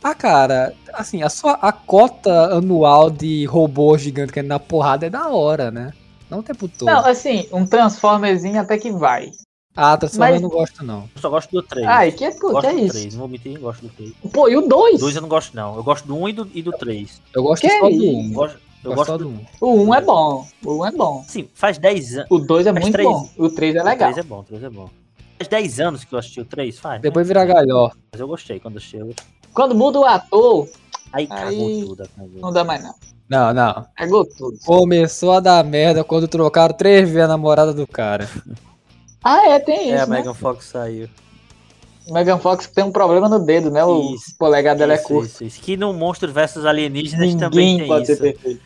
Ah, 0.04 0.14
cara, 0.14 0.74
assim, 0.94 1.24
a 1.24 1.30
sua 1.30 1.54
a 1.54 1.72
cota 1.72 2.54
anual 2.56 3.10
de 3.10 3.46
robô 3.46 3.98
gigante 3.98 4.32
que 4.34 4.40
é 4.40 4.44
na 4.44 4.60
porrada 4.60 5.06
é 5.06 5.10
da 5.10 5.30
hora, 5.30 5.72
né? 5.72 5.94
Não 6.30 6.40
o 6.40 6.44
tempo 6.44 6.68
todo. 6.68 6.88
Não, 6.88 7.06
assim, 7.06 7.48
um 7.54 7.66
Transformerzinho 7.66 8.60
até 8.60 8.78
que 8.78 8.92
vai. 8.92 9.32
ah, 9.76 9.96
Transformers 9.98 10.34
mas- 10.34 10.42
eu 10.44 10.50
não 10.50 10.56
gosto, 10.56 10.84
não. 10.84 11.10
Eu 11.16 11.22
só 11.22 11.30
gosto 11.30 11.50
do 11.52 11.64
3. 11.64 11.88
Ai, 11.88 12.12
que 12.12 12.26
é 12.26 12.32
puta, 12.32 12.54
gosto 12.54 12.68
é 12.68 12.74
do 12.74 12.80
isso. 12.80 12.94
3. 12.94 13.14
Não 13.14 13.20
vou 13.22 13.28
mentir, 13.30 13.56
eu 13.56 13.62
gosto 13.62 13.82
do 13.84 13.90
3. 13.90 14.12
Pô, 14.34 14.50
e 14.50 14.58
o 14.58 14.62
2? 14.68 15.00
2 15.00 15.16
eu 15.16 15.22
não 15.22 15.30
gosto, 15.30 15.56
não. 15.56 15.76
Eu 15.78 15.84
gosto 15.84 16.06
do 16.06 16.16
1 16.18 16.28
e 16.30 16.34
do, 16.34 16.52
e 16.54 16.62
do 16.62 16.72
3. 16.74 17.22
Eu 17.34 17.44
gosto 17.44 17.62
Que 17.62 17.80
só 17.80 17.86
do 17.90 17.90
isso? 17.92 18.18
1. 18.18 18.28
Eu 18.28 18.34
gosto, 18.34 18.60
eu 18.92 18.96
gosto 18.96 19.18
do. 19.18 19.24
do 19.26 19.30
1. 19.30 19.46
O 19.62 19.84
1 19.84 19.94
é 19.96 20.02
bom. 20.02 20.48
O 20.66 20.78
1 20.80 20.86
é 20.86 20.92
bom. 20.92 21.24
Sim, 21.28 21.48
faz 21.54 21.78
10 21.78 22.18
anos. 22.18 22.28
O 22.32 22.40
2 22.40 22.68
é 22.68 22.72
Mas 22.72 22.82
muito 22.84 22.94
três- 22.94 23.10
bom. 23.10 23.30
O 23.38 23.50
3 23.50 23.76
é 23.76 23.82
O 23.82 23.86
legal. 23.86 24.12
3 24.14 24.26
é 24.26 24.28
bom, 24.30 24.40
o 24.40 24.44
3 24.44 24.64
é 24.64 24.70
bom. 24.70 24.90
Faz 25.38 25.48
10 25.48 25.80
anos 25.80 26.04
que 26.04 26.14
eu 26.14 26.20
assisti 26.20 26.42
o 26.42 26.46
3, 26.46 26.80
faz. 26.80 26.96
né? 26.96 27.02
Depois 27.04 27.28
vira 27.28 27.46
galhó. 27.46 27.92
Mas 28.12 28.20
eu 28.22 28.28
gostei 28.28 28.60
quando. 28.60 28.80
Eu... 28.94 29.14
Quando 29.54 29.76
muda 29.76 30.00
o 30.00 30.06
ator, 30.06 30.68
Aí 31.14 31.26
cagou 31.26 31.48
Aí- 31.68 31.86
tudo. 31.86 32.04
acabou. 32.04 32.42
não 32.42 32.52
dá 32.52 32.64
mais 32.64 32.84
não. 32.84 32.94
Não, 33.30 33.54
não. 33.54 33.86
Cagou 33.96 34.26
tudo. 34.26 34.58
Começou 34.66 35.32
a 35.32 35.40
dar 35.40 35.64
merda 35.64 36.04
quando 36.04 36.28
trocaram 36.28 36.74
três 36.76 37.04
vezes 37.10 37.24
a 37.24 37.28
namorada 37.28 37.74
do 37.74 37.86
cara. 37.88 38.28
Ah, 39.24 39.46
é, 39.50 39.60
tem 39.60 39.90
É, 39.92 39.94
a 39.94 40.02
isso, 40.04 40.10
né? 40.12 40.18
Megan 40.20 40.34
Fox 40.34 40.66
saiu. 40.66 41.10
O 42.08 42.14
Megan 42.14 42.38
Fox 42.38 42.68
tem 42.68 42.84
um 42.86 42.92
problema 42.92 43.28
no 43.28 43.40
dedo, 43.40 43.70
né? 43.70 43.84
O 43.84 44.14
Isso. 44.16 44.34
polegar 44.38 44.74
dela 44.74 44.94
é 44.94 44.96
Isso, 44.96 45.06
curto. 45.08 45.26
isso, 45.28 45.44
isso. 45.44 45.60
Que 45.60 45.76
no 45.76 45.92
Monstros 45.92 46.32
vs 46.32 46.64
Alienígenas 46.64 47.36
também 47.36 47.60
Ninguém 47.74 47.78
tem 47.80 47.88
pode 47.88 48.04
isso. 48.10 48.16
ser 48.24 48.34
perfeito. 48.34 48.62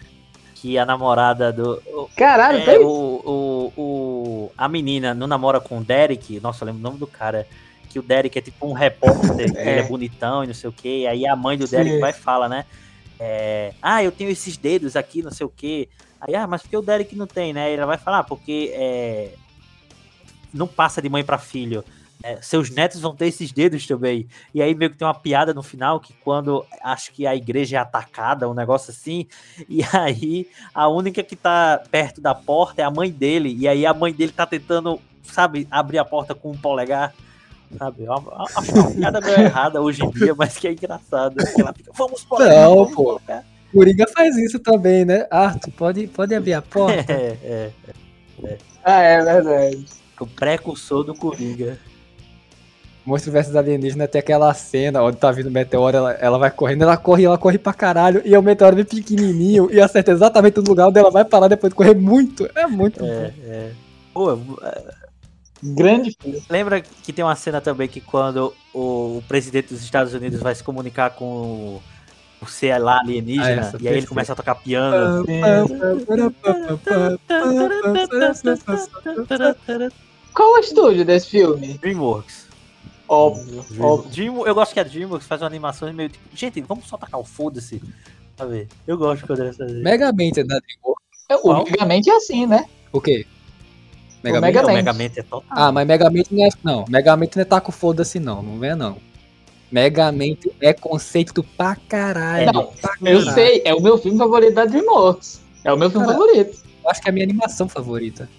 Que 0.62 0.78
a 0.78 0.86
namorada 0.86 1.52
do. 1.52 1.82
Caralho, 2.16 2.60
é, 2.70 2.80
o, 2.80 2.86
o, 2.86 3.74
o, 3.82 4.52
a 4.56 4.70
menina 4.70 5.14
não 5.14 5.26
namora 5.26 5.60
com 5.60 5.80
o 5.80 5.84
Derek. 5.84 6.40
Nossa, 6.40 6.64
eu 6.64 6.68
lembro 6.68 6.82
o 6.82 6.84
nome 6.84 7.00
do 7.00 7.08
cara. 7.08 7.48
Que 7.90 8.00
o 8.00 8.02
Derek 8.04 8.38
é 8.38 8.42
tipo 8.42 8.68
um 8.68 8.74
repórter, 8.74 9.52
É. 9.58 9.72
ele 9.72 9.80
é 9.80 9.84
bonitão 9.84 10.44
e 10.44 10.48
não 10.48 10.54
sei 10.54 10.70
o 10.70 10.74
que. 10.74 11.08
Aí 11.08 11.26
a 11.26 11.36
mãe 11.36 11.58
do 11.58 11.68
Derek 11.68 11.96
Sim. 11.96 12.00
vai 12.00 12.12
e 12.12 12.14
fala, 12.14 12.48
né? 12.48 12.66
é, 13.24 13.74
ah, 13.80 14.04
eu 14.04 14.12
tenho 14.12 14.32
esses 14.32 14.58
dedos 14.58 14.96
aqui, 14.96 15.22
não 15.22 15.30
sei 15.30 15.46
o 15.46 15.50
que. 15.50 15.88
Aí, 16.20 16.34
ah, 16.34 16.48
mas 16.48 16.64
por 16.64 16.70
que 16.70 16.78
o 16.78 16.82
Derek 16.82 17.16
não 17.16 17.28
tem, 17.28 17.54
né? 17.54 17.72
Ela 17.72 17.86
vai 17.86 17.98
falar, 17.98 18.20
ah, 18.20 18.24
porque 18.24 18.72
é, 18.74 19.34
não 20.52 20.68
passa 20.68 21.02
de 21.02 21.08
mãe 21.08 21.24
pra 21.24 21.38
filho. 21.38 21.84
É, 22.24 22.40
seus 22.42 22.70
netos 22.70 23.02
vão 23.02 23.16
ter 23.16 23.28
esses 23.28 23.52
dedos 23.52 23.86
também. 23.88 24.28
E 24.54 24.62
aí 24.62 24.76
meio 24.76 24.92
que 24.92 24.98
tem 24.98 25.08
uma 25.08 25.14
piada 25.14 25.54
no 25.54 25.64
final 25.64 26.00
que 26.00 26.14
quando 26.24 26.66
acho 26.84 27.12
que 27.12 27.26
a 27.26 27.36
igreja 27.36 27.78
é 27.78 27.80
atacada, 27.80 28.50
um 28.50 28.54
negócio 28.54 28.92
assim, 28.92 29.26
e 29.68 29.82
aí 29.94 30.48
a 30.74 30.88
única 30.88 31.24
que 31.24 31.36
tá 31.36 31.82
perto 31.90 32.22
da 32.22 32.36
porta 32.36 32.82
é 32.82 32.86
a 32.86 32.92
mãe 32.92 33.12
dele, 33.12 33.56
e 33.58 33.68
aí 33.68 33.86
a 33.86 33.94
mãe 33.94 34.14
dele 34.14 34.32
tá 34.32 34.46
tentando, 34.46 35.00
sabe, 35.24 35.68
abrir 35.72 35.98
a 35.98 36.06
porta 36.06 36.36
com 36.36 36.52
um 36.52 36.58
polegar. 36.58 37.14
Sabe, 37.78 38.04
É 38.04 38.12
uma, 38.12 38.46
acho 38.58 38.74
uma 38.74 38.92
piada 38.92 39.22
meio 39.22 39.40
errada 39.48 39.82
hoje 39.82 40.04
em 40.04 40.10
dia, 40.12 40.36
mas 40.36 40.58
que 40.58 40.68
é 40.68 40.76
Ela 40.82 41.74
fica, 41.74 41.92
vamos 41.94 42.24
polegar, 42.24 42.64
Não, 42.64 42.76
vamos 42.76 42.94
pô. 42.94 43.04
polegar." 43.04 43.46
Coringa 43.72 44.06
faz 44.14 44.36
isso 44.36 44.60
também, 44.60 45.06
né? 45.06 45.26
Arthur, 45.32 45.72
pode, 45.72 46.08
pode 46.08 46.36
abrir 46.36 46.54
a 46.54 46.62
porta? 46.62 47.14
É, 47.14 47.38
é. 47.42 48.58
Ah, 48.84 49.02
é 49.02 49.24
verdade. 49.24 49.86
O 50.20 50.28
precursor 50.28 51.04
do 51.04 51.16
Coringa. 51.16 51.80
Monstro 53.06 53.32
vs 53.32 53.56
Alienígena 53.56 54.08
tem 54.08 54.20
aquela 54.20 54.54
cena 54.54 55.02
onde 55.02 55.18
tá 55.18 55.32
vindo 55.32 55.48
o 55.48 55.52
meteoro, 55.52 55.98
ela, 55.98 56.12
ela 56.14 56.38
vai 56.38 56.52
correndo, 56.52 56.84
ela 56.84 56.96
corre, 56.98 57.26
ela 57.26 57.38
corre 57.38 57.58
pra 57.58 57.74
caralho, 57.74 58.22
e 58.24 58.38
o 58.38 58.42
meteoro 58.44 58.76
vem 58.76 58.86
pequenininho 58.86 59.70
e 59.72 59.82
acerta 59.82 60.12
exatamente 60.12 60.58
no 60.58 60.64
lugar 60.68 60.88
onde 60.88 61.00
ela 61.00 61.10
vai 61.10 61.26
parar 61.26 61.48
depois 61.48 61.72
de 61.72 61.76
correr 61.76 61.96
muito. 61.96 62.48
É 62.56 62.68
muito 62.68 63.04
É, 63.04 63.08
bom. 63.08 63.34
é. 63.46 63.72
Pô, 64.14 64.38
Grande 65.64 66.16
filme. 66.20 66.42
Lembra 66.50 66.82
que 66.82 67.14
tem 67.14 67.24
uma 67.24 67.36
cena 67.36 67.62
também 67.62 67.88
que 67.88 68.02
quando 68.02 68.52
o, 68.74 69.18
o 69.18 69.24
presidente 69.28 69.74
dos 69.74 69.84
Estados 69.84 70.14
Unidos 70.14 70.40
vai 70.40 70.56
se 70.56 70.64
comunicar 70.64 71.12
com 71.12 71.26
o, 71.26 71.82
o 72.42 72.46
ser 72.48 72.80
lá 72.80 73.00
alienígena, 73.00 73.72
Ah, 73.72 73.78
e 73.80 73.88
aí 73.88 73.98
ele 73.98 74.08
começa 74.08 74.34
a 74.34 74.36
tocar 74.36 74.56
piano. 74.56 75.24
Qual 80.34 80.54
o 80.54 80.58
estúdio 80.60 81.06
desse 81.06 81.30
filme? 81.30 81.78
Dreamworks. 81.80 82.51
Óbvio, 83.14 83.66
óbvio. 83.78 84.10
Dream, 84.10 84.48
eu 84.48 84.56
gosto 84.56 84.74
que 84.74 84.80
a 84.80 84.84
Dreamworks 84.84 85.28
faz 85.28 85.42
uma 85.42 85.48
animação 85.48 85.92
meio 85.92 86.08
tipo. 86.08 86.24
Gente, 86.34 86.62
vamos 86.62 86.86
só 86.88 86.96
tacar 86.98 87.20
o 87.20 87.26
foda-se. 87.26 87.82
Pra 88.38 88.46
ver. 88.46 88.70
Eu 88.88 88.98
gosto 88.98 89.28
quando 89.28 89.42
eles 89.42 89.58
fazem. 89.58 89.84
Megamente 89.84 90.40
é 90.40 90.44
da 90.46 90.58
DreamWorks. 90.60 91.26
É, 91.30 91.36
O 91.36 91.40
Qual? 91.42 91.66
Megamente 91.66 92.10
é 92.10 92.16
assim, 92.16 92.46
né? 92.48 92.66
O 92.90 93.02
quê? 93.02 93.26
O 94.24 94.24
Megamente? 94.24 95.20
É 95.20 95.24
total. 95.24 95.44
Ah, 95.50 95.74
mas 95.74 95.86
Megamente 95.86 96.34
não 96.34 96.46
é. 96.46 96.50
Não, 96.64 96.86
Megamente 96.88 97.36
não 97.36 97.42
é 97.42 97.46
taco 97.46 97.72
foda-se, 97.74 98.18
não. 98.18 98.42
Não 98.42 98.58
vem, 98.58 98.76
não. 98.76 98.96
Megamente 99.70 100.50
é 100.62 100.72
conceito 100.72 101.44
pra 101.44 101.76
caralho. 101.76 102.46
Não, 102.54 102.68
pra 102.68 102.94
Eu 103.02 103.20
caralho. 103.20 103.32
sei, 103.34 103.62
é 103.66 103.74
o 103.74 103.82
meu 103.82 103.98
filme 103.98 104.18
favorito 104.18 104.54
da 104.54 104.64
DreamWorks. 104.66 105.42
É 105.66 105.74
o 105.74 105.78
meu 105.78 105.90
filme 105.92 106.06
Cara, 106.06 106.18
favorito. 106.18 106.64
Eu 106.82 106.90
acho 106.90 107.02
que 107.02 107.10
é 107.10 107.12
a 107.12 107.14
minha 107.14 107.26
animação 107.26 107.68
favorita. 107.68 108.30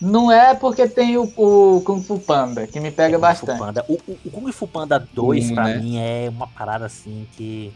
Não 0.00 0.30
é 0.30 0.54
porque 0.54 0.86
tem 0.86 1.16
o, 1.16 1.24
o 1.36 1.80
Kung 1.84 2.02
Fu 2.02 2.18
Panda, 2.18 2.66
que 2.66 2.78
me 2.80 2.90
pega 2.90 3.16
Kung 3.18 3.34
Fu 3.34 3.46
bastante. 3.46 3.58
Panda. 3.58 3.84
O, 3.88 3.94
o, 3.94 4.18
o 4.26 4.30
Kung 4.30 4.52
Fu 4.52 4.66
Panda 4.66 4.98
2, 5.14 5.50
Um, 5.50 5.54
pra 5.54 5.64
né? 5.64 5.78
mim, 5.78 5.98
é 5.98 6.28
uma 6.28 6.46
parada 6.46 6.86
assim 6.86 7.26
que. 7.36 7.72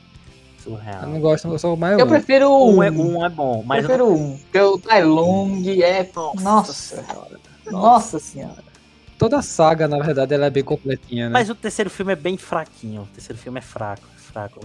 Eu 0.66 0.72
Surreal. 0.76 1.06
não 1.06 1.18
gosto, 1.20 1.48
eu 1.48 1.58
sou 1.58 1.74
mais 1.74 1.98
Eu 1.98 2.04
um. 2.04 2.08
prefiro 2.10 2.50
o 2.50 2.70
Um 2.70 2.76
um. 2.76 2.82
é, 2.82 2.90
um 2.90 3.24
é 3.24 3.28
bom, 3.30 3.62
mas. 3.64 3.82
eu 3.82 3.88
prefiro 3.88 4.12
um. 4.12 4.36
Porque 4.36 4.60
o 4.60 4.78
Tai 4.78 5.02
Lung 5.04 5.82
é. 5.82 6.06
não- 6.14 6.34
Nossa. 6.34 6.72
Senhora. 6.74 7.40
Nossa 7.70 8.18
senhora. 8.18 8.70
Toda 9.16 9.38
a 9.38 9.42
saga, 9.42 9.86
na 9.88 9.98
verdade, 9.98 10.34
ela 10.34 10.46
é 10.46 10.50
bem 10.50 10.62
completinha, 10.64 11.26
né? 11.26 11.32
Mas 11.32 11.48
o 11.48 11.54
terceiro 11.54 11.88
filme 11.90 12.12
é 12.12 12.16
bem 12.16 12.36
fraquinho. 12.36 13.02
O 13.02 13.06
terceiro 13.06 13.40
filme 13.40 13.58
é 13.58 13.62
fraco. 13.62 14.02
é 14.14 14.20
fraco. 14.20 14.60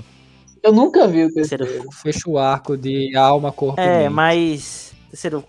Eu 0.64 0.74
nunca 0.74 1.08
vi 1.08 1.24
o 1.26 1.32
terceiro 1.34 1.66
terceiro. 1.66 1.92
Fecha 1.92 2.30
o 2.30 2.38
arco 2.38 2.76
de 2.78 3.16
alma, 3.16 3.52
corpo 3.52 3.80
e 3.80 3.84
É, 3.84 4.00
mente. 4.04 4.14
mas. 4.14 4.92
Terceiro, 5.12 5.44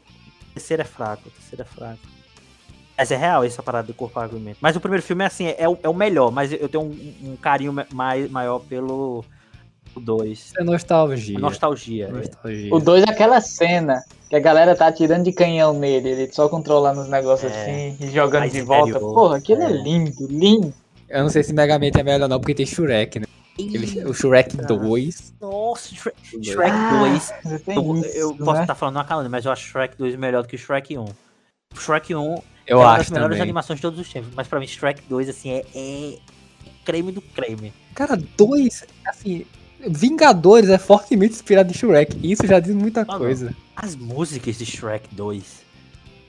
terceiro 0.56 0.82
é 0.82 0.84
fraco. 0.84 1.28
O 1.28 1.30
terceiro 1.30 1.62
é 1.62 1.64
fraco. 1.64 1.98
Mas 2.98 3.10
é 3.10 3.16
real 3.16 3.44
essa 3.44 3.62
parada 3.62 3.86
do 3.86 3.94
corpo 3.94 4.18
argumento. 4.18 4.56
Mas 4.60 4.74
o 4.74 4.80
primeiro 4.80 5.02
filme 5.02 5.22
é 5.22 5.26
assim, 5.26 5.54
é 5.58 5.68
o, 5.68 5.78
é 5.82 5.88
o 5.88 5.94
melhor, 5.94 6.30
mas 6.32 6.50
eu 6.52 6.68
tenho 6.68 6.82
um, 6.84 7.14
um 7.32 7.36
carinho 7.36 7.72
ma- 7.72 7.86
mai, 7.92 8.26
maior 8.28 8.58
pelo 8.60 9.22
2. 9.94 10.30
Isso 10.38 10.54
é 10.58 10.64
nostalgia. 10.64 11.38
Nostalgia. 11.38 12.06
é. 12.06 12.10
Nostalgia. 12.10 12.74
O 12.74 12.80
2 12.80 13.04
é 13.04 13.10
aquela 13.10 13.40
cena 13.42 14.02
que 14.30 14.36
a 14.36 14.40
galera 14.40 14.74
tá 14.74 14.86
atirando 14.86 15.24
de 15.24 15.32
canhão 15.32 15.78
nele, 15.78 16.08
ele 16.08 16.32
só 16.32 16.48
controlando 16.48 17.00
os 17.02 17.08
negócios 17.08 17.52
É. 17.52 17.62
assim 17.62 17.96
e 18.04 18.10
jogando 18.10 18.40
Mais 18.40 18.52
de 18.52 18.62
volta. 18.62 18.90
interior. 18.90 19.14
Porra, 19.14 19.36
aquilo 19.36 19.62
é. 19.62 19.66
É. 19.66 19.68
lindo, 19.72 20.26
lindo. 20.28 20.74
Eu 21.08 21.22
não 21.22 21.28
sei 21.28 21.42
se 21.44 21.52
Megamente 21.52 22.00
é 22.00 22.02
melhor 22.02 22.28
não, 22.28 22.40
porque 22.40 22.54
tem 22.54 22.66
Shrek, 22.66 23.20
né? 23.20 23.26
Ele- 23.58 24.04
o 24.04 24.12
Shrek 24.14 24.56
2. 24.56 25.34
Nossa, 25.40 25.94
Shrek, 25.94 26.16
Shrek 26.42 26.76
2. 26.98 27.32
Você 27.44 27.58
tem 27.60 27.76
Eu, 27.76 27.96
isso, 27.96 28.06
eu 28.16 28.36
posso 28.36 28.52
né? 28.54 28.60
estar 28.62 28.74
falando 28.74 28.96
uma 28.96 29.04
calma, 29.04 29.28
mas 29.28 29.44
eu 29.44 29.52
acho 29.52 29.66
Shrek 29.68 29.96
2 29.96 30.16
melhor 30.16 30.42
do 30.42 30.48
que 30.48 30.58
Shrek 30.58 30.96
1. 30.98 31.06
Shrek 31.74 32.14
1 32.14 32.42
Eu 32.66 32.80
é 32.80 32.84
uma 32.84 32.90
acho 32.92 32.98
das 33.04 33.10
melhores 33.10 33.34
também. 33.34 33.42
animações 33.42 33.78
de 33.78 33.82
todos 33.82 33.98
os 33.98 34.08
tempos, 34.12 34.30
mas 34.34 34.46
pra 34.48 34.58
mim 34.60 34.66
Shrek 34.66 35.02
2 35.08 35.28
assim 35.28 35.50
é, 35.50 35.64
é 35.74 36.18
creme 36.84 37.12
do 37.12 37.20
creme. 37.20 37.72
Cara, 37.94 38.16
dois, 38.36 38.84
assim, 39.06 39.44
Vingadores 39.88 40.68
é 40.70 40.78
fortemente 40.78 41.34
inspirado 41.34 41.70
em 41.70 41.74
Shrek. 41.74 42.18
Isso 42.22 42.46
já 42.46 42.58
diz 42.60 42.74
muita 42.74 43.04
não. 43.04 43.18
coisa. 43.18 43.54
As 43.74 43.94
músicas 43.94 44.56
de 44.56 44.64
Shrek 44.66 45.14
2, 45.14 45.65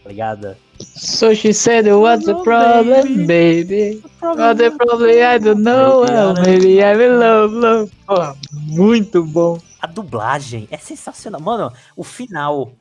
tá 0.07 0.11
ligado? 0.11 0.55
So 0.79 1.33
she 1.35 1.53
said, 1.53 1.85
what's 1.91 2.25
the 2.25 2.35
problem, 2.43 3.25
baby? 3.27 4.01
What's 4.21 4.59
the 4.59 4.71
problem? 4.71 5.09
I 5.09 5.37
don't 5.39 5.61
know. 5.63 6.01
Well, 6.01 6.37
I- 6.37 6.41
maybe 6.45 6.79
I'm 6.81 7.01
in 7.01 7.19
love, 7.19 7.53
love. 7.53 7.91
Porra, 8.05 8.37
muito 8.53 9.23
bom. 9.25 9.59
A 9.81 9.87
dublagem 9.87 10.67
é 10.71 10.77
sensacional. 10.77 11.41
Mano, 11.41 11.73
o 11.95 12.03
final. 12.03 12.71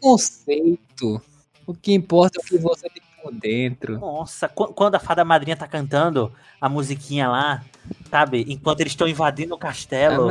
Conceito. 0.00 1.22
O 1.66 1.72
que 1.74 1.92
importa 1.94 2.38
é 2.38 2.42
o 2.42 2.44
que 2.44 2.58
você 2.58 2.88
tem 2.90 3.02
por 3.22 3.32
dentro. 3.32 3.98
Nossa, 3.98 4.48
qu- 4.48 4.72
quando 4.74 4.96
a 4.96 5.00
fada 5.00 5.24
madrinha 5.24 5.56
tá 5.56 5.66
cantando 5.66 6.30
a 6.60 6.68
musiquinha 6.68 7.28
lá, 7.28 7.64
sabe? 8.10 8.44
Enquanto 8.48 8.80
eles 8.80 8.92
estão 8.92 9.08
invadindo 9.08 9.54
o 9.54 9.58
castelo. 9.58 10.28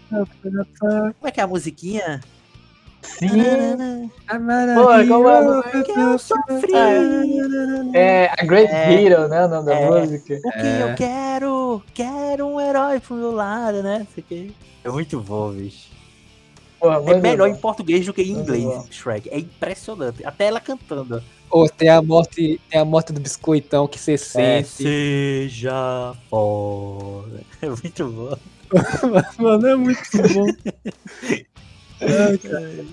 Como 0.00 1.28
é 1.28 1.30
que 1.30 1.40
é 1.40 1.42
a 1.42 1.46
musiquinha? 1.46 2.20
Sim. 3.02 4.10
Amara 4.28 4.74
Pô, 4.74 4.86
como 5.06 5.28
é 5.28 5.38
a? 5.38 5.82
Que 5.82 5.92
eu 5.92 6.18
sofri. 6.18 6.72
É 7.94 8.26
a 8.38 8.44
Great 8.44 8.70
É. 8.72 8.92
Hero, 9.02 9.28
né? 9.28 9.44
O 9.44 9.48
nome 9.48 9.66
da 9.66 9.74
É. 9.74 9.88
música. 10.00 10.40
O 10.44 10.52
que 10.52 10.58
É. 10.66 10.82
eu 10.82 10.94
quero? 10.94 11.82
Quero 11.94 12.46
um 12.46 12.60
herói 12.60 13.00
pro 13.00 13.14
meu 13.16 13.32
lado, 13.32 13.82
né? 13.82 14.06
Isso 14.10 14.20
aqui. 14.20 14.54
É 14.84 14.88
muito 14.90 15.20
bom, 15.20 15.50
bicho. 15.52 15.88
Porra, 16.78 16.96
É 16.96 17.00
muito 17.00 17.20
melhor 17.22 17.48
bom. 17.48 17.54
em 17.56 17.58
português 17.60 18.06
do 18.06 18.12
que 18.14 18.22
em 18.22 18.30
inglês, 18.30 18.64
bom. 18.64 18.86
Shrek. 18.90 19.28
É 19.30 19.38
impressionante. 19.38 20.24
Até 20.24 20.46
ela 20.46 20.60
cantando. 20.60 21.22
Ou 21.50 21.68
tem 21.68 21.88
a 21.88 22.00
morte, 22.02 22.60
tem 22.70 22.80
a 22.80 22.84
morte 22.84 23.12
do 23.12 23.20
biscoitão 23.20 23.88
que 23.88 23.98
você 23.98 24.12
É, 24.14 24.16
sente. 24.18 24.68
seja 24.68 26.14
foda. 26.30 27.40
É 27.62 27.68
muito 27.68 28.04
bom. 28.06 28.36
Mano, 29.42 29.66
é 29.66 29.74
muito 29.76 29.98
bom. 30.34 30.46
Ai, 32.00 32.38
cara. 32.38 32.84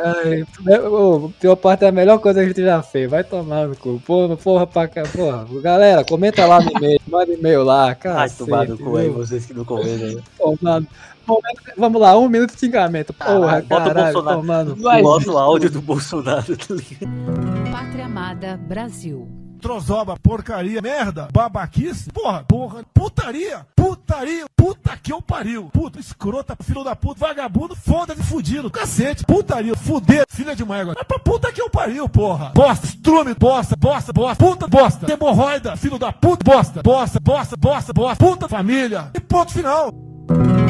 Ai, 0.00 0.44
é, 0.68 0.80
ô, 0.80 1.28
pior 1.40 1.56
parte 1.56 1.84
é 1.84 1.88
a 1.88 1.92
melhor 1.92 2.18
coisa 2.20 2.38
que 2.38 2.44
a 2.44 2.48
gente 2.48 2.62
já 2.62 2.80
fez. 2.82 3.10
Vai 3.10 3.24
tomar 3.24 3.66
no 3.66 3.74
cu. 3.76 4.00
Porra, 4.06 4.36
porra, 4.36 4.64
pra 4.66 4.86
cá. 4.86 5.02
Porra. 5.02 5.44
Galera, 5.60 6.04
comenta 6.04 6.46
lá 6.46 6.60
no 6.60 6.70
e-mail. 6.70 7.00
Manda 7.08 7.32
e-mail 7.32 7.64
lá, 7.64 7.92
cara. 7.96 8.20
Ai, 8.20 8.30
tomar 8.30 8.68
no 8.68 8.78
cu 8.78 8.96
aí, 8.96 9.08
vocês 9.08 9.44
que 9.46 9.54
não 9.54 9.64
comentam. 9.64 10.22
Tomando. 10.38 10.86
Momento- 11.26 11.60
Vamos 11.76 12.00
lá, 12.00 12.16
um 12.18 12.28
minuto 12.28 12.54
de 12.54 12.60
xingamento. 12.60 13.12
Porra, 13.12 13.60
Caralho, 13.60 13.66
bota 13.66 13.82
o 13.82 13.86
caralho, 13.88 14.12
Bolsonaro. 14.14 14.40
tomando. 14.40 14.76
Bota 15.02 15.30
o 15.30 15.38
áudio 15.38 15.70
do 15.70 15.82
Bolsonaro, 15.82 16.56
tá 16.56 16.74
ligado? 16.74 17.70
Pátria 17.72 18.06
Amada 18.06 18.56
Brasil. 18.56 19.28
Trozoba, 19.58 20.16
porcaria, 20.16 20.80
merda, 20.80 21.28
babaquice, 21.32 22.10
porra, 22.12 22.44
porra, 22.44 22.84
putaria, 22.94 23.66
putaria, 23.74 24.46
puta 24.56 24.96
que 24.96 25.12
eu 25.12 25.20
pariu, 25.20 25.64
puta, 25.72 25.98
escrota, 25.98 26.56
filho 26.62 26.84
da 26.84 26.94
puta, 26.94 27.18
vagabundo, 27.18 27.74
foda-se, 27.74 28.22
fudido, 28.22 28.70
cacete, 28.70 29.24
putaria, 29.24 29.74
fuder, 29.76 30.24
filha 30.28 30.54
de 30.54 30.62
uma 30.62 30.78
égua, 30.78 30.94
é 30.98 31.04
pra 31.04 31.18
puta 31.18 31.52
que 31.52 31.60
eu 31.60 31.68
pariu, 31.68 32.08
porra, 32.08 32.52
bosta, 32.54 32.86
estrume, 32.86 33.34
bosta, 33.34 33.74
bosta, 33.76 34.12
bosta, 34.12 34.44
puta, 34.44 34.68
bosta, 34.68 35.12
hemorroida, 35.12 35.76
filho 35.76 35.98
da 35.98 36.12
puta, 36.12 36.44
bosta, 36.44 36.82
bosta, 36.82 37.18
bosta, 37.20 37.56
bosta, 37.56 37.92
bosta, 37.92 38.24
puta, 38.24 38.48
família, 38.48 39.10
e 39.14 39.20
ponto 39.20 39.52
final. 39.52 39.92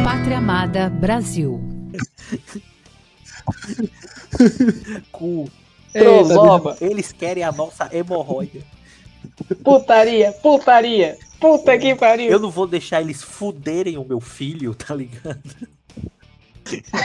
Pátria 0.05 0.39
Amada 0.39 0.89
Brasil. 0.89 1.61
Cu. 5.13 5.51
Trozoba, 5.93 6.77
Eles 6.81 7.13
querem 7.13 7.43
a 7.43 7.51
nossa 7.51 7.89
hemorroida. 7.93 8.61
Putaria, 9.63 10.33
putaria. 10.33 11.17
Puta 11.41 11.79
que 11.79 11.95
pariu. 11.95 12.31
Eu 12.31 12.41
não 12.41 12.51
vou 12.51 12.67
deixar 12.67 13.01
eles 13.01 13.23
fuderem 13.23 13.97
o 13.97 14.05
meu 14.05 14.19
filho, 14.21 14.75
tá 14.75 14.95
ligado? 14.95 15.41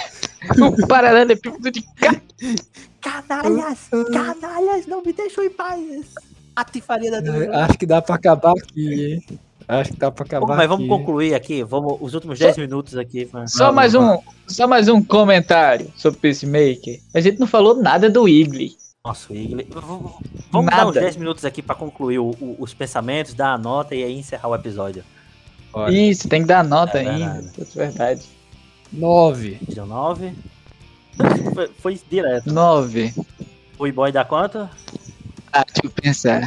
O 0.59 0.87
paralelepípedo 0.87 1.71
de 1.71 1.81
ca... 1.95 2.19
Canalhas! 2.99 3.89
Canalhas, 4.11 4.85
não 4.87 5.01
me 5.01 5.13
deixam 5.13 5.43
em 5.43 5.49
paz! 5.49 6.13
Atifaria 6.53 7.09
da 7.21 7.31
Ai, 7.31 7.47
Acho 7.63 7.77
que 7.77 7.85
dá 7.85 8.01
pra 8.01 8.15
acabar 8.15 8.51
aqui, 8.51 9.13
hein? 9.29 9.39
Acho 9.65 9.93
que 9.93 9.97
dá 9.99 10.11
pra 10.11 10.25
acabar 10.25 10.45
Bom, 10.45 10.55
mas 10.55 10.67
vamos 10.67 10.85
aqui. 10.85 10.89
concluir 10.89 11.33
aqui, 11.33 11.63
vamos 11.63 11.97
os 12.01 12.13
últimos 12.13 12.37
10 12.37 12.57
minutos 12.57 12.97
aqui. 12.97 13.25
pra- 13.25 13.47
Só 13.47 13.71
mais 13.71 13.95
um, 13.95 14.19
só 14.47 14.67
mais 14.67 14.89
um 14.89 15.01
comentário 15.01 15.89
sobre 15.95 16.19
Peacemaker. 16.19 16.99
A 17.15 17.21
gente 17.21 17.39
não 17.39 17.47
falou 17.47 17.81
nada 17.81 18.09
do 18.09 18.27
Igli. 18.27 18.75
Nossa, 19.05 19.33
o 19.33 19.35
Igli. 19.35 19.65
V- 19.65 19.73
v- 19.81 19.81
Vamos 20.49 20.71
dar 20.71 20.87
uns 20.87 20.95
Nada. 20.95 21.01
10 21.01 21.17
minutos 21.17 21.43
aqui 21.43 21.61
pra 21.61 21.75
concluir 21.75 22.19
o- 22.19 22.29
o- 22.39 22.55
os 22.57 22.73
pensamentos, 22.73 23.33
dar 23.33 23.51
a 23.53 23.57
nota 23.57 23.93
e 23.93 24.01
aí 24.01 24.17
encerrar 24.17 24.47
o 24.47 24.55
episódio. 24.55 25.03
Bora. 25.73 25.91
Isso, 25.91 26.29
tem 26.29 26.43
que 26.43 26.47
dar 26.47 26.63
nota 26.63 26.99
É 26.99 27.09
ainda. 27.09 27.33
verdade. 27.41 27.61
Isso 27.61 27.81
é 27.81 27.85
verdade. 27.87 28.21
Nove. 28.93 29.59
Deu 29.73 29.85
9. 29.85 30.33
Foi, 31.53 31.67
foi 31.79 31.99
direto. 32.09 32.51
Nove. 32.53 33.13
O 33.77 33.91
boy 33.91 34.09
dá 34.11 34.23
quanto? 34.23 34.69
Ah, 35.51 35.65
deixa 35.65 35.81
eu 35.83 35.89
pensar. 35.91 36.41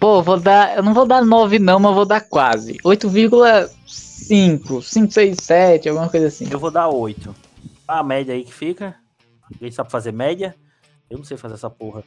Pô, 0.00 0.22
vou 0.22 0.40
dar. 0.40 0.76
Eu 0.78 0.82
não 0.82 0.94
vou 0.94 1.06
dar 1.06 1.22
9 1.22 1.58
não, 1.58 1.78
mas 1.78 1.94
vou 1.94 2.06
dar 2.06 2.22
quase. 2.22 2.78
8,5, 2.82 4.80
5, 4.82 5.12
6, 5.12 5.36
7, 5.42 5.88
alguma 5.90 6.08
coisa 6.08 6.28
assim. 6.28 6.48
Eu 6.50 6.58
vou 6.58 6.70
dar 6.70 6.88
8. 6.88 7.34
A 7.86 8.02
média 8.02 8.32
aí 8.34 8.42
que 8.44 8.52
fica. 8.54 8.96
Alguém 9.52 9.70
sabe 9.70 9.90
fazer 9.90 10.10
média? 10.12 10.56
Eu 11.14 11.18
não 11.18 11.24
sei 11.24 11.36
fazer 11.36 11.54
essa 11.54 11.70
porra. 11.70 12.02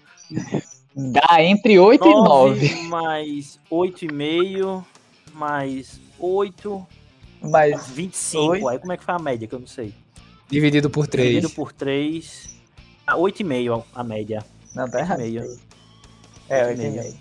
Dá 0.93 1.41
entre 1.41 1.79
8 1.79 2.05
e 2.05 2.13
9. 2.13 2.81
mais 2.89 3.57
8,5 3.71 4.83
mais 5.33 6.01
8, 6.19 6.87
Mas 7.41 7.87
25. 7.87 8.43
Oito. 8.51 8.67
Aí 8.67 8.79
como 8.79 8.91
é 8.91 8.97
que 8.97 9.05
faz 9.05 9.21
a 9.21 9.23
média? 9.23 9.47
Que 9.47 9.55
eu 9.55 9.59
não 9.59 9.67
sei. 9.67 9.93
Dividido 10.49 10.89
por 10.89 11.07
três. 11.07 11.29
Dividido 11.29 11.53
por 11.53 11.71
3. 11.71 12.59
Ah, 13.05 13.15
8,5 13.15 13.85
a 13.95 14.03
média. 14.03 14.45
Não, 14.75 14.91
tá 14.91 14.99
errado. 14.99 15.21
8,5. 15.21 15.59
É, 16.49 16.73
8,5. 16.73 17.15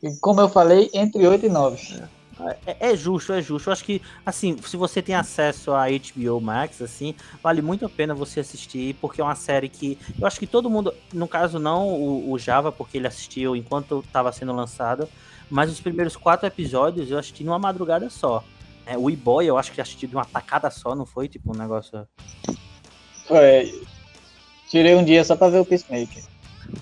E 0.00 0.16
como 0.20 0.40
eu 0.40 0.48
falei, 0.48 0.90
entre 0.94 1.26
8 1.26 1.46
e 1.46 1.48
9. 1.48 1.94
É, 1.96 2.08
é 2.80 2.96
justo, 2.96 3.32
é 3.32 3.42
justo. 3.42 3.68
Eu 3.68 3.72
acho 3.72 3.84
que, 3.84 4.02
assim, 4.24 4.56
se 4.62 4.76
você 4.76 5.00
tem 5.02 5.14
acesso 5.14 5.72
a 5.72 5.86
HBO 5.88 6.40
Max, 6.40 6.80
assim, 6.82 7.14
vale 7.42 7.62
muito 7.62 7.84
a 7.84 7.88
pena 7.88 8.14
você 8.14 8.40
assistir, 8.40 8.94
porque 9.00 9.20
é 9.20 9.24
uma 9.24 9.34
série 9.34 9.68
que. 9.68 9.98
Eu 10.18 10.26
acho 10.26 10.38
que 10.38 10.46
todo 10.46 10.70
mundo, 10.70 10.94
no 11.12 11.28
caso, 11.28 11.58
não 11.58 11.88
o, 11.88 12.32
o 12.32 12.38
Java, 12.38 12.72
porque 12.72 12.98
ele 12.98 13.06
assistiu 13.06 13.54
enquanto 13.54 14.02
estava 14.06 14.32
sendo 14.32 14.52
lançado, 14.52 15.08
mas 15.50 15.70
os 15.70 15.80
primeiros 15.80 16.16
quatro 16.16 16.46
episódios 16.46 17.10
eu 17.10 17.18
assisti 17.18 17.44
numa 17.44 17.58
madrugada 17.58 18.08
só. 18.08 18.42
É, 18.86 18.98
o 18.98 19.08
E-Boy 19.08 19.46
eu 19.46 19.56
acho 19.56 19.72
que 19.72 19.80
assisti 19.80 20.06
de 20.06 20.14
uma 20.14 20.24
tacada 20.24 20.70
só, 20.70 20.94
não 20.94 21.06
foi? 21.06 21.28
Tipo, 21.28 21.54
um 21.54 21.58
negócio. 21.58 22.06
Foi. 23.26 23.82
Tirei 24.68 24.94
um 24.94 25.04
dia 25.04 25.22
só 25.24 25.36
pra 25.36 25.48
ver 25.48 25.58
o 25.58 25.64
Peacemaker. 25.64 26.31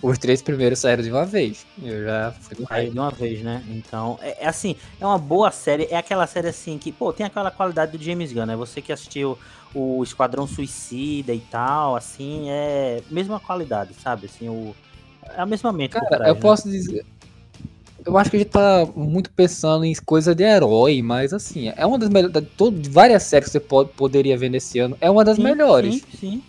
Os 0.03 0.19
três 0.19 0.43
primeiros 0.43 0.79
saíram 0.79 1.03
de 1.03 1.11
uma 1.11 1.25
vez. 1.25 1.67
Eu 1.83 2.05
já 2.05 2.33
fui 2.41 2.65
hype. 2.69 2.91
de 2.91 2.99
uma 2.99 3.11
vez, 3.11 3.43
né? 3.43 3.65
Então, 3.69 4.19
é, 4.23 4.45
é 4.45 4.49
assim, 4.49 4.77
é 5.01 5.07
uma 5.07 5.19
boa 5.19 5.51
série. 5.51 5.89
É 5.91 5.97
aquela 5.97 6.27
série 6.27 6.49
assim 6.49 6.79
que, 6.79 6.93
pô, 6.93 7.13
tem 7.13 7.27
aquela 7.27 7.51
qualidade 7.51 7.97
do 7.97 8.03
James 8.03 8.33
Gunn, 8.33 8.47
né? 8.47 8.57
Você 8.57 8.81
que 8.81 8.93
assistiu 8.93 9.39
o 9.75 10.03
Esquadrão 10.03 10.47
Suicida 10.47 11.33
e 11.33 11.41
tal, 11.41 11.97
assim, 11.97 12.47
é 12.49 13.03
mesma 13.11 13.41
qualidade, 13.41 13.95
sabe? 13.95 14.27
Assim, 14.27 14.49
o. 14.49 14.75
É 15.37 15.41
a 15.41 15.47
mesma 15.47 15.73
mente. 15.73 15.93
Cara, 15.93 16.07
trás, 16.07 16.29
eu 16.29 16.35
né? 16.35 16.41
posso 16.41 16.69
dizer. 16.69 17.05
Eu 18.05 18.17
acho 18.17 18.31
que 18.31 18.37
a 18.37 18.41
gente 18.41 18.51
tá 18.51 18.87
muito 18.97 19.31
pensando 19.31 19.85
em 19.85 19.95
coisa 20.07 20.35
de 20.35 20.43
herói, 20.43 21.03
mas 21.03 21.35
assim, 21.35 21.71
é 21.77 21.85
uma 21.85 21.99
das 21.99 22.09
melhores. 22.09 22.43
De 22.81 22.89
várias 22.89 23.23
séries 23.25 23.49
que 23.49 23.53
você 23.53 23.61
pode, 23.61 23.91
poderia 23.91 24.37
ver 24.39 24.49
nesse 24.49 24.79
ano, 24.79 24.97
é 25.01 25.11
uma 25.11 25.23
das 25.25 25.37
Sim, 25.37 25.43
melhores. 25.43 25.97
Sim, 25.97 26.19
sim. 26.19 26.43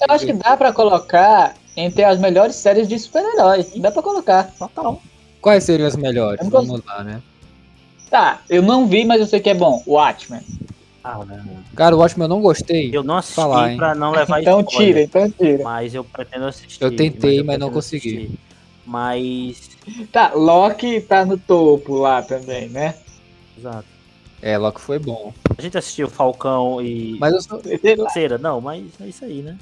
Eu 0.00 0.14
acho 0.14 0.26
que 0.26 0.32
dá 0.32 0.56
pra 0.56 0.72
colocar 0.72 1.54
entre 1.76 2.04
as 2.04 2.18
melhores 2.18 2.56
séries 2.56 2.88
de 2.88 2.98
super-heróis. 2.98 3.72
Dá 3.76 3.90
pra 3.90 4.02
colocar. 4.02 4.52
Total. 4.58 5.00
Quais 5.40 5.64
seriam 5.64 5.86
as 5.88 5.96
melhores? 5.96 6.40
Não 6.42 6.50
Vamos 6.50 6.84
lá, 6.84 7.02
né? 7.02 7.20
Tá, 8.10 8.40
eu 8.48 8.62
não 8.62 8.86
vi, 8.86 9.04
mas 9.04 9.20
eu 9.20 9.26
sei 9.26 9.40
que 9.40 9.50
é 9.50 9.54
bom. 9.54 9.82
O 9.86 9.94
Watchmen. 9.94 10.42
Ah, 11.02 11.24
né? 11.24 11.42
Cara, 11.74 11.96
o 11.96 11.98
Watchmen 11.98 12.26
eu 12.26 12.28
não 12.28 12.40
gostei. 12.40 12.90
Eu 12.92 13.02
não 13.02 13.16
assisti 13.16 13.34
Falar, 13.36 13.70
hein? 13.72 13.76
pra 13.76 13.94
não 13.94 14.12
levar 14.12 14.40
Então 14.42 14.60
spoiler, 14.60 14.86
tira, 14.86 15.02
então 15.02 15.30
tira. 15.30 15.64
Mas 15.64 15.94
eu 15.94 16.04
pretendo 16.04 16.46
assistir. 16.46 16.82
Eu 16.84 16.94
tentei, 16.94 17.40
eu 17.40 17.44
mas 17.44 17.58
não 17.58 17.70
consegui. 17.70 18.16
assistir. 18.16 18.38
Mas. 18.86 19.70
Tá, 20.12 20.32
Loki 20.34 21.00
tá 21.00 21.24
no 21.24 21.36
topo 21.38 21.94
lá 21.94 22.22
também, 22.22 22.68
né? 22.68 22.94
Exato. 23.58 23.86
É, 24.40 24.58
Loki 24.58 24.80
foi 24.80 24.98
bom. 24.98 25.32
A 25.56 25.62
gente 25.62 25.78
assistiu 25.78 26.08
Falcão 26.08 26.80
e. 26.82 27.16
Mas 27.18 27.32
eu 27.34 27.42
sou. 27.42 27.60
Cera, 28.12 28.38
não, 28.38 28.60
mas 28.60 28.84
é 29.00 29.06
isso 29.06 29.24
aí, 29.24 29.42
né? 29.42 29.56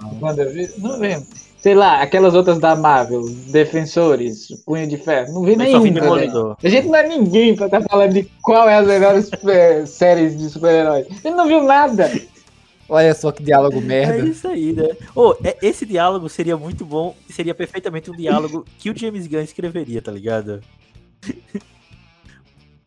Não 0.00 0.98
vi. 0.98 1.26
Sei 1.58 1.74
lá, 1.74 2.00
aquelas 2.00 2.34
outras 2.34 2.58
da 2.60 2.76
Marvel, 2.76 3.22
Defensores, 3.48 4.46
Punho 4.64 4.86
de 4.86 4.96
Ferro. 4.96 5.32
Não 5.34 5.42
vi 5.42 5.56
Mas 5.56 5.72
só 5.72 5.80
vi 5.80 5.90
nenhuma. 5.90 6.56
A 6.62 6.68
gente 6.68 6.86
não 6.86 6.94
é 6.94 7.08
ninguém 7.08 7.56
pra 7.56 7.66
estar 7.66 7.82
falando 7.82 8.12
de 8.12 8.22
qual 8.42 8.68
é 8.68 8.76
as 8.76 8.86
melhores 8.86 9.28
séries 9.90 10.38
de 10.38 10.48
super-heróis. 10.50 11.06
Ele 11.24 11.34
não 11.34 11.48
viu 11.48 11.62
nada. 11.64 12.10
Olha 12.88 13.12
só 13.12 13.30
que 13.32 13.42
diálogo 13.42 13.78
É 13.78 13.80
merda. 13.80 14.24
isso 14.26 14.48
aí, 14.48 14.72
né? 14.72 14.88
Ô, 15.14 15.34
é- 15.44 15.58
esse 15.60 15.84
diálogo 15.84 16.28
seria 16.28 16.56
muito 16.56 16.86
bom, 16.86 17.14
seria 17.28 17.54
perfeitamente 17.54 18.10
um 18.10 18.16
diálogo 18.16 18.64
que 18.78 18.88
o 18.88 18.96
James 18.96 19.26
Gunn 19.26 19.40
escreveria, 19.42 20.00
tá 20.00 20.10
ligado? 20.12 20.62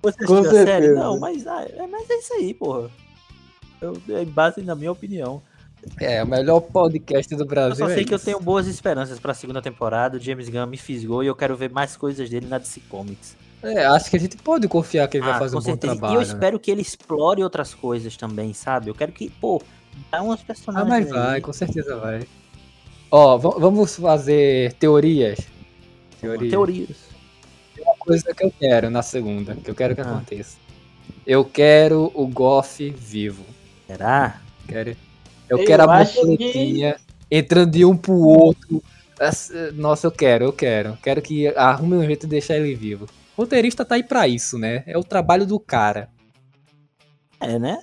Você 0.01 0.25
Com 0.25 0.37
assistiu 0.37 0.61
a 0.61 0.65
série? 0.65 0.87
Não, 0.93 1.19
mas, 1.19 1.45
ah, 1.45 1.63
é, 1.77 1.85
mas 1.85 2.09
é 2.09 2.15
isso 2.17 2.33
aí, 2.33 2.53
porra. 2.53 2.89
Eu, 3.79 3.95
é 4.09 4.25
base 4.25 4.61
na 4.61 4.75
minha 4.75 4.91
opinião. 4.91 5.41
É, 5.99 6.23
o 6.23 6.27
melhor 6.27 6.59
podcast 6.61 7.35
do 7.35 7.43
Eu 7.43 7.47
Brasil. 7.47 7.75
só 7.85 7.91
é 7.91 7.95
sei 7.95 8.05
que 8.05 8.13
eu 8.13 8.19
tenho 8.19 8.39
boas 8.39 8.67
esperanças 8.67 9.19
pra 9.19 9.33
segunda 9.33 9.61
temporada. 9.61 10.17
O 10.17 10.19
James 10.19 10.47
Gunn 10.49 10.67
me 10.67 10.77
fisgou 10.77 11.23
e 11.23 11.27
eu 11.27 11.35
quero 11.35 11.55
ver 11.55 11.69
mais 11.71 11.95
coisas 11.97 12.29
dele 12.29 12.47
na 12.47 12.57
DC 12.57 12.81
Comics. 12.89 13.35
É, 13.63 13.85
acho 13.85 14.09
que 14.09 14.17
a 14.17 14.19
gente 14.19 14.37
pode 14.37 14.67
confiar 14.67 15.07
que 15.07 15.17
ele 15.17 15.25
vai 15.25 15.35
Ah, 15.35 15.39
fazer 15.39 15.53
com 15.55 15.59
um 15.59 15.61
bom 15.61 15.69
certeza. 15.71 15.93
trabalho. 15.95 16.13
E 16.13 16.15
eu 16.17 16.21
espero 16.21 16.59
que 16.59 16.71
ele 16.71 16.81
explore 16.81 17.43
outras 17.43 17.73
coisas 17.73 18.15
também, 18.17 18.53
sabe? 18.53 18.89
Eu 18.89 18.95
quero 18.95 19.11
que, 19.11 19.29
pô, 19.29 19.61
dá 20.11 20.21
umas 20.21 20.39
Ah, 20.41 20.43
personagens. 20.47 20.89
mas 20.89 21.11
aí. 21.11 21.13
vai, 21.13 21.41
com 21.41 21.53
certeza 21.53 21.95
vai. 21.97 22.27
Ó, 23.11 23.37
va- 23.37 23.55
vamos 23.59 23.95
fazer 23.95 24.73
teorias. 24.73 25.39
Teorias. 26.19 26.49
Teorias. 26.51 26.97
Uma 27.79 27.95
coisa 27.97 28.33
que 28.33 28.43
eu 28.45 28.51
quero 28.59 28.89
na 28.89 29.01
segunda, 29.01 29.55
que 29.55 29.69
eu 29.69 29.75
quero 29.75 29.93
que 29.95 30.01
Ah. 30.01 30.05
aconteça. 30.05 30.57
Eu 31.25 31.43
quero 31.45 32.11
o 32.15 32.25
Goff 32.27 32.89
vivo. 32.89 33.43
Será? 33.87 34.39
Quero, 34.67 34.95
eu, 35.51 35.57
Eu 35.59 35.65
quero 35.65 35.89
a 35.89 35.97
acho 35.97 36.37
que- 36.37 36.95
entrando 37.29 37.71
de 37.71 37.85
um 37.85 37.95
pro 37.95 38.13
outro. 38.13 38.81
Nossa, 39.75 40.07
eu 40.07 40.11
quero, 40.11 40.45
eu 40.45 40.53
quero. 40.53 40.97
Quero 41.03 41.21
que 41.21 41.47
arrume 41.49 41.97
um 41.97 42.05
jeito 42.05 42.25
de 42.25 42.31
deixar 42.31 42.57
ele 42.57 42.73
vivo. 42.73 43.05
O 43.37 43.41
roteirista 43.41 43.85
tá 43.85 43.95
aí 43.95 44.03
pra 44.03 44.27
isso, 44.27 44.57
né? 44.57 44.83
É 44.87 44.97
o 44.97 45.03
trabalho 45.03 45.45
do 45.45 45.59
cara. 45.59 46.09
É, 47.39 47.59
né? 47.59 47.77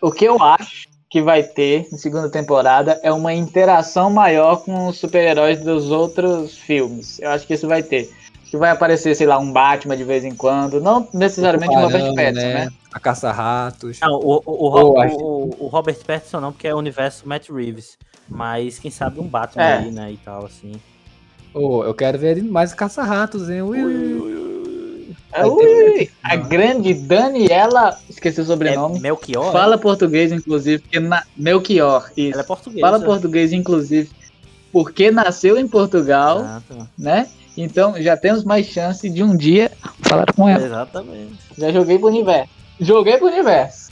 O 0.00 0.12
que 0.12 0.24
eu 0.24 0.40
acho 0.42 0.86
que 1.10 1.22
vai 1.22 1.42
ter 1.42 1.88
na 1.90 1.98
segunda 1.98 2.28
temporada 2.30 3.00
é 3.02 3.10
uma 3.10 3.32
interação 3.32 4.10
maior 4.10 4.62
com 4.62 4.88
os 4.88 4.98
super-heróis 4.98 5.60
dos 5.60 5.90
outros 5.90 6.56
filmes. 6.58 7.18
Eu 7.18 7.30
acho 7.30 7.46
que 7.46 7.54
isso 7.54 7.66
vai 7.66 7.82
ter. 7.82 8.10
Que 8.50 8.56
vai 8.56 8.70
aparecer, 8.70 9.14
sei 9.14 9.26
lá, 9.26 9.38
um 9.38 9.52
Batman 9.52 9.96
de 9.96 10.04
vez 10.04 10.24
em 10.24 10.34
quando. 10.34 10.80
Não 10.80 11.06
necessariamente 11.12 11.74
um 11.76 11.80
Robert 11.80 12.14
Pattinson, 12.14 12.40
né? 12.46 12.68
A 12.92 12.98
caça-ratos. 12.98 13.98
Não, 14.00 14.14
o, 14.14 14.36
o, 14.36 14.36
o, 14.36 14.42
Pô, 14.42 14.68
Ro- 14.70 15.00
acho- 15.02 15.16
o- 15.16 15.56
o 15.60 15.66
Robert 15.66 15.98
Pattinson 16.06 16.40
não, 16.40 16.52
porque 16.52 16.66
é 16.68 16.74
o 16.74 16.78
universo 16.78 17.28
Matt 17.28 17.50
Reeves. 17.50 17.98
Mas 18.28 18.78
quem 18.78 18.90
sabe 18.90 19.20
um 19.20 19.26
Batman 19.26 19.62
É. 19.62 19.78
aí, 19.78 19.90
né, 19.90 20.12
e 20.12 20.16
tal, 20.18 20.46
assim. 20.46 20.72
Ô, 21.54 21.82
eu 21.84 21.94
quero 21.94 22.18
ver 22.18 22.42
mais 22.42 22.72
caça-ratos, 22.74 23.48
hein? 23.50 23.62
Ui, 23.62 23.82
ui. 23.84 25.14
Ah, 25.32 25.42
Vai 25.46 25.50
ter- 25.50 25.90
ui, 26.00 26.10
a 26.22 26.36
grande 26.36 26.94
Daniela, 26.94 27.98
esqueci 28.08 28.40
o 28.40 28.42
É 28.42 28.46
sobrenome. 28.46 28.98
Melchior? 29.00 29.52
Fala 29.52 29.76
português, 29.76 30.32
inclusive, 30.32 30.82
porque 30.82 31.00
na... 31.00 31.22
Melchior, 31.36 32.10
isso. 32.16 32.32
Ela 32.34 32.42
é 32.42 32.46
portuguesa. 32.46 32.80
Fala 32.80 33.00
português, 33.00 33.52
inclusive, 33.52 34.10
porque 34.72 35.10
nasceu 35.10 35.58
em 35.58 35.68
Portugal, 35.68 36.40
Exato. 36.40 36.88
né? 36.98 37.28
Então 37.60 38.00
já 38.00 38.16
temos 38.16 38.44
mais 38.44 38.66
chance 38.66 39.08
de 39.10 39.22
um 39.22 39.36
dia 39.36 39.72
falar 40.02 40.32
com 40.32 40.48
ela. 40.48 40.64
Exatamente. 40.64 41.34
Já 41.56 41.72
joguei 41.72 41.98
pro 41.98 42.06
universo. 42.08 42.50
Joguei 42.80 43.18
pro 43.18 43.26
universo. 43.26 43.90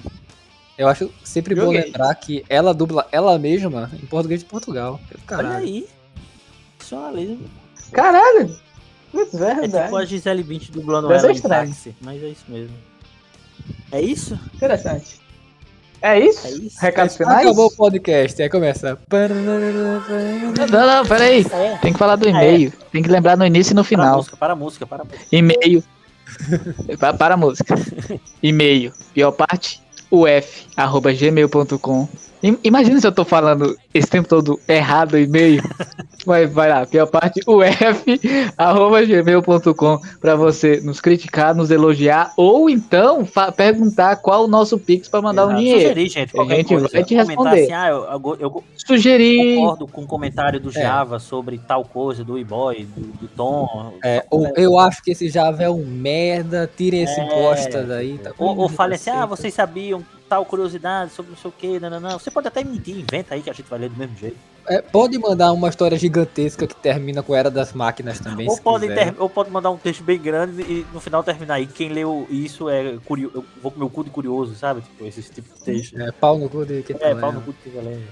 Eu 0.78 0.86
acho 0.88 1.10
sempre 1.24 1.54
bom 1.54 1.62
Joguei. 1.64 1.84
lembrar 1.84 2.14
que 2.14 2.44
ela 2.48 2.72
dubla 2.72 3.08
ela 3.10 3.36
mesma 3.38 3.90
em 4.00 4.06
português 4.06 4.40
de 4.40 4.46
Portugal. 4.46 5.00
Caralho. 5.26 5.48
Olha 5.48 5.58
aí. 5.58 5.88
Profissionalismo. 6.76 7.44
Caralho! 7.90 8.56
Putz, 9.10 9.34
É 9.34 9.54
verdade. 9.54 9.84
tipo 9.84 9.96
a 9.96 10.04
Gisele 10.04 10.42
Bündchen 10.42 10.72
dublando 10.72 11.08
Deve 11.08 11.24
ela 11.24 11.32
em 11.32 11.40
táxi. 11.40 11.96
Mas 12.00 12.22
é 12.22 12.28
isso 12.28 12.44
mesmo. 12.48 12.76
É 13.90 14.00
isso? 14.00 14.38
Interessante. 14.54 15.20
É 16.02 16.20
isso? 16.20 16.46
É 16.46 16.50
isso? 16.50 16.76
Recados 16.80 17.16
finais? 17.16 17.46
Acabou 17.46 17.66
o 17.66 17.70
podcast, 17.70 18.40
aí 18.42 18.48
começa. 18.48 18.98
Não, 20.70 20.86
não, 20.86 21.06
peraí. 21.06 21.44
É. 21.50 21.76
Tem 21.78 21.92
que 21.92 21.98
falar 21.98 22.16
do 22.16 22.28
e-mail. 22.28 22.72
Tem 22.92 23.02
que 23.02 23.08
lembrar 23.08 23.36
no 23.36 23.44
início 23.46 23.72
e 23.72 23.74
no 23.74 23.82
Para 23.84 23.86
a 23.86 23.88
final. 23.88 24.16
música, 24.16 24.36
para 24.36 24.52
a 24.52 24.56
música, 24.56 24.86
para 24.86 25.02
a 25.02 25.04
música. 25.06 25.24
E-mail. 25.32 25.82
Pa- 27.00 27.14
para 27.14 27.34
a 27.34 27.36
música. 27.36 27.74
E-mail. 28.42 28.92
Pior 29.14 29.32
parte, 29.32 29.80
uf, 30.10 30.66
arroba 30.76 31.12
gmail.com. 31.12 32.02
Im- 32.02 32.08
Imagina 32.64 33.00
se 33.00 33.06
eu 33.06 33.12
tô 33.12 33.24
falando 33.24 33.76
esse 33.94 34.08
tempo 34.08 34.28
todo 34.28 34.58
errado 34.68 35.14
o 35.14 35.18
e-mail. 35.18 35.62
Vai, 36.26 36.44
vai 36.44 36.68
lá, 36.68 36.84
pior 36.84 37.06
parte, 37.06 37.40
uf, 37.46 38.20
arroba 38.58 39.00
gmail.com 39.04 39.98
pra 40.20 40.34
você 40.34 40.80
nos 40.80 41.00
criticar, 41.00 41.54
nos 41.54 41.70
elogiar 41.70 42.32
ou 42.36 42.68
então 42.68 43.24
perguntar 43.56 44.16
qual 44.16 44.42
o 44.44 44.48
nosso 44.48 44.76
pix 44.76 45.06
pra 45.08 45.22
mandar 45.22 45.44
um 45.46 45.50
Exato. 45.50 45.60
dinheiro. 45.60 45.80
Sugerir, 45.82 46.08
gente, 46.08 46.40
A 46.40 46.44
gente 46.56 46.68
coisa. 46.68 46.88
vai 46.92 47.04
te 47.04 47.14
Comentar 47.14 47.26
responder. 47.36 47.62
assim, 47.62 47.72
ah, 47.72 47.88
eu, 47.88 48.04
eu- 48.04 48.36
eu 48.40 48.64
Sugerir. 48.76 49.54
concordo 49.56 49.86
com 49.86 50.02
o 50.02 50.06
comentário 50.06 50.58
do 50.58 50.70
É. 50.70 50.72
Java 50.72 51.20
sobre 51.20 51.58
tal 51.58 51.84
coisa, 51.84 52.24
do 52.24 52.36
e-boy, 52.36 52.84
do, 52.96 53.02
do 53.20 53.28
Tom. 53.28 53.92
É, 54.04 54.24
ou 54.28 54.48
eu 54.56 54.76
acho 54.80 55.00
que 55.04 55.12
esse 55.12 55.28
Java 55.28 55.62
é 55.62 55.70
um 55.70 55.84
merda, 55.86 56.68
tirem 56.76 57.04
esse 57.04 57.20
É. 57.20 57.24
bosta 57.28 57.84
daí. 57.84 58.18
Tá 58.18 58.32
Ou, 58.36 58.56
ou 58.58 58.68
fale 58.68 58.96
assim, 58.96 59.10
ah, 59.10 59.26
vocês 59.26 59.54
sabiam 59.54 60.02
tal 60.28 60.44
curiosidade 60.44 61.12
sobre 61.12 61.30
não 61.32 61.38
sei 61.38 61.48
o 61.48 61.52
que, 61.56 61.78
não, 61.80 61.88
não, 61.90 62.00
não. 62.00 62.18
Você 62.18 62.30
pode 62.30 62.48
até 62.48 62.64
mentir, 62.64 62.98
inventa 62.98 63.34
aí 63.34 63.42
que 63.42 63.50
a 63.50 63.52
gente 63.52 63.68
vai 63.68 63.78
ler 63.78 63.90
do 63.90 63.96
mesmo 63.96 64.16
jeito. 64.16 64.36
É, 64.68 64.82
pode 64.82 65.16
mandar 65.16 65.52
uma 65.52 65.68
história 65.68 65.96
gigantesca 65.96 66.66
que 66.66 66.74
termina 66.74 67.22
com 67.22 67.32
a 67.32 67.38
Era 67.38 67.48
das 67.50 67.72
Máquinas 67.72 68.18
também. 68.18 68.48
Ou 68.48 68.56
se 68.56 68.60
pode, 68.60 68.88
ter- 68.88 69.14
ou 69.16 69.30
pode 69.30 69.48
mandar 69.48 69.70
um 69.70 69.76
texto 69.76 70.02
bem 70.02 70.18
grande 70.18 70.60
e 70.62 70.84
no 70.92 70.98
final 70.98 71.22
terminar 71.22 71.54
aí. 71.54 71.68
Quem 71.68 71.88
leu 71.90 72.26
isso 72.28 72.68
é 72.68 72.96
curioso. 73.04 73.36
Eu 73.36 73.44
vou 73.62 73.70
com 73.70 73.78
meu 73.78 73.88
cu 73.88 74.02
de 74.02 74.10
curioso, 74.10 74.56
sabe? 74.56 74.80
Tipo, 74.80 75.06
esse 75.06 75.22
tipo 75.22 75.48
de 75.54 75.60
texto. 75.62 75.96
É, 76.00 76.10
pau 76.10 76.36
no 76.36 76.48
cu 76.48 76.66
de 76.66 76.82
quem 76.82 76.96
tá 76.96 77.06
É, 77.06 77.14
pau 77.14 77.30
no 77.32 77.40
cu 77.42 77.52
de 77.52 77.58
quem 77.62 77.72
tá 77.74 77.80
lendo. 77.88 78.02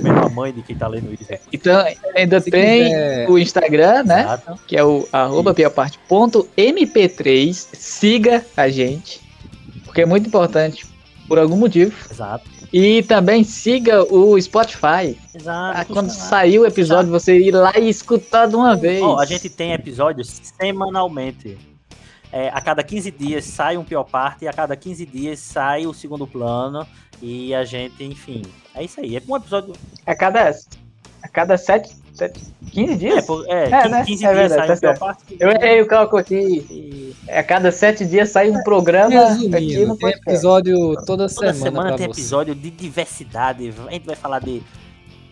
Mesmo 0.00 0.18
a 0.24 0.28
mãe 0.28 0.52
de 0.52 0.62
quem 0.62 0.76
tá 0.76 0.86
lendo 0.86 1.12
isso. 1.12 1.26
Então, 1.52 1.84
ainda 2.14 2.40
Se 2.40 2.52
tem 2.52 2.84
quiser- 2.84 3.28
o 3.28 3.36
Instagram, 3.36 4.04
né? 4.04 4.20
Exato. 4.22 4.60
que 4.68 4.76
é 4.76 4.84
o 4.84 5.08
arroba 5.12 5.52
piaparte.mp3. 5.52 7.52
Siga 7.72 8.46
a 8.56 8.68
gente, 8.68 9.20
porque 9.84 10.02
é 10.02 10.06
muito 10.06 10.28
importante 10.28 10.86
por 11.26 11.38
algum 11.38 11.56
motivo. 11.56 11.94
Exato. 12.10 12.48
E 12.72 13.02
também 13.04 13.44
siga 13.44 14.02
o 14.12 14.40
Spotify. 14.40 15.16
Exato. 15.34 15.78
Ah, 15.78 15.84
quando 15.84 16.08
Exato. 16.08 16.28
sair 16.28 16.58
o 16.58 16.66
episódio, 16.66 17.10
você 17.10 17.38
ir 17.38 17.52
lá 17.52 17.72
e 17.78 17.88
escutar 17.88 18.46
de 18.46 18.56
uma 18.56 18.74
vez. 18.74 19.02
Ó, 19.02 19.18
a 19.20 19.26
gente 19.26 19.48
tem 19.48 19.72
episódios 19.72 20.40
semanalmente. 20.58 21.56
É, 22.32 22.48
a 22.48 22.60
cada 22.60 22.82
15 22.82 23.12
dias 23.12 23.44
sai 23.44 23.76
um 23.76 23.84
pior 23.84 24.02
parte 24.02 24.44
e 24.44 24.48
a 24.48 24.52
cada 24.52 24.74
15 24.74 25.06
dias 25.06 25.38
sai 25.38 25.86
o 25.86 25.94
segundo 25.94 26.26
plano. 26.26 26.84
E 27.22 27.54
a 27.54 27.64
gente, 27.64 28.02
enfim, 28.02 28.42
é 28.74 28.82
isso 28.82 29.00
aí. 29.00 29.16
É 29.16 29.22
um 29.26 29.36
episódio. 29.36 29.72
A 30.04 30.16
cada, 30.16 30.50
a 31.22 31.28
cada 31.28 31.56
7, 31.56 31.94
7 32.14 32.40
15 32.70 32.92
É, 32.92 32.96
dias? 32.96 33.26
por- 33.26 33.44
é, 33.48 33.64
É, 33.64 33.82
15, 33.82 33.88
né? 33.88 34.04
15 34.04 34.24
É 34.26 34.32
dias 34.34 34.50
verdade, 34.52 34.80
tá. 34.80 35.16
Eu 35.38 35.50
errei 35.50 35.80
o 35.82 35.86
cálculo 35.86 36.20
aqui. 36.20 36.34
E 37.26 37.30
A 37.30 37.42
cada 37.42 37.70
7 37.72 38.04
dias 38.04 38.28
sai 38.30 38.50
um 38.50 38.62
programa 38.62 39.08
aqui 39.08 39.46
Resumindo, 39.48 39.86
no 39.88 39.96
tem 39.96 40.10
episódio 40.10 40.94
toda 41.04 41.04
Toda 41.06 41.28
semana, 41.28 41.54
semana 41.54 41.88
pra 41.88 41.96
tem 41.98 42.06
você. 42.06 42.20
episódio 42.20 42.54
de 42.54 42.70
diversidade. 42.70 43.72
A 43.88 43.90
gente 43.92 44.06
vai 44.06 44.14
falar 44.16 44.38
de 44.40 44.62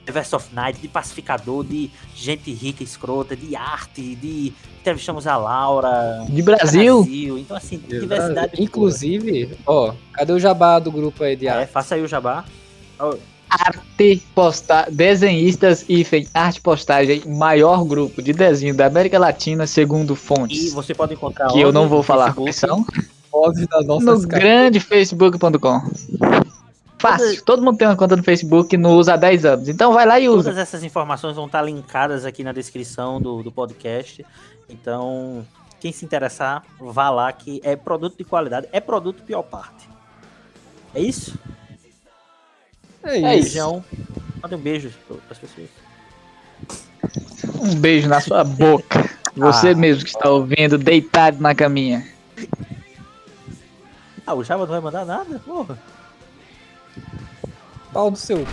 The 0.07 0.11
Verse 0.13 0.35
of 0.35 0.53
Night, 0.55 0.81
de 0.81 0.89
pacificador, 0.89 1.63
de 1.65 1.89
gente 2.17 2.53
rica, 2.53 2.83
escrota, 2.83 3.37
de 3.37 3.55
arte, 3.55 4.15
de. 4.17 4.53
Entrevistamos 4.81 5.29
a 5.29 5.37
Laura. 5.37 6.25
De 6.29 6.43
Brasil, 6.43 7.03
Brasil. 7.05 7.39
Então, 7.39 7.57
assim, 7.57 7.79
diversidade. 7.79 8.51
pura. 8.51 8.63
Inclusive, 8.63 9.57
ó, 9.65 9.93
cadê 10.13 10.33
o 10.33 10.41
jabá 10.41 10.81
do 10.81 10.91
grupo 10.91 11.23
aí 11.23 11.37
de 11.37 11.47
É, 11.47 11.51
arte? 11.51 11.71
faça 11.71 11.95
aí 11.95 12.03
o 12.03 12.09
jabá. 12.09 12.45
Arte 13.53 14.23
posta 14.35 14.87
desenhistas 14.91 15.85
e 15.89 16.07
arte 16.35 16.61
postagem, 16.61 17.23
maior 17.27 17.85
grupo 17.85 18.23
de 18.23 18.33
desenho 18.33 18.75
da 18.75 18.87
América 18.87 19.19
Latina, 19.19 19.67
segundo 19.67 20.15
E 20.15 20.17
fontes. 20.17 20.73
você 20.73 20.95
pode 20.95 21.15
encontrar. 21.15 21.49
Que 21.49 21.61
eu 21.61 21.73
não 21.73 21.89
vou 21.89 22.03
falar 22.03 22.35
quais 22.35 22.57
são. 22.57 22.85
No 23.33 23.85
nossas 23.85 24.27
caras. 24.27 24.45
grande 24.45 24.81
facebook.com. 24.81 25.81
Fácil, 26.99 27.45
todo 27.45 27.63
mundo 27.63 27.77
tem 27.79 27.89
uma 27.89 27.97
conta 27.97 28.15
no 28.17 28.23
Facebook 28.23 28.75
e 28.75 28.79
não 28.79 28.97
usa 28.97 29.15
há 29.15 29.17
10 29.17 29.45
anos. 29.45 29.69
Então 29.69 29.93
vai 29.93 30.07
lá 30.07 30.21
e 30.21 30.29
usa. 30.29 30.51
Todas 30.51 30.59
essas 30.59 30.85
informações 30.85 31.35
vão 31.35 31.47
estar 31.47 31.63
linkadas 31.63 32.25
aqui 32.25 32.45
na 32.45 32.53
descrição 32.53 33.21
do, 33.21 33.43
do 33.43 33.51
podcast. 33.51 34.25
Então, 34.69 35.45
quem 35.81 35.91
se 35.91 36.05
interessar, 36.05 36.63
vá 36.79 37.11
lá 37.11 37.33
que 37.33 37.61
é 37.65 37.75
produto 37.75 38.17
de 38.17 38.25
qualidade, 38.25 38.69
é 38.71 38.81
produto 38.81 39.23
pior 39.25 39.43
parte. 39.43 39.89
É 40.95 41.01
isso? 41.01 41.37
É 43.05 43.17
É 43.17 43.17
isso. 43.19 43.27
isso. 43.27 43.43
Beijão. 43.55 43.85
Manda 44.43 44.57
um 44.57 44.61
beijo 44.61 44.91
para 45.07 45.17
as 45.31 45.39
pessoas. 45.39 45.69
Um 47.61 47.75
beijo 47.77 48.09
na 48.09 48.21
sua 48.21 48.43
boca. 48.45 49.09
Você 49.37 49.69
Ah. 49.71 49.75
mesmo 49.75 50.05
que 50.05 50.11
está 50.11 50.29
ouvindo, 50.29 50.77
deitado 50.79 51.41
na 51.41 51.55
caminha. 51.55 52.07
Ah, 54.27 54.35
o 54.35 54.45
Java 54.45 54.63
não 54.65 54.73
vai 54.73 54.81
mandar 54.81 55.05
nada? 55.05 55.39
Porra. 55.41 55.79
Pau 57.93 58.11
do 58.11 58.17
seu. 58.19 58.47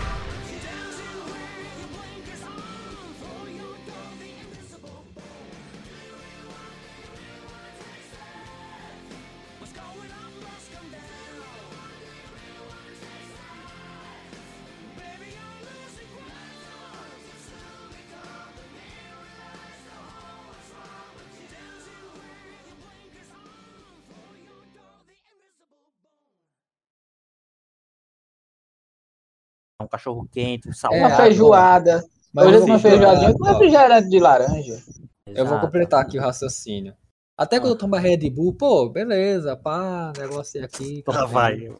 Um 29.80 29.88
cachorro 29.88 30.28
quente, 30.30 30.68
um 30.68 30.72
É, 30.72 30.74
salgado. 30.74 31.04
Uma 31.04 31.16
feijoada. 31.16 32.04
Mas 32.32 32.46
Hoje 32.46 32.56
eu 32.56 32.64
uma 32.64 32.78
feijoadinha 32.78 33.34
com 33.34 33.44
refrigerante 33.44 34.08
de 34.08 34.18
laranja. 34.18 34.82
Eu 35.26 35.44
vou 35.44 35.54
Exato. 35.54 35.66
completar 35.66 36.00
aqui 36.00 36.18
o 36.18 36.22
raciocínio. 36.22 36.94
Até 37.40 37.58
quando 37.58 37.72
eu 37.72 37.78
tomo 37.78 37.96
Red 37.96 38.28
Bull, 38.28 38.54
pô, 38.54 38.90
beleza, 38.90 39.56
pá, 39.56 40.12
negócio 40.18 40.62
aqui. 40.62 41.02
Lá 41.06 41.24
vai. 41.24 41.72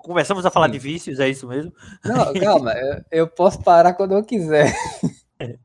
Começamos 0.00 0.44
a 0.44 0.50
falar 0.50 0.68
de 0.68 0.78
vícios, 0.78 1.18
é 1.18 1.26
isso 1.26 1.48
mesmo? 1.48 1.72
Não, 2.04 2.34
calma, 2.34 2.72
eu, 2.76 3.00
eu 3.10 3.26
posso 3.26 3.62
parar 3.62 3.94
quando 3.94 4.12
eu 4.14 4.22
quiser. 4.22 4.74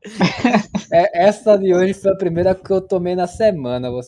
É, 0.92 1.24
essa 1.24 1.56
de 1.56 1.74
hoje 1.74 1.94
foi 1.94 2.12
a 2.12 2.16
primeira 2.16 2.54
que 2.54 2.70
eu 2.70 2.80
tomei 2.82 3.16
na 3.16 3.26
semana, 3.26 3.90
vou 3.90 4.00